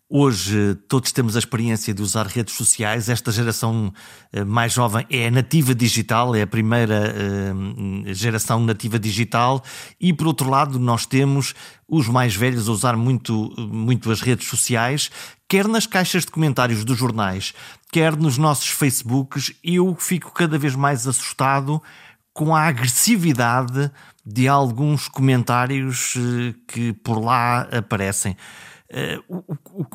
Hoje 0.09 0.73
todos 0.87 1.11
temos 1.11 1.35
a 1.35 1.39
experiência 1.39 1.93
de 1.93 2.01
usar 2.01 2.27
redes 2.27 2.55
sociais. 2.55 3.09
Esta 3.09 3.29
geração 3.29 3.93
eh, 4.31 4.45
mais 4.45 4.71
jovem 4.71 5.05
é 5.09 5.29
nativa 5.29 5.75
digital, 5.75 6.33
é 6.33 6.43
a 6.43 6.47
primeira 6.47 7.13
uh, 7.13 8.13
geração 8.13 8.61
nativa 8.61 8.97
digital. 8.97 9.61
E 9.99 10.13
por 10.13 10.27
outro 10.27 10.49
lado, 10.49 10.79
nós 10.79 11.05
temos 11.05 11.53
os 11.89 12.07
mais 12.07 12.33
velhos 12.33 12.69
a 12.69 12.71
usar 12.71 12.95
muito, 12.95 13.53
muito 13.57 14.09
as 14.09 14.21
redes 14.21 14.47
sociais, 14.47 15.11
quer 15.45 15.67
nas 15.67 15.85
caixas 15.85 16.23
de 16.23 16.31
comentários 16.31 16.85
dos 16.85 16.97
jornais, 16.97 17.53
quer 17.91 18.15
nos 18.15 18.37
nossos 18.37 18.69
Facebooks. 18.69 19.55
Eu 19.61 19.93
fico 19.99 20.31
cada 20.31 20.57
vez 20.57 20.73
mais 20.73 21.05
assustado 21.05 21.83
com 22.37 22.55
a 22.55 22.67
agressividade 22.67 23.91
de 24.23 24.47
alguns 24.47 25.07
comentários 25.07 26.15
uh, 26.15 26.53
que 26.67 26.93
por 26.93 27.19
lá 27.19 27.61
aparecem. 27.61 28.37
Uh, 29.27 29.43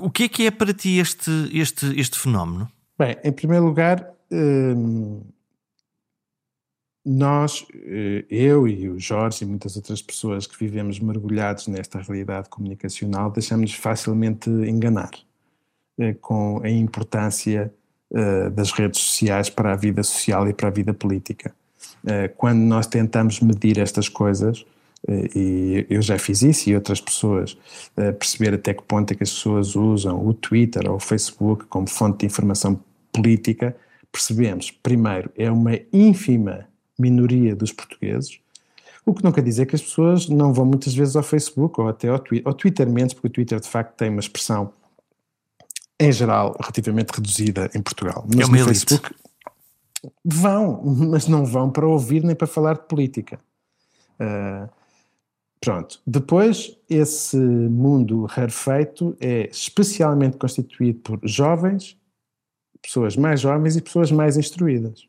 o, 0.01 0.11
que 0.11 0.25
é 0.25 0.29
que 0.29 0.47
é 0.49 0.51
para 0.51 0.75
ti 0.75 0.99
este, 0.99 1.31
este, 1.57 1.87
este 1.99 2.19
fenómeno? 2.19 2.69
Bem, 2.99 3.17
em 3.23 3.31
primeiro 3.31 3.65
lugar, 3.65 4.13
hum, 4.31 5.23
nós, 7.05 7.65
eh, 7.75 8.25
eu 8.29 8.69
e 8.69 8.89
o 8.89 8.99
Jorge 8.99 9.45
e 9.45 9.47
muitas 9.47 9.77
outras 9.77 10.03
pessoas 10.03 10.47
que 10.47 10.59
vivemos 10.59 11.01
mergulhados 11.01 11.69
nesta 11.69 12.01
realidade 12.01 12.49
comunicacional, 12.49 13.31
deixamos-nos 13.31 13.75
facilmente 13.75 14.49
enganar 14.51 15.11
com 16.21 16.61
a 16.63 16.71
importância 16.71 17.73
das 18.55 18.71
redes 18.73 19.01
sociais 19.01 19.51
para 19.51 19.73
a 19.73 19.77
vida 19.77 20.03
social 20.03 20.49
e 20.49 20.53
para 20.53 20.69
a 20.69 20.71
vida 20.71 20.95
política. 20.95 21.53
Quando 22.37 22.59
nós 22.59 22.87
tentamos 22.87 23.41
medir 23.41 23.79
estas 23.79 24.09
coisas, 24.09 24.65
eh, 25.07 25.29
e 25.35 25.87
eu 25.91 26.01
já 26.01 26.19
fiz 26.19 26.43
isso 26.43 26.71
e 26.71 26.75
outras 26.75 27.01
pessoas, 27.01 27.57
eh, 27.97 28.13
perceber 28.13 28.55
até 28.55 28.73
que 28.73 28.83
ponto 28.83 29.11
é 29.13 29.15
que 29.15 29.23
as 29.23 29.31
pessoas 29.31 29.75
usam 29.75 30.27
o 30.27 30.33
Twitter 30.33 30.89
ou 30.89 30.97
o 30.97 31.01
Facebook 31.01 31.65
como 31.67 31.89
fonte 31.89 32.21
de 32.21 32.27
informação 32.27 32.79
política, 33.13 33.77
percebemos, 34.11 34.71
primeiro, 34.71 35.31
é 35.37 35.51
uma 35.51 35.79
ínfima 35.93 36.67
minoria 36.99 37.57
dos 37.57 37.73
portugueses, 37.73 38.39
o 39.05 39.13
que 39.13 39.25
não 39.25 39.33
quer 39.33 39.43
dizer 39.43 39.67
que 39.67 39.75
as 39.75 39.83
pessoas 39.83 40.29
não 40.29 40.53
vão 40.53 40.65
muitas 40.65 40.95
vezes 40.95 41.17
ao 41.17 41.25
Facebook 41.25 41.81
ou 41.81 41.89
até 41.89 42.09
ao 42.09 42.19
Twitter, 42.21 42.47
ao 42.47 42.55
Twitter 42.55 42.89
menos, 42.89 43.15
porque 43.15 43.27
o 43.27 43.31
Twitter 43.31 43.59
de 43.59 43.69
facto 43.69 43.97
tem 43.97 44.09
uma 44.09 44.21
expressão, 44.21 44.73
em 45.99 46.13
geral, 46.13 46.57
relativamente 46.61 47.11
reduzida 47.11 47.69
em 47.75 47.83
Portugal. 47.83 48.25
Mas 48.29 48.49
é 48.49 48.53
no 48.53 48.65
Facebook 48.65 49.11
vão, 50.25 50.83
mas 50.85 51.29
não 51.29 51.45
vão 51.45 51.71
para 51.71 51.87
ouvir 51.87 52.23
nem 52.25 52.35
para 52.35 52.47
falar 52.47 52.75
de 52.75 52.89
política. 52.89 53.39
Uh, 54.21 54.69
Pronto. 55.63 56.01
Depois, 56.05 56.77
esse 56.91 57.37
mundo 57.37 58.25
rarefeito 58.25 59.17
é 59.21 59.49
especialmente 59.49 60.37
constituído 60.37 60.99
por 60.99 61.21
jovens, 61.23 61.97
pessoas 62.83 63.17
mais 63.17 63.41
jovens 63.41 63.77
e 63.77 63.81
pessoas 63.81 64.11
mais 64.11 64.37
instruídas. 64.37 65.07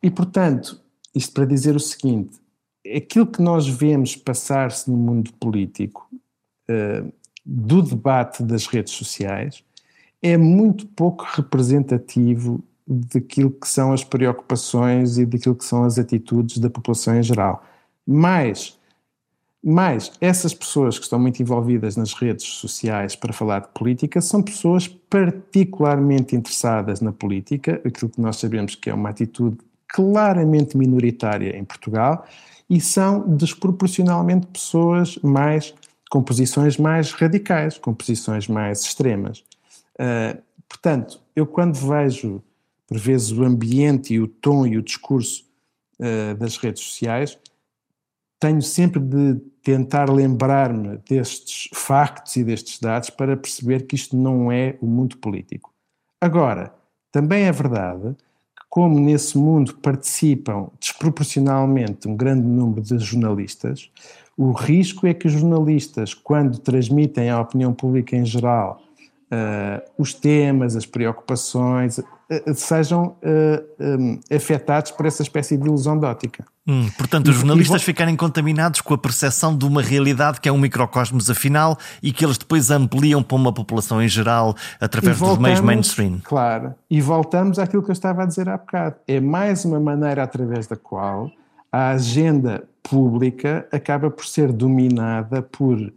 E, 0.00 0.08
portanto, 0.08 0.80
isto 1.12 1.32
para 1.32 1.44
dizer 1.44 1.74
o 1.74 1.80
seguinte: 1.80 2.38
aquilo 2.94 3.26
que 3.26 3.42
nós 3.42 3.66
vemos 3.66 4.14
passar-se 4.14 4.88
no 4.88 4.96
mundo 4.96 5.32
político, 5.32 6.08
uh, 6.70 7.12
do 7.44 7.82
debate 7.82 8.44
das 8.44 8.68
redes 8.68 8.92
sociais, 8.92 9.64
é 10.22 10.36
muito 10.36 10.86
pouco 10.86 11.26
representativo 11.28 12.62
daquilo 12.86 13.50
que 13.50 13.68
são 13.68 13.92
as 13.92 14.04
preocupações 14.04 15.18
e 15.18 15.26
daquilo 15.26 15.54
que 15.54 15.64
são 15.64 15.84
as 15.84 15.98
atitudes 15.98 16.58
da 16.58 16.70
população 16.70 17.16
em 17.16 17.22
geral. 17.22 17.64
Mais 18.06 18.76
mas 19.68 20.12
essas 20.20 20.54
pessoas 20.54 20.96
que 20.96 21.02
estão 21.02 21.18
muito 21.18 21.42
envolvidas 21.42 21.96
nas 21.96 22.12
redes 22.12 22.46
sociais 22.46 23.16
para 23.16 23.32
falar 23.32 23.58
de 23.62 23.68
política 23.74 24.20
são 24.20 24.40
pessoas 24.40 24.86
particularmente 24.86 26.36
interessadas 26.36 27.00
na 27.00 27.10
política, 27.10 27.82
aquilo 27.84 28.08
que 28.08 28.20
nós 28.20 28.36
sabemos 28.36 28.76
que 28.76 28.88
é 28.88 28.94
uma 28.94 29.08
atitude 29.08 29.58
claramente 29.88 30.76
minoritária 30.76 31.58
em 31.58 31.64
Portugal, 31.64 32.24
e 32.70 32.80
são 32.80 33.28
desproporcionalmente 33.36 34.46
pessoas 34.46 35.18
mais 35.20 35.74
com 36.08 36.22
posições 36.22 36.78
mais 36.78 37.10
radicais, 37.10 37.76
com 37.76 37.92
posições 37.92 38.46
mais 38.46 38.82
extremas. 38.82 39.40
Uh, 39.98 40.40
portanto, 40.68 41.20
eu 41.34 41.44
quando 41.44 41.74
vejo, 41.74 42.40
por 42.86 42.98
vezes, 42.98 43.32
o 43.32 43.44
ambiente 43.44 44.14
e 44.14 44.20
o 44.20 44.28
tom 44.28 44.66
e 44.66 44.76
o 44.78 44.82
discurso 44.82 45.44
uh, 45.98 46.34
das 46.36 46.56
redes 46.56 46.82
sociais, 46.82 47.38
tenho 48.38 48.62
sempre 48.62 49.00
de 49.00 49.40
tentar 49.62 50.10
lembrar-me 50.10 50.98
destes 51.08 51.68
factos 51.74 52.36
e 52.36 52.44
destes 52.44 52.78
dados 52.78 53.10
para 53.10 53.36
perceber 53.36 53.86
que 53.86 53.96
isto 53.96 54.16
não 54.16 54.52
é 54.52 54.76
o 54.80 54.86
mundo 54.86 55.16
político. 55.16 55.72
Agora, 56.20 56.72
também 57.10 57.44
é 57.44 57.52
verdade 57.52 58.14
que 58.56 58.66
como 58.68 59.00
nesse 59.00 59.38
mundo 59.38 59.74
participam 59.78 60.68
desproporcionalmente 60.78 62.06
um 62.06 62.14
grande 62.14 62.46
número 62.46 62.82
de 62.82 62.98
jornalistas, 62.98 63.90
o 64.36 64.52
risco 64.52 65.06
é 65.06 65.14
que 65.14 65.26
os 65.26 65.32
jornalistas, 65.32 66.12
quando 66.12 66.58
transmitem 66.58 67.30
à 67.30 67.40
opinião 67.40 67.72
pública 67.72 68.14
em 68.14 68.24
geral 68.24 68.82
uh, 69.32 69.90
os 69.96 70.12
temas, 70.12 70.76
as 70.76 70.84
preocupações, 70.84 71.98
sejam 72.54 73.16
uh, 73.22 73.98
um, 74.00 74.20
afetados 74.34 74.90
por 74.90 75.06
essa 75.06 75.22
espécie 75.22 75.56
de 75.56 75.64
ilusão 75.66 75.98
de 75.98 76.06
ótica. 76.06 76.44
Hum, 76.66 76.88
portanto, 76.98 77.28
os 77.28 77.36
jornalistas 77.36 77.82
ficarem 77.82 78.16
contaminados 78.16 78.80
com 78.80 78.92
a 78.92 78.98
percepção 78.98 79.56
de 79.56 79.64
uma 79.64 79.80
realidade 79.80 80.40
que 80.40 80.48
é 80.48 80.52
um 80.52 80.58
microcosmos 80.58 81.30
afinal 81.30 81.78
e 82.02 82.12
que 82.12 82.24
eles 82.24 82.36
depois 82.36 82.70
ampliam 82.70 83.22
para 83.22 83.36
uma 83.36 83.52
população 83.52 84.02
em 84.02 84.08
geral 84.08 84.56
através 84.80 85.16
voltamos, 85.16 85.38
dos 85.38 85.46
meios 85.46 85.60
mainstream. 85.60 86.20
Claro, 86.24 86.74
e 86.90 87.00
voltamos 87.00 87.60
àquilo 87.60 87.84
que 87.84 87.90
eu 87.90 87.94
estava 87.94 88.24
a 88.24 88.26
dizer 88.26 88.48
há 88.48 88.56
bocado. 88.56 88.96
É 89.06 89.20
mais 89.20 89.64
uma 89.64 89.78
maneira 89.78 90.24
através 90.24 90.66
da 90.66 90.74
qual 90.74 91.30
a 91.70 91.90
agenda 91.90 92.64
pública 92.82 93.68
acaba 93.70 94.10
por 94.10 94.26
ser 94.26 94.52
dominada 94.52 95.42
por 95.42 95.92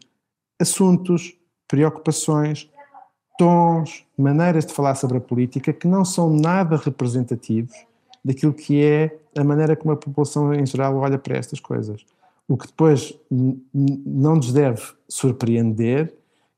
assuntos, 0.59 1.33
preocupações, 1.67 2.69
tons, 3.39 4.03
maneiras 4.17 4.65
de 4.65 4.73
falar 4.73 4.95
sobre 4.95 5.17
a 5.17 5.21
política 5.21 5.71
que 5.71 5.87
não 5.87 6.03
são 6.03 6.29
nada 6.29 6.75
representativos 6.75 7.73
daquilo 8.23 8.53
que 8.53 8.83
é 8.83 9.17
a 9.33 9.45
maneira 9.45 9.77
como 9.77 9.93
a 9.93 9.95
população 9.95 10.53
em 10.53 10.65
geral 10.65 10.97
olha 10.97 11.17
para 11.17 11.37
estas 11.37 11.57
coisas. 11.61 12.05
O 12.49 12.57
que 12.57 12.67
depois 12.67 13.17
não 13.31 14.35
nos 14.35 14.51
deve 14.51 14.81
surpreender 15.07 16.13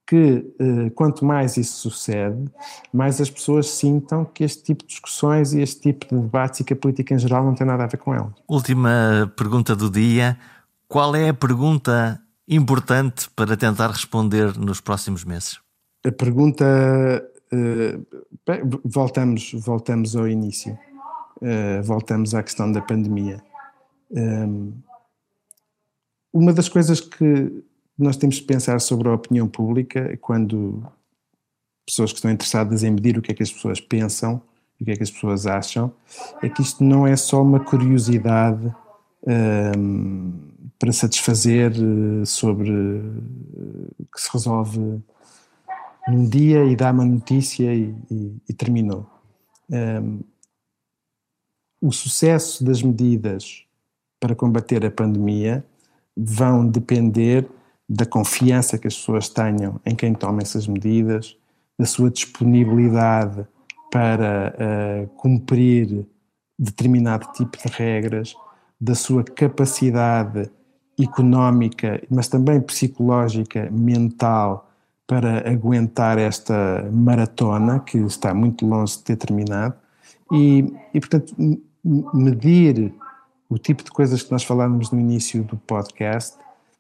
que 0.08 0.44
eh, 0.60 0.90
quanto 0.96 1.24
mais 1.24 1.56
isso 1.56 1.78
sucede, 1.78 2.46
mais 2.92 3.22
as 3.22 3.30
pessoas 3.30 3.70
sintam 3.70 4.26
que 4.26 4.44
este 4.44 4.64
tipo 4.64 4.84
de 4.84 4.90
discussões 4.90 5.54
e 5.54 5.62
este 5.62 5.82
tipo 5.82 6.08
de 6.08 6.20
debates 6.20 6.62
e 6.62 6.64
que 6.64 6.74
a 6.74 6.76
política 6.76 7.14
em 7.14 7.20
geral 7.20 7.46
não 7.46 7.54
tem 7.54 7.68
nada 7.68 7.84
a 7.84 7.88
ver 7.88 7.98
com 7.98 8.14
elas. 8.14 8.34
Última 8.48 9.32
pergunta 9.38 9.76
do 9.76 9.90
dia. 9.90 10.36
Qual 10.88 11.16
é 11.16 11.30
a 11.30 11.34
pergunta 11.34 12.20
importante 12.48 13.30
para 13.36 13.56
tentar 13.56 13.92
responder 13.92 14.58
nos 14.58 14.82
próximos 14.82 15.24
meses? 15.24 15.60
A 16.04 16.12
pergunta. 16.12 16.66
Uh, 17.54 18.06
voltamos, 18.84 19.52
voltamos 19.54 20.16
ao 20.16 20.28
início. 20.28 20.78
Uh, 21.38 21.84
voltamos 21.84 22.34
à 22.34 22.41
questão 22.41 22.72
da 22.72 22.82
pandemia. 22.82 23.43
Um, 24.10 24.74
uma 26.34 26.54
das 26.54 26.70
coisas 26.70 26.99
que 27.02 27.64
nós 27.97 28.18
temos 28.18 28.36
de 28.36 28.43
pensar 28.43 28.80
sobre 28.80 29.10
a 29.10 29.14
opinião 29.14 29.47
pública 29.47 30.18
quando 30.22 30.84
pessoas 31.86 32.12
que 32.12 32.18
estão 32.18 32.32
interessadas 32.32 32.84
em 32.84 32.91
medir 32.91 33.18
o 33.18 33.22
que 33.22 33.32
é 33.32 33.36
que 33.36 33.43
as 33.43 33.52
pessoas 33.52 33.80
pensam, 33.80 34.41
o 34.80 34.86
que 34.86 34.91
é 34.91 34.95
que 34.95 35.04
as 35.04 35.12
pessoas 35.12 35.45
acham, 35.45 35.93
é 36.41 36.49
que 36.49 36.62
isto 36.62 36.84
não 36.84 37.06
é 37.06 37.16
só 37.16 37.41
uma 37.41 37.60
curiosidade 37.60 38.74
um, 39.78 40.32
para 40.80 40.91
satisfazer 40.91 41.74
eh, 41.74 42.26
sobre 42.26 42.72
que 44.12 44.20
se 44.20 44.32
resolve 44.34 44.99
um 46.08 46.28
dia 46.28 46.64
e 46.66 46.76
dá 46.76 46.91
uma 46.91 47.06
notícia 47.06 47.74
e, 47.74 47.95
e, 48.10 48.41
e 48.49 48.54
terminou. 48.54 49.10
Um, 49.70 50.20
o 51.82 51.91
sucesso 51.91 52.64
das 52.64 52.82
medidas 52.82 53.66
para 54.20 54.36
combater 54.36 54.86
a 54.86 54.91
pandemia 54.91 55.66
vão 56.16 56.68
depender 56.68 57.47
da 57.89 58.06
confiança 58.06 58.78
que 58.78 58.88
as 58.88 58.95
pessoas 58.95 59.28
tenham 59.28 59.82
em 59.86 59.95
quem 59.95 60.14
toma 60.14 60.41
essas 60.41 60.68
medidas, 60.68 61.36
da 61.78 61.86
sua 61.86 62.12
disponibilidade 62.12 63.45
para 63.91 64.56
uh, 64.56 65.08
cumprir 65.16 66.06
determinado 66.58 67.32
tipo 67.34 67.58
de 67.58 67.68
regras, 67.74 68.36
da 68.80 68.95
sua 68.95 69.24
capacidade 69.24 70.49
económica, 70.99 72.02
mas 72.10 72.28
também 72.28 72.62
psicológica, 72.62 73.70
mental, 73.72 74.71
para 75.12 75.45
aguentar 75.51 76.18
esta 76.18 76.89
maratona 76.89 77.82
que 77.82 77.97
está 77.97 78.34
muito 78.34 78.66
longe 78.66 78.93
de 78.93 79.03
ter 79.03 79.18
terminado. 79.18 79.74
E, 80.32 80.74
e 80.93 81.01
portanto, 81.01 81.36
medir 81.84 82.93
o 83.49 83.57
tipo 83.57 83.84
de 83.84 83.91
coisas 83.91 84.24
que 84.24 84.32
nós 84.32 84.41
falávamos 84.45 84.89
no 84.89 84.97
início 84.97 85.43
do 85.43 85.57
podcast 85.57 86.38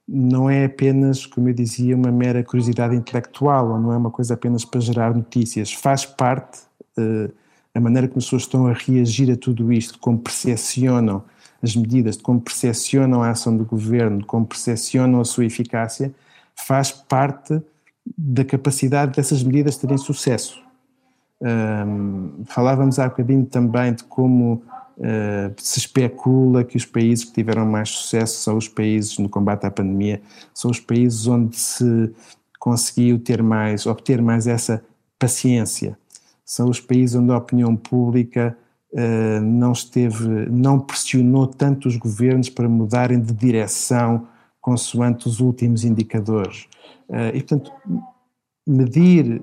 não 0.07 0.49
é 0.49 0.63
apenas, 0.63 1.25
como 1.25 1.49
eu 1.49 1.53
dizia, 1.53 1.93
uma 1.93 2.09
mera 2.09 2.41
curiosidade 2.41 2.95
intelectual, 2.95 3.71
ou 3.71 3.77
não 3.77 3.91
é 3.91 3.97
uma 3.97 4.09
coisa 4.09 4.35
apenas 4.35 4.63
para 4.63 4.79
gerar 4.79 5.13
notícias. 5.13 5.73
Faz 5.73 6.05
parte 6.05 6.59
uh, 6.97 7.29
a 7.75 7.81
maneira 7.81 8.07
como 8.07 8.19
as 8.19 8.23
pessoas 8.23 8.43
estão 8.43 8.65
a 8.65 8.71
reagir 8.71 9.29
a 9.29 9.35
tudo 9.35 9.73
isto, 9.73 9.99
como 9.99 10.17
percepcionam 10.17 11.21
as 11.61 11.75
medidas, 11.75 12.15
como 12.15 12.39
percepcionam 12.39 13.23
a 13.23 13.31
ação 13.31 13.57
do 13.57 13.65
governo, 13.65 14.25
como 14.25 14.45
percepcionam 14.45 15.19
a 15.19 15.25
sua 15.25 15.43
eficácia, 15.43 16.13
faz 16.55 16.93
parte 16.93 17.61
da 18.17 18.43
capacidade 18.43 19.15
dessas 19.15 19.43
medidas 19.43 19.77
terem 19.77 19.97
sucesso. 19.97 20.61
Um, 21.41 22.43
falávamos 22.45 22.99
há 22.99 23.09
bocadinho 23.09 23.45
também 23.45 23.93
de 23.93 24.03
como 24.03 24.63
uh, 24.97 25.53
se 25.57 25.79
especula 25.79 26.63
que 26.63 26.77
os 26.77 26.85
países 26.85 27.25
que 27.25 27.33
tiveram 27.33 27.65
mais 27.65 27.89
sucesso 27.89 28.41
são 28.41 28.57
os 28.57 28.67
países 28.67 29.17
no 29.17 29.27
combate 29.27 29.65
à 29.65 29.71
pandemia, 29.71 30.21
são 30.53 30.69
os 30.69 30.79
países 30.79 31.25
onde 31.25 31.57
se 31.57 32.13
conseguiu 32.59 33.17
ter 33.17 33.41
mais, 33.41 33.87
obter 33.87 34.21
mais 34.21 34.45
essa 34.45 34.83
paciência, 35.17 35.97
são 36.45 36.69
os 36.69 36.79
países 36.79 37.15
onde 37.15 37.31
a 37.31 37.37
opinião 37.37 37.75
pública 37.75 38.55
uh, 38.93 39.41
não 39.41 39.71
esteve, 39.71 40.27
não 40.49 40.79
pressionou 40.79 41.47
tanto 41.47 41.87
os 41.87 41.97
governos 41.97 42.49
para 42.49 42.69
mudarem 42.69 43.19
de 43.19 43.33
direção 43.33 44.27
consoante 44.59 45.27
os 45.27 45.39
últimos 45.39 45.83
indicadores. 45.83 46.67
Uh, 47.11 47.35
e, 47.35 47.43
portanto, 47.43 47.73
medir 48.65 49.41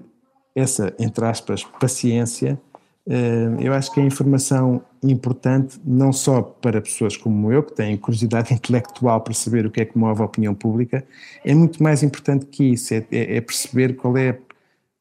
essa, 0.56 0.94
entre 0.98 1.22
aspas, 1.26 1.62
paciência, 1.78 2.58
uh, 3.06 3.60
eu 3.60 3.74
acho 3.74 3.92
que 3.92 4.00
é 4.00 4.02
informação 4.02 4.80
importante 5.02 5.78
não 5.84 6.10
só 6.10 6.40
para 6.40 6.80
pessoas 6.80 7.14
como 7.14 7.52
eu, 7.52 7.62
que 7.62 7.74
têm 7.74 7.94
curiosidade 7.98 8.52
intelectual 8.54 9.20
para 9.20 9.34
saber 9.34 9.66
o 9.66 9.70
que 9.70 9.82
é 9.82 9.84
que 9.84 9.98
move 9.98 10.22
a 10.22 10.24
opinião 10.24 10.54
pública, 10.54 11.04
é 11.44 11.54
muito 11.54 11.82
mais 11.82 12.02
importante 12.02 12.46
que 12.46 12.64
isso, 12.72 12.94
é, 12.94 13.06
é, 13.12 13.36
é 13.36 13.40
perceber 13.42 13.96
qual 13.96 14.16
é, 14.16 14.38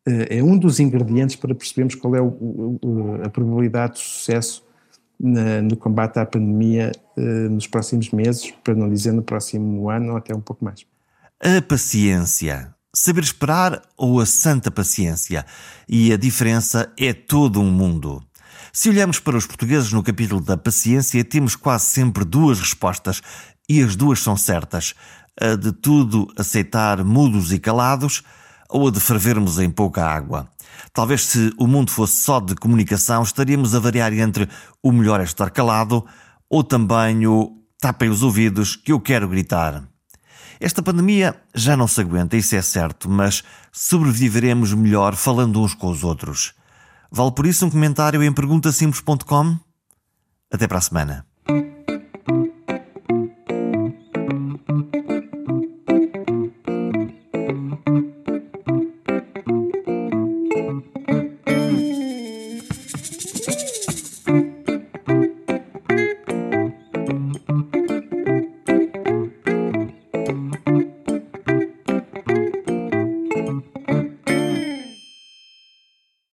é 0.06 0.44
um 0.44 0.58
dos 0.58 0.82
ingredientes 0.82 1.38
para 1.38 1.56
percebermos 1.56 1.96
qual 1.96 2.16
é 2.16 2.22
o, 2.22 2.78
a 3.24 3.30
probabilidade 3.30 3.94
de 3.94 4.00
sucesso 4.00 4.66
na, 5.18 5.62
no 5.62 5.78
combate 5.78 6.20
à 6.20 6.26
pandemia 6.26 6.92
nos 7.50 7.66
próximos 7.66 8.12
meses, 8.12 8.52
para 8.64 8.76
não 8.76 8.90
dizer 8.90 9.12
no 9.12 9.24
próximo 9.24 9.90
ano 9.90 10.12
ou 10.12 10.18
até 10.18 10.36
um 10.36 10.40
pouco 10.40 10.64
mais. 10.64 10.86
A 11.40 11.62
paciência. 11.62 12.74
Saber 12.96 13.22
esperar 13.22 13.80
ou 13.96 14.20
a 14.20 14.26
santa 14.26 14.72
paciência. 14.72 15.46
E 15.88 16.12
a 16.12 16.18
diferença 16.18 16.92
é 16.98 17.14
todo 17.14 17.62
um 17.62 17.70
mundo. 17.70 18.24
Se 18.74 18.90
olhamos 18.90 19.20
para 19.20 19.38
os 19.38 19.46
portugueses 19.46 19.94
no 19.94 20.02
capítulo 20.02 20.42
da 20.42 20.58
paciência, 20.58 21.24
temos 21.24 21.56
quase 21.56 21.86
sempre 21.86 22.26
duas 22.26 22.60
respostas 22.60 23.22
e 23.70 23.84
as 23.84 23.96
duas 23.96 24.20
são 24.20 24.36
certas: 24.36 24.96
a 25.40 25.56
de 25.56 25.72
tudo 25.72 26.28
aceitar 26.36 27.04
mudos 27.04 27.52
e 27.52 27.60
calados 27.60 28.24
ou 28.68 28.88
a 28.88 28.92
de 28.92 29.00
fervermos 29.00 29.60
em 29.60 29.70
pouca 29.70 30.04
água. 30.04 30.50
Talvez 30.92 31.24
se 31.24 31.54
o 31.60 31.68
mundo 31.68 31.92
fosse 31.92 32.16
só 32.16 32.40
de 32.40 32.56
comunicação, 32.56 33.22
estaríamos 33.22 33.76
a 33.76 33.80
variar 33.80 34.12
entre 34.12 34.50
o 34.82 34.92
melhor 34.92 35.22
é 35.22 35.24
estar 35.24 35.52
calado 35.52 36.04
ou 36.50 36.64
também 36.64 37.28
o 37.28 37.62
tapem 37.80 38.10
os 38.10 38.24
ouvidos 38.24 38.76
que 38.76 38.92
eu 38.92 39.00
quero 39.00 39.30
gritar. 39.30 39.88
Esta 40.60 40.82
pandemia 40.82 41.36
já 41.54 41.78
não 41.78 41.88
se 41.88 42.02
aguenta, 42.02 42.36
isso 42.36 42.56
é 42.56 42.62
certo, 42.62 43.10
mas 43.10 43.44
sobreviveremos 43.72 44.74
melhor 44.74 45.16
falando 45.16 45.62
uns 45.62 45.74
com 45.74 45.88
os 45.88 46.04
outros. 46.04 46.54
Vale 47.12 47.32
por 47.32 47.46
isso 47.46 47.66
um 47.66 47.70
comentário 47.70 48.24
em 48.24 48.34
perguntasimples.com? 48.34 49.58
Até 50.52 50.68
para 50.68 50.78
a 50.78 50.82
semana. 50.82 51.27